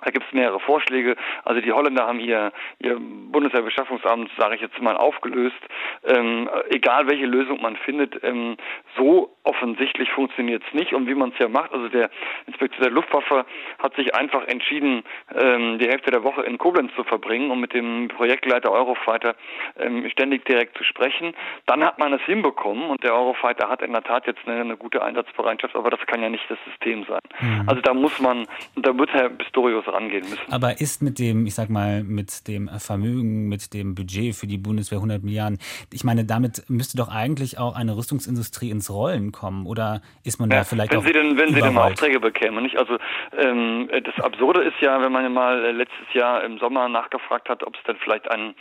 Da 0.05 0.11
gibt 0.11 0.27
es 0.27 0.33
mehrere 0.33 0.61
Vorschläge. 0.61 1.17
Also 1.45 1.61
die 1.61 1.73
Holländer 1.73 2.07
haben 2.07 2.21
ihr, 2.21 2.53
ihr 2.79 2.99
Bundeswehrbeschaffungsamt, 2.99 4.31
sage 4.39 4.55
ich 4.55 4.61
jetzt 4.61 4.81
mal, 4.81 4.97
aufgelöst. 4.97 5.59
Ähm, 6.05 6.49
egal 6.71 7.09
welche 7.09 7.27
Lösung 7.27 7.61
man 7.61 7.77
findet, 7.77 8.23
ähm, 8.23 8.57
so 8.97 9.37
offensichtlich 9.49 10.11
funktioniert 10.11 10.63
es 10.67 10.75
nicht. 10.75 10.93
Und 10.93 11.09
wie 11.09 11.15
man 11.15 11.31
es 11.31 11.39
ja 11.39 11.49
macht, 11.49 11.73
also 11.73 11.89
der 11.89 12.11
Inspektor 12.47 12.83
der 12.83 12.93
Luftwaffe 12.93 13.47
hat 13.79 13.97
sich 13.97 14.15
einfach 14.15 14.47
entschieden, 14.47 15.03
ähm, 15.35 15.79
die 15.79 15.89
Hälfte 15.89 16.11
der 16.11 16.23
Woche 16.23 16.43
in 16.43 16.59
Koblenz 16.59 16.93
zu 16.95 17.03
verbringen, 17.03 17.51
um 17.51 17.61
mit 17.61 17.73
dem 17.73 18.09
Projektleiter 18.09 18.71
Eurofighter 18.71 19.35
ähm, 19.79 20.07
ständig 20.11 20.45
direkt 20.45 20.77
zu 20.77 20.85
sprechen. 20.85 21.33
Dann 21.67 21.83
hat 21.83 21.99
man 21.99 22.13
es 22.13 22.21
hinbekommen 22.23 22.91
und 22.91 23.03
der 23.03 23.15
Eurofighter 23.15 23.69
hat 23.71 23.81
in 23.81 23.93
der 23.93 24.03
Tat 24.03 24.27
jetzt 24.27 24.41
eine, 24.47 24.61
eine 24.61 24.77
gute 24.77 25.03
Einsatzbereitschaft, 25.03 25.75
aber 25.75 25.91
das 25.91 26.01
kann 26.07 26.21
ja 26.21 26.29
nicht 26.29 26.45
das 26.51 26.59
System 26.67 27.07
sein. 27.09 27.21
Mhm. 27.41 27.69
Also 27.69 27.81
da 27.81 27.95
muss 27.95 28.21
man, 28.21 28.47
da 28.77 28.97
wird 28.99 29.11
Herr 29.15 29.31
Pistorius 29.31 29.89
rangehen 29.89 30.29
müssen. 30.29 30.53
Aber 30.53 30.79
ist 30.81 31.01
mit 31.01 31.19
dem, 31.19 31.47
ich 31.47 31.55
sag 31.55 31.71
mal, 31.71 32.05
mit 32.05 32.47
dem 32.49 32.69
Vermögen, 32.79 33.49
mit 33.49 33.73
dem 33.73 33.95
Budget 33.95 34.35
für 34.35 34.47
die 34.47 34.59
Bundeswehr 34.59 34.99
100 34.99 35.23
Milliarden, 35.23 35.59
ich 35.91 36.05
meine, 36.05 36.27
damit 36.27 36.65
müsste 36.69 36.99
doch 36.99 37.09
eigentlich 37.09 37.59
auch 37.59 37.75
eine 37.75 37.97
Rüstungsindustrie 37.97 38.71
ins 38.71 38.91
Rollen 38.91 39.33
kommen 39.33 39.38
oder 39.67 40.01
ist 40.25 40.41
man 40.41 40.51
ja, 40.51 40.59
da 40.59 40.65
vielleicht 40.65 40.93
wenn 40.93 40.99
auch 40.99 41.05
Sie 41.05 41.13
denn, 41.13 41.39
Wenn 41.39 41.55
Sie 41.55 41.61
denn 41.61 41.77
Aufträge 41.77 42.21
bekämen, 42.21 42.63
nicht? 42.63 42.77
Also 42.77 42.99
ähm, 43.37 43.89
das 43.91 44.25
Absurde 44.25 44.63
ist 44.63 44.81
ja, 44.81 45.01
wenn 45.01 45.13
man 45.13 45.33
mal 45.33 45.71
letztes 45.73 46.13
Jahr 46.13 46.45
im 46.45 46.59
Sommer 46.59 46.89
nachgefragt 46.89 47.49
hat, 47.49 47.65
ob 47.65 47.77
es 47.77 47.83
denn 47.85 47.97
vielleicht 47.97 48.31
einen 48.31 48.55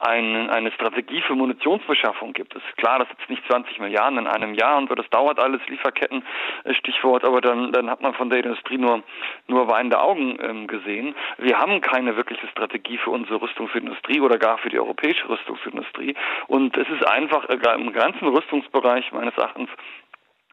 ein, 0.00 0.48
eine 0.50 0.70
Strategie 0.72 1.20
für 1.22 1.34
Munitionsbeschaffung 1.34 2.32
gibt. 2.32 2.54
Es 2.54 2.62
ist 2.62 2.76
klar, 2.76 3.00
das 3.00 3.08
jetzt 3.08 3.28
nicht 3.28 3.42
20 3.48 3.80
Milliarden 3.80 4.18
in 4.18 4.26
einem 4.26 4.54
Jahr 4.54 4.78
und 4.78 4.88
so, 4.88 4.94
das 4.94 5.08
dauert 5.10 5.40
alles, 5.40 5.60
Lieferketten, 5.66 6.22
äh, 6.64 6.74
Stichwort, 6.74 7.24
aber 7.24 7.40
dann, 7.40 7.72
dann 7.72 7.90
hat 7.90 8.00
man 8.00 8.14
von 8.14 8.30
der 8.30 8.44
Industrie 8.44 8.78
nur, 8.78 9.02
nur 9.48 9.68
weinende 9.68 10.00
Augen 10.00 10.38
ähm, 10.40 10.66
gesehen. 10.68 11.14
Wir 11.38 11.58
haben 11.58 11.80
keine 11.80 12.16
wirkliche 12.16 12.46
Strategie 12.48 12.98
für 12.98 13.10
unsere 13.10 13.42
Rüstungsindustrie 13.42 14.20
oder 14.20 14.38
gar 14.38 14.58
für 14.58 14.68
die 14.68 14.78
europäische 14.78 15.28
Rüstungsindustrie 15.28 16.14
und 16.46 16.76
es 16.76 16.88
ist 16.88 17.06
einfach 17.06 17.48
äh, 17.48 17.58
im 17.74 17.92
ganzen 17.92 18.28
Rüstungsbereich 18.28 19.10
meines 19.12 19.36
Erachtens 19.36 19.68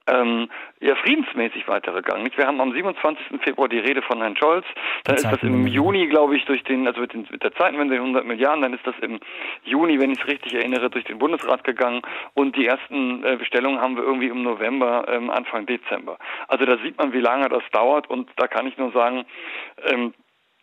ähm, 0.07 0.49
ja 0.79 0.95
friedensmäßig 0.95 1.67
weitergegangen. 1.67 2.29
Wir 2.35 2.47
haben 2.47 2.61
am 2.61 2.71
27. 2.71 3.41
Februar 3.41 3.67
die 3.67 3.79
Rede 3.79 4.01
von 4.01 4.19
Herrn 4.19 4.37
Scholz. 4.37 4.65
Dann 5.03 5.15
ist 5.15 5.25
das 5.25 5.41
im 5.41 5.67
Juni, 5.67 6.07
glaube 6.07 6.35
ich, 6.35 6.45
durch 6.45 6.63
den, 6.63 6.87
also 6.87 7.01
mit, 7.01 7.13
den, 7.13 7.27
mit 7.29 7.43
der 7.43 7.53
Zeitenwende 7.53 7.95
100 7.95 8.25
Milliarden, 8.25 8.61
dann 8.61 8.73
ist 8.73 8.85
das 8.85 8.95
im 9.01 9.19
Juni, 9.63 9.99
wenn 9.99 10.11
ich 10.11 10.19
es 10.19 10.27
richtig 10.27 10.53
erinnere, 10.53 10.89
durch 10.89 11.05
den 11.05 11.17
Bundesrat 11.17 11.63
gegangen 11.63 12.01
und 12.33 12.55
die 12.55 12.67
ersten 12.67 13.23
äh, 13.23 13.37
Bestellungen 13.37 13.81
haben 13.81 13.95
wir 13.95 14.03
irgendwie 14.03 14.27
im 14.27 14.43
November, 14.43 15.05
ähm, 15.09 15.29
Anfang 15.29 15.65
Dezember. 15.65 16.17
Also 16.47 16.65
da 16.65 16.77
sieht 16.77 16.97
man, 16.97 17.13
wie 17.13 17.21
lange 17.21 17.49
das 17.49 17.63
dauert 17.71 18.09
und 18.09 18.29
da 18.37 18.47
kann 18.47 18.67
ich 18.67 18.77
nur 18.77 18.91
sagen, 18.91 19.25
ähm, 19.85 20.13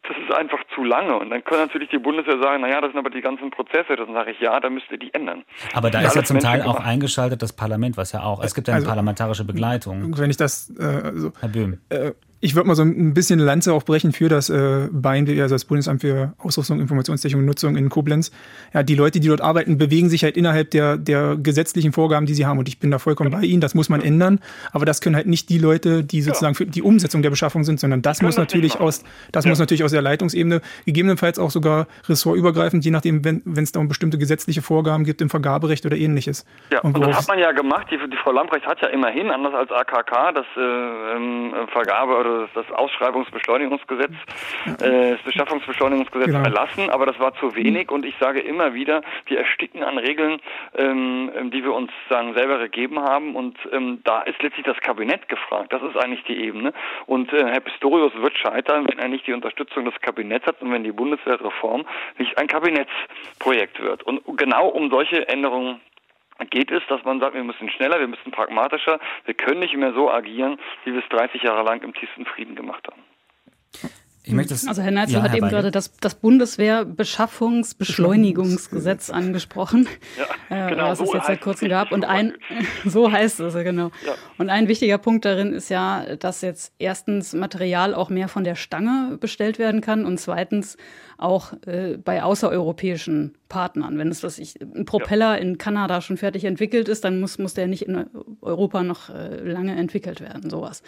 das 0.08 0.16
ist 0.16 0.32
einfach 0.32 0.58
zu 0.74 0.82
lange. 0.82 1.16
Und 1.16 1.30
dann 1.30 1.44
können 1.44 1.62
natürlich 1.62 1.88
die 1.90 1.98
Bundeswehr 1.98 2.38
sagen, 2.42 2.62
naja, 2.62 2.80
das 2.80 2.90
sind 2.90 2.98
aber 2.98 3.10
die 3.10 3.20
ganzen 3.20 3.50
Prozesse. 3.50 3.96
Dann 3.96 4.12
sage 4.12 4.32
ich, 4.32 4.40
ja, 4.40 4.58
da 4.58 4.68
müsst 4.68 4.90
ihr 4.90 4.98
die 4.98 5.14
ändern. 5.14 5.44
Aber 5.74 5.90
da 5.90 6.00
ist 6.00 6.16
ja 6.16 6.24
zum 6.24 6.40
Teil 6.40 6.62
auch 6.62 6.80
eingeschaltet 6.80 7.42
das 7.42 7.52
Parlament, 7.52 7.96
was 7.96 8.12
ja 8.12 8.22
auch, 8.22 8.42
es 8.42 8.54
gibt 8.54 8.68
ja 8.68 8.74
eine 8.74 8.80
also, 8.80 8.88
parlamentarische 8.88 9.44
Begleitung. 9.44 10.18
Wenn 10.18 10.30
ich 10.30 10.36
das, 10.36 10.72
äh, 10.78 10.82
also, 10.82 11.32
Herr 11.40 11.48
Böhm. 11.48 11.78
Äh, 11.88 12.12
ich 12.44 12.56
würde 12.56 12.66
mal 12.66 12.74
so 12.74 12.82
ein 12.82 13.14
bisschen 13.14 13.38
Lanze 13.38 13.72
auch 13.72 13.84
brechen 13.84 14.10
für 14.10 14.28
das 14.28 14.50
äh, 14.50 14.88
BAIND, 14.90 15.28
also 15.28 15.54
das 15.54 15.64
Bundesamt 15.64 16.00
für 16.00 16.34
Ausrüstung, 16.38 16.80
Informationstechnik 16.80 17.38
und 17.38 17.46
Nutzung 17.46 17.76
in 17.76 17.88
Koblenz. 17.88 18.32
Ja, 18.74 18.82
die 18.82 18.96
Leute, 18.96 19.20
die 19.20 19.28
dort 19.28 19.40
arbeiten, 19.40 19.78
bewegen 19.78 20.10
sich 20.10 20.24
halt 20.24 20.36
innerhalb 20.36 20.72
der, 20.72 20.96
der 20.96 21.36
gesetzlichen 21.36 21.92
Vorgaben, 21.92 22.26
die 22.26 22.34
sie 22.34 22.44
haben. 22.44 22.58
Und 22.58 22.66
ich 22.66 22.80
bin 22.80 22.90
da 22.90 22.98
vollkommen 22.98 23.30
bei 23.30 23.42
Ihnen, 23.42 23.60
das 23.60 23.76
muss 23.76 23.88
man 23.88 24.02
ändern. 24.02 24.40
Aber 24.72 24.84
das 24.84 25.00
können 25.00 25.14
halt 25.14 25.28
nicht 25.28 25.50
die 25.50 25.58
Leute, 25.58 26.02
die 26.02 26.20
sozusagen 26.20 26.56
für 26.56 26.66
die 26.66 26.82
Umsetzung 26.82 27.22
der 27.22 27.30
Beschaffung 27.30 27.62
sind, 27.62 27.78
sondern 27.78 28.02
das 28.02 28.22
muss 28.22 28.36
natürlich 28.36 28.80
aus, 28.80 29.04
das 29.30 29.44
ja. 29.44 29.48
muss 29.48 29.60
natürlich 29.60 29.84
aus 29.84 29.92
der 29.92 30.02
Leitungsebene, 30.02 30.62
gegebenenfalls 30.84 31.38
auch 31.38 31.50
sogar 31.50 31.86
ressortübergreifend, 32.08 32.84
je 32.84 32.90
nachdem, 32.90 33.24
wenn 33.24 33.42
es 33.62 33.70
da 33.70 33.78
um 33.78 33.86
bestimmte 33.86 34.18
gesetzliche 34.18 34.62
Vorgaben 34.62 35.04
gibt 35.04 35.20
im 35.20 35.30
Vergaberecht 35.30 35.86
oder 35.86 35.96
ähnliches. 35.96 36.44
Ja, 36.72 36.80
und, 36.80 36.96
und 36.96 37.06
das 37.06 37.18
hat 37.18 37.28
man 37.28 37.38
ja 37.38 37.52
gemacht. 37.52 37.86
Die, 37.92 37.98
die 37.98 38.16
Frau 38.16 38.32
Lamprecht 38.32 38.66
hat 38.66 38.80
ja 38.82 38.88
immerhin, 38.88 39.30
anders 39.30 39.54
als 39.54 39.70
AKK, 39.70 40.32
das 40.32 40.46
äh, 40.56 40.60
ähm, 40.60 41.52
Vergabe 41.72 42.16
oder 42.16 42.31
das 42.54 42.70
Ausschreibungsbeschleunigungsgesetz, 42.72 44.12
äh, 44.80 45.12
das 45.12 45.22
Beschaffungsbeschleunigungsgesetz 45.22 46.26
genau. 46.26 46.44
erlassen, 46.44 46.90
aber 46.90 47.06
das 47.06 47.18
war 47.18 47.34
zu 47.34 47.54
wenig 47.54 47.90
und 47.90 48.04
ich 48.04 48.14
sage 48.18 48.40
immer 48.40 48.74
wieder, 48.74 49.02
wir 49.26 49.38
ersticken 49.38 49.82
an 49.82 49.98
Regeln, 49.98 50.40
ähm, 50.76 51.50
die 51.52 51.62
wir 51.62 51.72
uns 51.72 51.90
sagen 52.08 52.34
selber 52.34 52.58
gegeben 52.58 53.00
haben 53.00 53.34
und 53.34 53.58
ähm, 53.72 54.00
da 54.04 54.22
ist 54.22 54.42
letztlich 54.42 54.66
das 54.66 54.78
Kabinett 54.78 55.28
gefragt. 55.28 55.72
Das 55.72 55.82
ist 55.82 55.96
eigentlich 55.96 56.24
die 56.24 56.44
Ebene 56.44 56.72
und 57.06 57.32
äh, 57.32 57.44
Herr 57.44 57.60
Pistorius 57.60 58.12
wird 58.14 58.36
scheitern, 58.36 58.86
wenn 58.88 58.98
er 58.98 59.08
nicht 59.08 59.26
die 59.26 59.32
Unterstützung 59.32 59.84
des 59.84 59.94
Kabinetts 60.00 60.46
hat 60.46 60.60
und 60.62 60.72
wenn 60.72 60.84
die 60.84 60.92
Bundeswehrreform 60.92 61.84
nicht 62.18 62.38
ein 62.38 62.46
Kabinettsprojekt 62.46 63.80
wird. 63.80 64.02
Und 64.02 64.22
genau 64.36 64.68
um 64.68 64.90
solche 64.90 65.28
Änderungen 65.28 65.80
geht 66.44 66.70
es, 66.70 66.82
dass 66.88 67.02
man 67.04 67.20
sagt, 67.20 67.34
wir 67.34 67.44
müssen 67.44 67.70
schneller, 67.70 68.00
wir 68.00 68.08
müssen 68.08 68.30
pragmatischer, 68.30 68.98
wir 69.24 69.34
können 69.34 69.60
nicht 69.60 69.76
mehr 69.76 69.92
so 69.92 70.10
agieren, 70.10 70.58
wie 70.84 70.92
wir 70.92 71.00
es 71.00 71.08
30 71.08 71.42
Jahre 71.42 71.62
lang 71.62 71.82
im 71.82 71.94
tiefsten 71.94 72.24
Frieden 72.26 72.54
gemacht 72.54 72.86
haben. 72.88 73.02
Das, 74.24 74.68
also 74.68 74.82
Herr 74.82 74.92
Neitzel 74.92 75.16
ja, 75.16 75.22
hat 75.22 75.30
Herr 75.30 75.38
eben 75.38 75.48
gerade 75.48 75.72
das, 75.72 75.96
das 75.96 76.14
Bundeswehr-Beschaffungsbeschleunigungsgesetz 76.14 79.10
angesprochen, 79.10 79.88
ja, 80.16 80.66
äh, 80.66 80.70
genau, 80.70 80.90
was 80.90 80.98
so 80.98 81.06
es 81.06 81.12
jetzt 81.12 81.26
seit 81.26 81.40
kurzem 81.40 81.68
gab. 81.68 81.90
Und 81.90 82.04
ein, 82.04 82.34
so 82.84 83.10
heißt 83.10 83.40
es, 83.40 83.54
genau. 83.54 83.90
Ja. 84.06 84.14
Und 84.38 84.48
ein 84.48 84.68
wichtiger 84.68 84.98
Punkt 84.98 85.24
darin 85.24 85.52
ist 85.52 85.70
ja, 85.70 86.14
dass 86.14 86.40
jetzt 86.40 86.72
erstens 86.78 87.32
Material 87.32 87.94
auch 87.94 88.10
mehr 88.10 88.28
von 88.28 88.44
der 88.44 88.54
Stange 88.54 89.18
bestellt 89.18 89.58
werden 89.58 89.80
kann 89.80 90.06
und 90.06 90.20
zweitens 90.20 90.76
auch 91.18 91.54
äh, 91.66 91.96
bei 91.96 92.22
außereuropäischen 92.22 93.34
Partnern. 93.48 93.98
Wenn 93.98 94.06
es 94.08 94.22
was 94.22 94.38
ich, 94.38 94.60
ein 94.60 94.84
Propeller 94.84 95.36
in 95.38 95.58
Kanada 95.58 96.00
schon 96.00 96.16
fertig 96.16 96.44
entwickelt 96.44 96.88
ist, 96.88 97.02
dann 97.04 97.18
muss, 97.18 97.38
muss 97.38 97.54
der 97.54 97.66
nicht 97.66 97.82
in 97.82 98.06
Europa 98.40 98.84
noch 98.84 99.10
äh, 99.10 99.40
lange 99.40 99.74
entwickelt 99.74 100.20
werden, 100.20 100.48
sowas. 100.48 100.84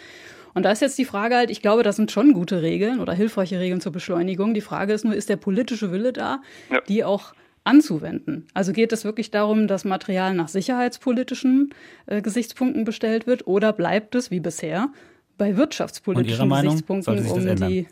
Und 0.55 0.63
da 0.63 0.71
ist 0.71 0.81
jetzt 0.81 0.97
die 0.97 1.05
Frage 1.05 1.35
halt, 1.35 1.51
ich 1.51 1.61
glaube, 1.61 1.83
das 1.83 1.97
sind 1.97 2.11
schon 2.11 2.33
gute 2.33 2.61
Regeln 2.61 3.01
oder 3.01 3.13
hilfreiche 3.13 3.59
Regeln 3.59 3.81
zur 3.81 3.91
Beschleunigung. 3.91 4.53
Die 4.53 4.61
Frage 4.61 4.93
ist 4.93 5.03
nur, 5.03 5.13
ist 5.13 5.27
der 5.27 5.35
politische 5.35 5.91
Wille 5.91 6.13
da, 6.13 6.41
ja. 6.71 6.79
die 6.87 7.03
auch 7.03 7.33
anzuwenden? 7.65 8.47
Also 8.53 8.71
geht 8.71 8.93
es 8.93 9.03
wirklich 9.03 9.31
darum, 9.31 9.67
dass 9.67 9.83
Material 9.83 10.33
nach 10.33 10.47
sicherheitspolitischen 10.47 11.73
äh, 12.05 12.21
Gesichtspunkten 12.21 12.85
bestellt 12.85 13.27
wird 13.27 13.45
oder 13.47 13.73
bleibt 13.73 14.15
es 14.15 14.31
wie 14.31 14.39
bisher 14.39 14.89
bei 15.37 15.57
wirtschaftspolitischen 15.57 16.49
Gesichtspunkten 16.49 17.27
um 17.27 17.55
die 17.57 17.87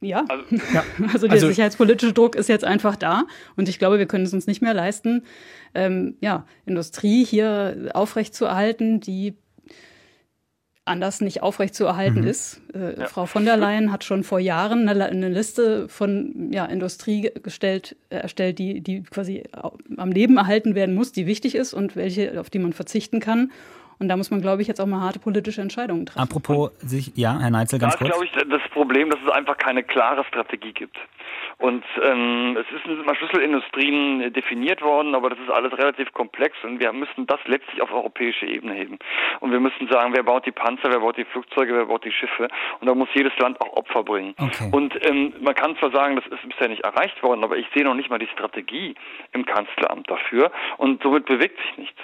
ja, 0.00 0.24
also, 0.28 0.44
ja. 0.72 0.84
also 1.12 1.26
der 1.26 1.34
also, 1.34 1.48
sicherheitspolitische 1.48 2.12
Druck 2.12 2.36
ist 2.36 2.48
jetzt 2.48 2.64
einfach 2.64 2.94
da 2.94 3.24
und 3.56 3.68
ich 3.68 3.80
glaube, 3.80 3.98
wir 3.98 4.06
können 4.06 4.24
es 4.24 4.32
uns 4.32 4.46
nicht 4.46 4.62
mehr 4.62 4.72
leisten, 4.72 5.24
ähm, 5.74 6.16
ja, 6.20 6.46
Industrie 6.66 7.24
hier 7.24 7.90
aufrechtzuerhalten, 7.94 9.00
die 9.00 9.36
anders 10.88 11.20
nicht 11.20 11.42
aufrechtzuerhalten 11.42 12.22
mhm. 12.22 12.28
ist. 12.28 12.60
Äh, 12.74 13.00
ja. 13.00 13.06
Frau 13.06 13.26
von 13.26 13.44
der 13.44 13.56
Leyen 13.56 13.92
hat 13.92 14.04
schon 14.04 14.24
vor 14.24 14.40
Jahren 14.40 14.88
eine, 14.88 15.06
eine 15.06 15.28
Liste 15.28 15.88
von 15.88 16.50
ja, 16.52 16.64
Industrie 16.64 17.30
gestellt, 17.42 17.96
äh, 18.10 18.16
erstellt, 18.16 18.58
die, 18.58 18.80
die 18.80 19.02
quasi 19.02 19.44
am 19.96 20.10
Leben 20.10 20.36
erhalten 20.36 20.74
werden 20.74 20.94
muss, 20.94 21.12
die 21.12 21.26
wichtig 21.26 21.54
ist 21.54 21.74
und 21.74 21.96
welche, 21.96 22.40
auf 22.40 22.50
die 22.50 22.58
man 22.58 22.72
verzichten 22.72 23.20
kann. 23.20 23.52
Und 23.98 24.08
da 24.08 24.16
muss 24.16 24.30
man, 24.30 24.40
glaube 24.40 24.62
ich, 24.62 24.68
jetzt 24.68 24.80
auch 24.80 24.86
mal 24.86 25.00
harte 25.00 25.18
politische 25.18 25.60
Entscheidungen 25.60 26.06
treffen. 26.06 26.20
Apropos 26.20 26.70
sich, 26.78 27.16
ja, 27.16 27.38
Herr 27.38 27.50
Neitzel, 27.50 27.78
ganz 27.78 27.94
da 27.94 27.98
kurz. 27.98 28.10
Da 28.10 28.22
ist, 28.22 28.32
glaube 28.32 28.46
ich, 28.46 28.60
das 28.60 28.70
Problem, 28.70 29.10
dass 29.10 29.18
es 29.26 29.30
einfach 29.32 29.58
keine 29.58 29.82
klare 29.82 30.24
Strategie 30.24 30.72
gibt. 30.72 30.96
Und 31.58 31.84
ähm, 32.04 32.56
es 32.56 32.66
ist 32.72 32.86
mal 33.04 33.16
Schlüsselindustrien 33.16 34.32
definiert 34.32 34.80
worden, 34.80 35.16
aber 35.16 35.30
das 35.30 35.40
ist 35.40 35.50
alles 35.50 35.76
relativ 35.76 36.12
komplex 36.12 36.56
und 36.62 36.78
wir 36.78 36.92
müssen 36.92 37.26
das 37.26 37.40
letztlich 37.46 37.82
auf 37.82 37.92
europäische 37.92 38.46
Ebene 38.46 38.74
heben. 38.74 38.98
Und 39.40 39.50
wir 39.50 39.58
müssen 39.58 39.88
sagen, 39.88 40.12
wer 40.14 40.22
baut 40.22 40.46
die 40.46 40.52
Panzer, 40.52 40.90
wer 40.90 41.00
baut 41.00 41.16
die 41.16 41.24
Flugzeuge, 41.24 41.74
wer 41.74 41.86
baut 41.86 42.04
die 42.04 42.12
Schiffe. 42.12 42.46
Und 42.80 42.88
da 42.88 42.94
muss 42.94 43.08
jedes 43.12 43.36
Land 43.38 43.60
auch 43.60 43.76
Opfer 43.76 44.04
bringen. 44.04 44.34
Okay. 44.38 44.70
Und 44.70 44.94
ähm, 45.04 45.34
man 45.40 45.54
kann 45.56 45.76
zwar 45.78 45.90
sagen, 45.90 46.14
das 46.14 46.26
ist 46.26 46.48
bisher 46.48 46.68
nicht 46.68 46.84
erreicht 46.84 47.20
worden, 47.24 47.42
aber 47.42 47.56
ich 47.56 47.66
sehe 47.74 47.82
noch 47.82 47.94
nicht 47.94 48.08
mal 48.08 48.20
die 48.20 48.28
Strategie 48.28 48.94
im 49.32 49.44
Kanzleramt 49.44 50.08
dafür 50.08 50.52
und 50.76 51.02
somit 51.02 51.24
bewegt 51.24 51.58
sich 51.60 51.76
nichts. 51.76 52.00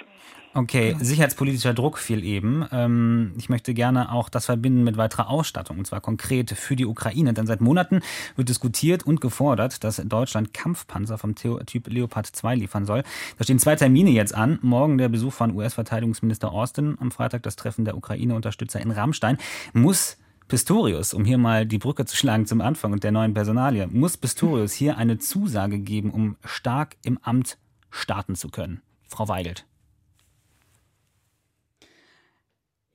Okay, 0.57 0.95
sicherheitspolitischer 1.01 1.73
Druck 1.73 1.97
fiel 1.97 2.23
eben. 2.23 2.65
Ähm, 2.71 3.33
ich 3.37 3.49
möchte 3.49 3.73
gerne 3.73 4.09
auch 4.13 4.29
das 4.29 4.45
verbinden 4.45 4.85
mit 4.85 4.95
weiterer 4.95 5.29
Ausstattung, 5.29 5.79
und 5.79 5.85
zwar 5.85 5.99
konkret 5.99 6.51
für 6.51 6.77
die 6.77 6.85
Ukraine. 6.85 7.33
Denn 7.33 7.45
seit 7.45 7.59
Monaten 7.59 7.99
wird 8.37 8.47
diskutiert 8.47 9.03
und 9.03 9.19
gefordert, 9.19 9.83
dass 9.83 9.97
Deutschland 9.97 10.53
Kampfpanzer 10.53 11.17
vom 11.17 11.35
Typ 11.35 11.87
Leopard 11.89 12.27
2 12.27 12.55
liefern 12.55 12.85
soll. 12.85 13.03
Da 13.37 13.43
stehen 13.43 13.59
zwei 13.59 13.75
Termine 13.75 14.11
jetzt 14.11 14.33
an. 14.33 14.57
Morgen 14.61 14.97
der 14.97 15.09
Besuch 15.09 15.33
von 15.33 15.53
US-Verteidigungsminister 15.53 16.53
Austin, 16.53 16.95
am 17.01 17.11
Freitag 17.11 17.43
das 17.43 17.57
Treffen 17.57 17.83
der 17.83 17.97
Ukraine-Unterstützer 17.97 18.79
in 18.79 18.91
Rammstein. 18.91 19.37
Muss 19.73 20.15
Pistorius, 20.47 21.13
um 21.13 21.25
hier 21.25 21.37
mal 21.37 21.65
die 21.65 21.79
Brücke 21.79 22.05
zu 22.05 22.15
schlagen 22.15 22.45
zum 22.45 22.61
Anfang 22.61 22.93
und 22.93 23.03
der 23.03 23.11
neuen 23.11 23.33
Personalie, 23.33 23.87
muss 23.87 24.15
Pistorius 24.15 24.71
hier 24.71 24.97
eine 24.97 25.19
Zusage 25.19 25.79
geben, 25.79 26.11
um 26.11 26.37
stark 26.45 26.95
im 27.03 27.19
Amt 27.23 27.57
starten 27.89 28.35
zu 28.35 28.47
können? 28.47 28.81
Frau 29.09 29.27
Weigelt. 29.27 29.65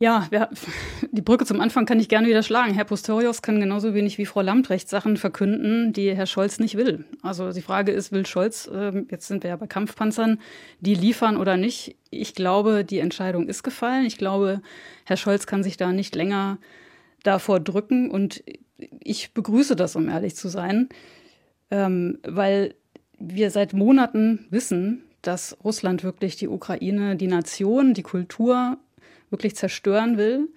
Ja, 0.03 0.26
wir, 0.30 0.48
die 1.12 1.20
Brücke 1.20 1.44
zum 1.44 1.61
Anfang 1.61 1.84
kann 1.84 2.01
ich 2.01 2.09
gerne 2.09 2.26
wieder 2.26 2.42
schlagen. 2.42 2.72
Herr 2.72 2.86
Pistorius 2.86 3.42
kann 3.42 3.61
genauso 3.61 3.92
wenig 3.92 4.16
wie 4.16 4.24
Frau 4.24 4.40
Lamprecht 4.40 4.88
Sachen 4.88 5.18
verkünden, 5.18 5.92
die 5.92 6.16
Herr 6.16 6.26
Scholz 6.26 6.59
nicht 6.59 6.76
will. 6.76 7.05
Also 7.20 7.53
die 7.53 7.61
Frage 7.61 7.92
ist, 7.92 8.11
will 8.11 8.24
Scholz, 8.24 8.66
äh, 8.66 9.05
jetzt 9.11 9.28
sind 9.28 9.42
wir 9.42 9.51
ja 9.51 9.57
bei 9.57 9.66
Kampfpanzern, 9.66 10.40
die 10.80 10.94
liefern 10.94 11.36
oder 11.36 11.59
nicht? 11.59 11.96
Ich 12.09 12.34
glaube, 12.34 12.82
die 12.82 12.98
Entscheidung 12.98 13.46
ist 13.46 13.62
gefallen. 13.62 14.07
Ich 14.07 14.16
glaube, 14.16 14.62
Herr 15.05 15.18
Scholz 15.18 15.46
kann 15.46 15.62
sich 15.62 15.76
da 15.76 15.92
nicht 15.92 16.14
länger 16.16 16.57
davor 17.22 17.61
drücken 17.61 18.11
und 18.11 18.42
ich 19.01 19.34
begrüße 19.34 19.76
das, 19.76 19.96
um 19.96 20.09
ehrlich 20.09 20.34
zu 20.34 20.48
sein, 20.48 20.88
ähm, 21.70 22.18
weil 22.26 22.74
wir 23.18 23.51
seit 23.51 23.74
Monaten 23.74 24.46
wissen, 24.48 25.03
dass 25.20 25.59
Russland 25.62 26.05
wirklich 26.05 26.36
die 26.36 26.48
Ukraine, 26.48 27.16
die 27.16 27.26
Nation, 27.26 27.92
die 27.92 28.03
Kultur 28.03 28.78
wirklich 29.31 29.57
zerstören 29.57 30.16
will. 30.16 30.49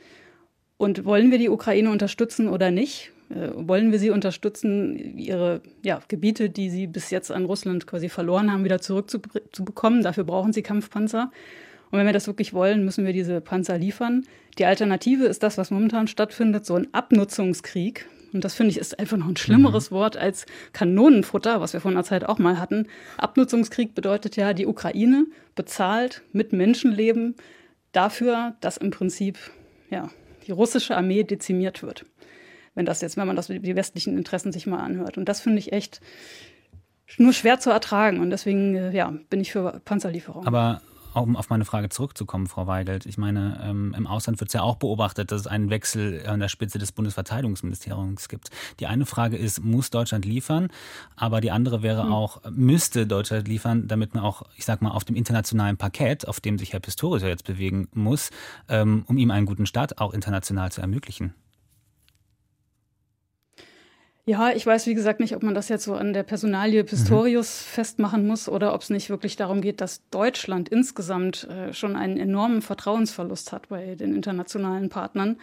Und 0.77 1.05
wollen 1.05 1.31
wir 1.31 1.37
die 1.37 1.49
Ukraine 1.49 1.89
unterstützen 1.91 2.49
oder 2.49 2.71
nicht? 2.71 3.11
Äh, 3.29 3.49
wollen 3.55 3.91
wir 3.91 3.99
sie 3.99 4.09
unterstützen, 4.09 5.17
ihre 5.17 5.61
ja, 5.83 6.01
Gebiete, 6.07 6.49
die 6.49 6.69
sie 6.69 6.87
bis 6.87 7.09
jetzt 7.09 7.31
an 7.31 7.45
Russland 7.45 7.87
quasi 7.87 8.09
verloren 8.09 8.51
haben, 8.51 8.63
wieder 8.63 8.81
zurückzubekommen? 8.81 10.03
Dafür 10.03 10.23
brauchen 10.23 10.53
sie 10.53 10.61
Kampfpanzer. 10.61 11.31
Und 11.91 11.99
wenn 11.99 12.05
wir 12.05 12.13
das 12.13 12.27
wirklich 12.27 12.53
wollen, 12.53 12.83
müssen 12.83 13.05
wir 13.05 13.13
diese 13.13 13.39
Panzer 13.39 13.77
liefern. 13.77 14.25
Die 14.57 14.65
Alternative 14.65 15.25
ist 15.25 15.43
das, 15.43 15.57
was 15.57 15.69
momentan 15.69 16.07
stattfindet, 16.07 16.65
so 16.65 16.75
ein 16.75 16.87
Abnutzungskrieg. 16.91 18.07
Und 18.33 18.43
das 18.43 18.55
finde 18.55 18.71
ich 18.71 18.79
ist 18.79 18.97
einfach 18.97 19.17
noch 19.17 19.27
ein 19.27 19.37
schlimmeres 19.37 19.91
mhm. 19.91 19.95
Wort 19.95 20.17
als 20.17 20.47
Kanonenfutter, 20.73 21.61
was 21.61 21.73
wir 21.73 21.81
vor 21.81 21.91
einer 21.91 22.03
Zeit 22.03 22.25
auch 22.25 22.39
mal 22.39 22.59
hatten. 22.59 22.87
Abnutzungskrieg 23.17 23.93
bedeutet 23.93 24.35
ja, 24.37 24.53
die 24.53 24.65
Ukraine 24.65 25.27
bezahlt 25.53 26.23
mit 26.31 26.51
Menschenleben 26.51 27.35
dafür, 27.93 28.55
dass 28.59 28.77
im 28.77 28.91
Prinzip 28.91 29.37
ja, 29.89 30.09
die 30.45 30.51
russische 30.51 30.97
Armee 30.97 31.23
dezimiert 31.23 31.81
wird. 31.81 32.05
Wenn 32.75 32.85
das 32.85 33.01
jetzt, 33.01 33.17
wenn 33.17 33.27
man 33.27 33.35
das 33.35 33.47
die 33.47 33.75
westlichen 33.75 34.17
Interessen 34.17 34.51
sich 34.51 34.67
mal 34.67 34.79
anhört. 34.79 35.17
Und 35.17 35.29
das 35.29 35.41
finde 35.41 35.59
ich 35.59 35.71
echt 35.71 36.01
nur 37.17 37.33
schwer 37.33 37.59
zu 37.59 37.69
ertragen. 37.69 38.19
Und 38.19 38.31
deswegen 38.31 38.75
äh, 38.75 38.91
ja, 38.91 39.13
bin 39.29 39.39
ich 39.39 39.51
für 39.51 39.79
Panzerlieferungen. 39.85 40.47
Aber 40.47 40.81
um 41.21 41.35
auf 41.35 41.49
meine 41.49 41.65
Frage 41.65 41.89
zurückzukommen, 41.89 42.47
Frau 42.47 42.67
Weigelt, 42.67 43.05
ich 43.05 43.17
meine, 43.17 43.59
ähm, 43.63 43.93
im 43.97 44.07
Ausland 44.07 44.39
wird 44.39 44.49
es 44.49 44.53
ja 44.53 44.61
auch 44.61 44.75
beobachtet, 44.75 45.31
dass 45.31 45.41
es 45.41 45.47
einen 45.47 45.69
Wechsel 45.69 46.25
an 46.27 46.39
der 46.39 46.47
Spitze 46.47 46.79
des 46.79 46.91
Bundesverteidigungsministeriums 46.91 48.29
gibt. 48.29 48.49
Die 48.79 48.87
eine 48.87 49.05
Frage 49.05 49.37
ist, 49.37 49.63
muss 49.63 49.89
Deutschland 49.89 50.25
liefern? 50.25 50.69
Aber 51.15 51.41
die 51.41 51.51
andere 51.51 51.83
wäre 51.83 52.03
hm. 52.03 52.13
auch, 52.13 52.41
müsste 52.49 53.07
Deutschland 53.07 53.47
liefern, 53.47 53.87
damit 53.87 54.13
man 54.13 54.23
auch, 54.23 54.43
ich 54.57 54.65
sag 54.65 54.81
mal, 54.81 54.91
auf 54.91 55.03
dem 55.03 55.15
internationalen 55.15 55.77
Parkett, 55.77 56.27
auf 56.27 56.39
dem 56.39 56.57
sich 56.57 56.73
Herr 56.73 56.79
Pistorius 56.79 57.23
jetzt 57.23 57.45
bewegen 57.45 57.87
muss, 57.93 58.31
ähm, 58.69 59.03
um 59.07 59.17
ihm 59.17 59.31
einen 59.31 59.45
guten 59.45 59.65
Start 59.65 59.99
auch 59.99 60.13
international 60.13 60.71
zu 60.71 60.81
ermöglichen? 60.81 61.33
Ja, 64.25 64.51
ich 64.53 64.65
weiß, 64.65 64.87
wie 64.87 64.93
gesagt, 64.93 65.19
nicht, 65.19 65.35
ob 65.35 65.43
man 65.43 65.53
das 65.53 65.67
jetzt 65.67 65.83
so 65.83 65.95
an 65.95 66.13
der 66.13 66.23
Personalie 66.23 66.85
Pistorius 66.85 67.65
mhm. 67.65 67.69
festmachen 67.73 68.25
muss 68.25 68.47
oder 68.47 68.73
ob 68.73 68.81
es 68.81 68.89
nicht 68.89 69.09
wirklich 69.09 69.35
darum 69.35 69.59
geht, 69.59 69.81
dass 69.81 70.07
Deutschland 70.11 70.69
insgesamt 70.69 71.43
äh, 71.49 71.73
schon 71.73 71.97
einen 71.97 72.15
enormen 72.15 72.61
Vertrauensverlust 72.61 73.51
hat 73.51 73.67
bei 73.67 73.95
den 73.95 74.15
internationalen 74.15 74.87
Partnern, 74.87 75.35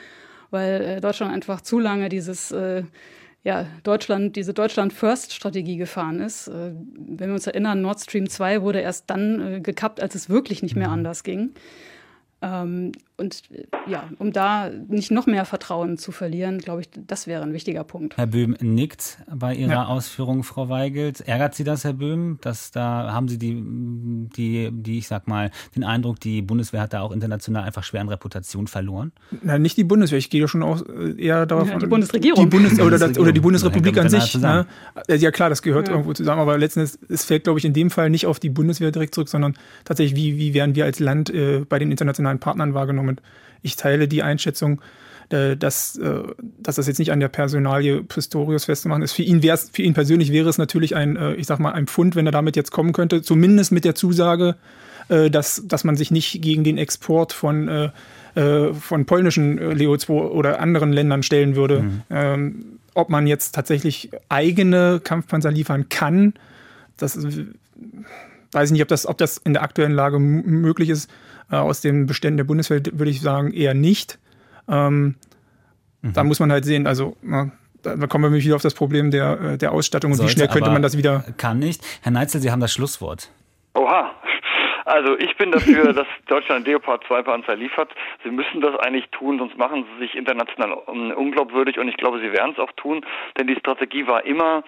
weil 0.50 0.80
äh, 0.80 1.00
Deutschland 1.02 1.30
einfach 1.30 1.60
zu 1.60 1.78
lange 1.78 2.08
dieses 2.08 2.52
äh, 2.52 2.84
ja, 3.42 3.66
Deutschland, 3.82 4.36
diese 4.36 4.54
Deutschland-First-Strategie 4.54 5.76
gefahren 5.76 6.20
ist. 6.20 6.48
Äh, 6.48 6.72
wenn 6.96 7.28
wir 7.28 7.34
uns 7.34 7.46
erinnern, 7.46 7.82
Nord 7.82 8.00
Stream 8.00 8.30
2 8.30 8.62
wurde 8.62 8.80
erst 8.80 9.10
dann 9.10 9.56
äh, 9.56 9.60
gekappt, 9.60 10.00
als 10.00 10.14
es 10.14 10.30
wirklich 10.30 10.62
nicht 10.62 10.76
mehr 10.76 10.88
mhm. 10.88 10.94
anders 10.94 11.22
ging. 11.22 11.50
Ähm, 12.42 12.92
und 13.20 13.42
ja, 13.86 14.08
um 14.18 14.32
da 14.32 14.70
nicht 14.88 15.10
noch 15.10 15.26
mehr 15.26 15.44
Vertrauen 15.44 15.98
zu 15.98 16.10
verlieren, 16.10 16.58
glaube 16.58 16.80
ich, 16.80 16.88
das 17.06 17.26
wäre 17.26 17.42
ein 17.42 17.52
wichtiger 17.52 17.84
Punkt. 17.84 18.16
Herr 18.16 18.26
Böhm 18.26 18.56
nickt 18.60 19.18
bei 19.30 19.54
Ihrer 19.54 19.72
ja. 19.72 19.84
Ausführung, 19.84 20.42
Frau 20.42 20.70
Weigelt. 20.70 21.20
Ärgert 21.20 21.54
Sie 21.54 21.64
das, 21.64 21.84
Herr 21.84 21.92
Böhm? 21.92 22.38
Dass 22.40 22.70
da 22.70 23.12
haben 23.12 23.28
Sie 23.28 23.38
die, 23.38 23.62
die, 24.36 24.70
die, 24.72 24.98
ich 24.98 25.06
sag 25.06 25.28
mal, 25.28 25.50
den 25.76 25.84
Eindruck, 25.84 26.18
die 26.18 26.40
Bundeswehr 26.40 26.80
hat 26.80 26.94
da 26.94 27.02
auch 27.02 27.12
international 27.12 27.64
einfach 27.64 27.84
schwer 27.84 28.00
an 28.00 28.08
Reputation 28.08 28.68
verloren? 28.68 29.12
Nein, 29.42 29.60
nicht 29.60 29.76
die 29.76 29.84
Bundeswehr. 29.84 30.18
Ich 30.18 30.30
gehe 30.30 30.48
schon 30.48 30.62
auch 30.62 30.80
äh, 30.88 31.22
eher 31.22 31.44
darauf 31.44 31.68
ja, 31.68 31.78
Die 31.78 31.86
Bundesregierung. 31.86 32.42
Die 32.42 32.56
Bundes 32.56 32.80
oder, 32.80 32.98
das, 32.98 33.18
oder, 33.18 33.32
die 33.32 33.40
Bundesrepublik 33.40 33.98
an 33.98 34.08
sich. 34.08 34.38
Ne? 34.38 34.66
Ja, 35.10 35.30
klar, 35.30 35.50
das 35.50 35.60
gehört 35.60 35.88
ja. 35.88 35.92
irgendwo 35.92 36.14
zusammen. 36.14 36.40
Aber 36.40 36.56
letztendlich, 36.56 36.98
es 37.10 37.26
fällt, 37.26 37.44
glaube 37.44 37.58
ich, 37.58 37.66
in 37.66 37.74
dem 37.74 37.90
Fall 37.90 38.08
nicht 38.08 38.24
auf 38.24 38.40
die 38.40 38.48
Bundeswehr 38.48 38.92
direkt 38.92 39.14
zurück, 39.14 39.28
sondern 39.28 39.58
tatsächlich, 39.84 40.16
wie, 40.16 40.38
wie 40.38 40.54
werden 40.54 40.74
wir 40.74 40.86
als 40.86 41.00
Land 41.00 41.28
äh, 41.28 41.66
bei 41.68 41.78
den 41.78 41.90
internationalen 41.90 42.29
Partnern 42.38 42.74
wahrgenommen? 42.74 43.20
Ich 43.62 43.76
teile 43.76 44.08
die 44.08 44.22
Einschätzung, 44.22 44.80
äh, 45.30 45.56
dass, 45.56 45.96
äh, 45.96 46.22
dass 46.58 46.74
das 46.74 46.88
jetzt 46.88 46.98
nicht 46.98 47.12
an 47.12 47.20
der 47.20 47.28
Personalie 47.28 48.02
Pistorius 48.02 48.64
festzumachen 48.64 49.02
ist. 49.02 49.12
Für 49.12 49.22
ihn, 49.22 49.42
wär's, 49.44 49.70
für 49.72 49.82
ihn 49.82 49.94
persönlich 49.94 50.32
wäre 50.32 50.48
es 50.48 50.58
natürlich 50.58 50.96
ein, 50.96 51.16
äh, 51.16 51.34
ich 51.34 51.46
sag 51.46 51.60
mal, 51.60 51.72
ein 51.72 51.86
Pfund, 51.86 52.16
wenn 52.16 52.26
er 52.26 52.32
damit 52.32 52.56
jetzt 52.56 52.72
kommen 52.72 52.92
könnte, 52.92 53.22
zumindest 53.22 53.70
mit 53.72 53.84
der 53.84 53.94
Zusage, 53.94 54.56
dass, 55.08 55.64
dass 55.66 55.82
man 55.82 55.96
sich 55.96 56.12
nicht 56.12 56.40
gegen 56.40 56.62
den 56.62 56.78
Export 56.78 57.32
von, 57.32 57.90
von 58.36 59.06
polnischen 59.06 59.58
Leo 59.72 59.96
2 59.96 60.12
oder 60.12 60.60
anderen 60.60 60.92
Ländern 60.92 61.24
stellen 61.24 61.56
würde. 61.56 61.82
Mhm. 61.82 62.02
Ähm, 62.10 62.64
ob 62.94 63.08
man 63.08 63.26
jetzt 63.26 63.52
tatsächlich 63.56 64.12
eigene 64.28 65.00
Kampfpanzer 65.02 65.50
liefern 65.50 65.88
kann, 65.88 66.34
das 66.96 67.18
weiß 68.52 68.68
ich 68.68 68.72
nicht, 68.72 68.82
ob 68.82 68.88
das, 68.88 69.04
ob 69.04 69.18
das 69.18 69.38
in 69.38 69.52
der 69.52 69.64
aktuellen 69.64 69.94
Lage 69.94 70.20
möglich 70.20 70.90
ist. 70.90 71.10
Äh, 71.50 71.56
aus 71.56 71.80
den 71.80 72.06
Beständen 72.06 72.38
der 72.38 72.44
Bundeswehr 72.44 72.80
würde 72.92 73.10
ich 73.10 73.20
sagen 73.20 73.52
eher 73.52 73.74
nicht. 73.74 74.18
Ähm, 74.68 75.16
mhm. 76.02 76.12
Da 76.12 76.24
muss 76.24 76.40
man 76.40 76.52
halt 76.52 76.64
sehen, 76.64 76.86
also 76.86 77.16
na, 77.22 77.50
da 77.82 78.06
kommen 78.06 78.32
wir 78.32 78.42
wieder 78.42 78.56
auf 78.56 78.62
das 78.62 78.74
Problem 78.74 79.10
der, 79.10 79.40
äh, 79.40 79.58
der 79.58 79.72
Ausstattung 79.72 80.12
und 80.12 80.18
Sollte, 80.18 80.30
wie 80.30 80.34
schnell 80.34 80.48
könnte 80.48 80.70
man 80.70 80.82
das 80.82 80.96
wieder. 80.96 81.24
Kann 81.36 81.58
nicht. 81.58 81.82
Herr 82.02 82.12
Neitzel, 82.12 82.40
Sie 82.40 82.50
haben 82.50 82.60
das 82.60 82.72
Schlusswort. 82.72 83.30
Oha, 83.74 84.10
also 84.84 85.16
ich 85.18 85.36
bin 85.36 85.52
dafür, 85.52 85.92
dass 85.92 86.06
Deutschland 86.26 86.66
Leopard 86.66 87.04
2 87.06 87.22
Panzer 87.22 87.56
liefert. 87.56 87.90
Sie 88.24 88.30
müssen 88.30 88.60
das 88.60 88.76
eigentlich 88.80 89.08
tun, 89.10 89.38
sonst 89.38 89.56
machen 89.56 89.86
sie 89.92 90.06
sich 90.06 90.16
international 90.16 90.72
unglaubwürdig 90.72 91.78
und 91.78 91.88
ich 91.88 91.96
glaube, 91.96 92.18
sie 92.20 92.32
werden 92.32 92.52
es 92.52 92.58
auch 92.58 92.72
tun, 92.72 93.04
denn 93.38 93.46
die 93.46 93.56
Strategie 93.56 94.06
war 94.06 94.24
immer 94.24 94.62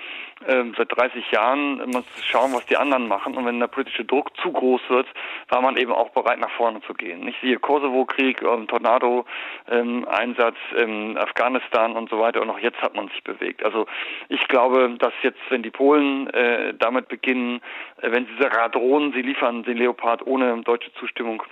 seit 0.76 0.97
30 0.97 1.30
Jahren 1.30 1.80
immer 1.80 2.05
zu 2.05 2.22
schauen, 2.22 2.53
was 2.53 2.66
die 2.66 2.76
anderen 2.76 3.09
machen 3.09 3.36
und 3.36 3.47
wenn 3.47 3.61
der 3.61 3.66
politische 3.66 4.05
Druck 4.05 4.36
zu 4.38 4.53
groß 4.53 4.80
wird, 4.88 5.07
war 5.49 5.61
man 5.61 5.76
eben 5.76 5.93
auch 5.93 6.11
bereit 6.11 6.38
nach 6.38 6.51
vorne 6.51 6.80
zu 6.82 6.95
gehen. 6.95 7.26
Ich 7.28 7.36
sehe 7.40 7.59
Kosovo-Krieg, 7.59 8.43
ähm, 8.43 8.66
Tornado-Einsatz 8.68 10.57
ähm, 10.76 11.16
Afghanistan 11.18 11.97
und 11.97 12.11
so 12.11 12.18
weiter 12.18 12.43
und 12.43 12.51
auch 12.51 12.59
jetzt 12.59 12.80
hat 12.80 12.95
man 12.95 13.09
sich 13.09 13.22
bewegt. 13.24 13.64
Also 13.64 13.86
ich 14.28 14.47
glaube, 14.49 14.97
dass 14.99 15.12
jetzt, 15.22 15.40
wenn 15.49 15.62
die 15.62 15.70
Polen 15.70 16.28
äh, 16.30 16.74
damit 16.74 17.09
beginnen, 17.09 17.61
äh, 18.01 18.11
wenn 18.11 18.26
sie 18.26 18.43
sogar 18.43 18.68
drohen, 18.68 19.12
sie 19.12 19.22
liefern 19.22 19.62
den 19.62 19.78
Leopard 19.78 20.26
ohne 20.26 20.61
deutsche 20.62 20.93
Zustimmung 20.95 21.43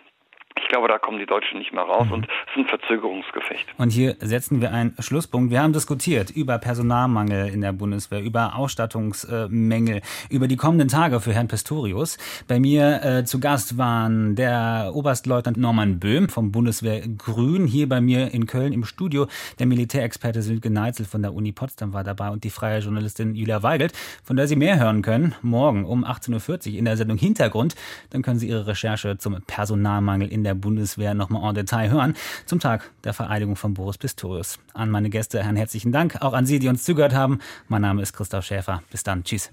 ich 0.56 0.68
glaube, 0.68 0.88
da 0.88 0.98
kommen 0.98 1.18
die 1.18 1.26
Deutschen 1.26 1.58
nicht 1.58 1.72
mehr 1.72 1.82
raus 1.82 2.06
mhm. 2.06 2.12
und 2.12 2.24
es 2.24 2.52
ist 2.52 2.56
ein 2.56 2.66
Verzögerungsgefecht. 2.66 3.66
Und 3.78 3.90
hier 3.90 4.16
setzen 4.20 4.60
wir 4.60 4.72
einen 4.72 4.94
Schlusspunkt. 4.98 5.50
Wir 5.50 5.62
haben 5.62 5.72
diskutiert 5.72 6.30
über 6.30 6.58
Personalmangel 6.58 7.48
in 7.48 7.60
der 7.60 7.72
Bundeswehr, 7.72 8.20
über 8.22 8.56
Ausstattungsmängel, 8.56 10.00
über 10.28 10.48
die 10.48 10.56
kommenden 10.56 10.88
Tage 10.88 11.20
für 11.20 11.32
Herrn 11.32 11.48
Pistorius. 11.48 12.18
Bei 12.48 12.58
mir 12.58 13.04
äh, 13.04 13.24
zu 13.24 13.40
Gast 13.40 13.78
waren 13.78 14.36
der 14.36 14.90
Oberstleutnant 14.94 15.56
Norman 15.56 15.98
Böhm 16.00 16.28
vom 16.28 16.52
Bundeswehr 16.52 17.02
Grün, 17.06 17.66
hier 17.66 17.88
bei 17.88 18.00
mir 18.00 18.32
in 18.32 18.46
Köln 18.46 18.72
im 18.72 18.84
Studio. 18.84 19.26
Der 19.58 19.66
Militärexperte 19.66 20.42
Silke 20.42 20.70
Neitzel 20.70 21.06
von 21.06 21.22
der 21.22 21.34
Uni 21.34 21.52
Potsdam 21.52 21.92
war 21.92 22.04
dabei 22.04 22.30
und 22.30 22.44
die 22.44 22.50
freie 22.50 22.80
Journalistin 22.80 23.34
Julia 23.34 23.62
Weigelt, 23.62 23.92
von 24.24 24.36
der 24.36 24.48
Sie 24.48 24.56
mehr 24.56 24.78
hören 24.78 25.02
können, 25.02 25.34
morgen 25.42 25.84
um 25.84 26.04
18.40 26.04 26.72
Uhr 26.72 26.78
in 26.78 26.84
der 26.84 26.96
Sendung 26.96 27.18
Hintergrund. 27.18 27.76
Dann 28.10 28.22
können 28.22 28.38
Sie 28.38 28.48
Ihre 28.48 28.66
Recherche 28.66 29.18
zum 29.18 29.40
Personalmangel 29.46 30.28
in 30.28 30.44
der 30.50 30.54
Bundeswehr 30.54 31.14
nochmal 31.14 31.48
en 31.48 31.54
Detail 31.54 31.90
hören 31.90 32.14
zum 32.44 32.58
Tag 32.58 32.90
der 33.04 33.14
Vereidigung 33.14 33.54
von 33.54 33.74
Boris 33.74 33.98
Pistorius. 33.98 34.58
An 34.74 34.90
meine 34.90 35.10
Gäste 35.10 35.42
Herrn 35.42 35.56
herzlichen 35.56 35.92
Dank, 35.92 36.20
auch 36.22 36.32
an 36.32 36.44
Sie, 36.44 36.58
die 36.58 36.68
uns 36.68 36.84
zugehört 36.84 37.14
haben. 37.14 37.38
Mein 37.68 37.82
Name 37.82 38.02
ist 38.02 38.12
Christoph 38.12 38.44
Schäfer. 38.44 38.82
Bis 38.90 39.04
dann. 39.04 39.22
Tschüss. 39.22 39.52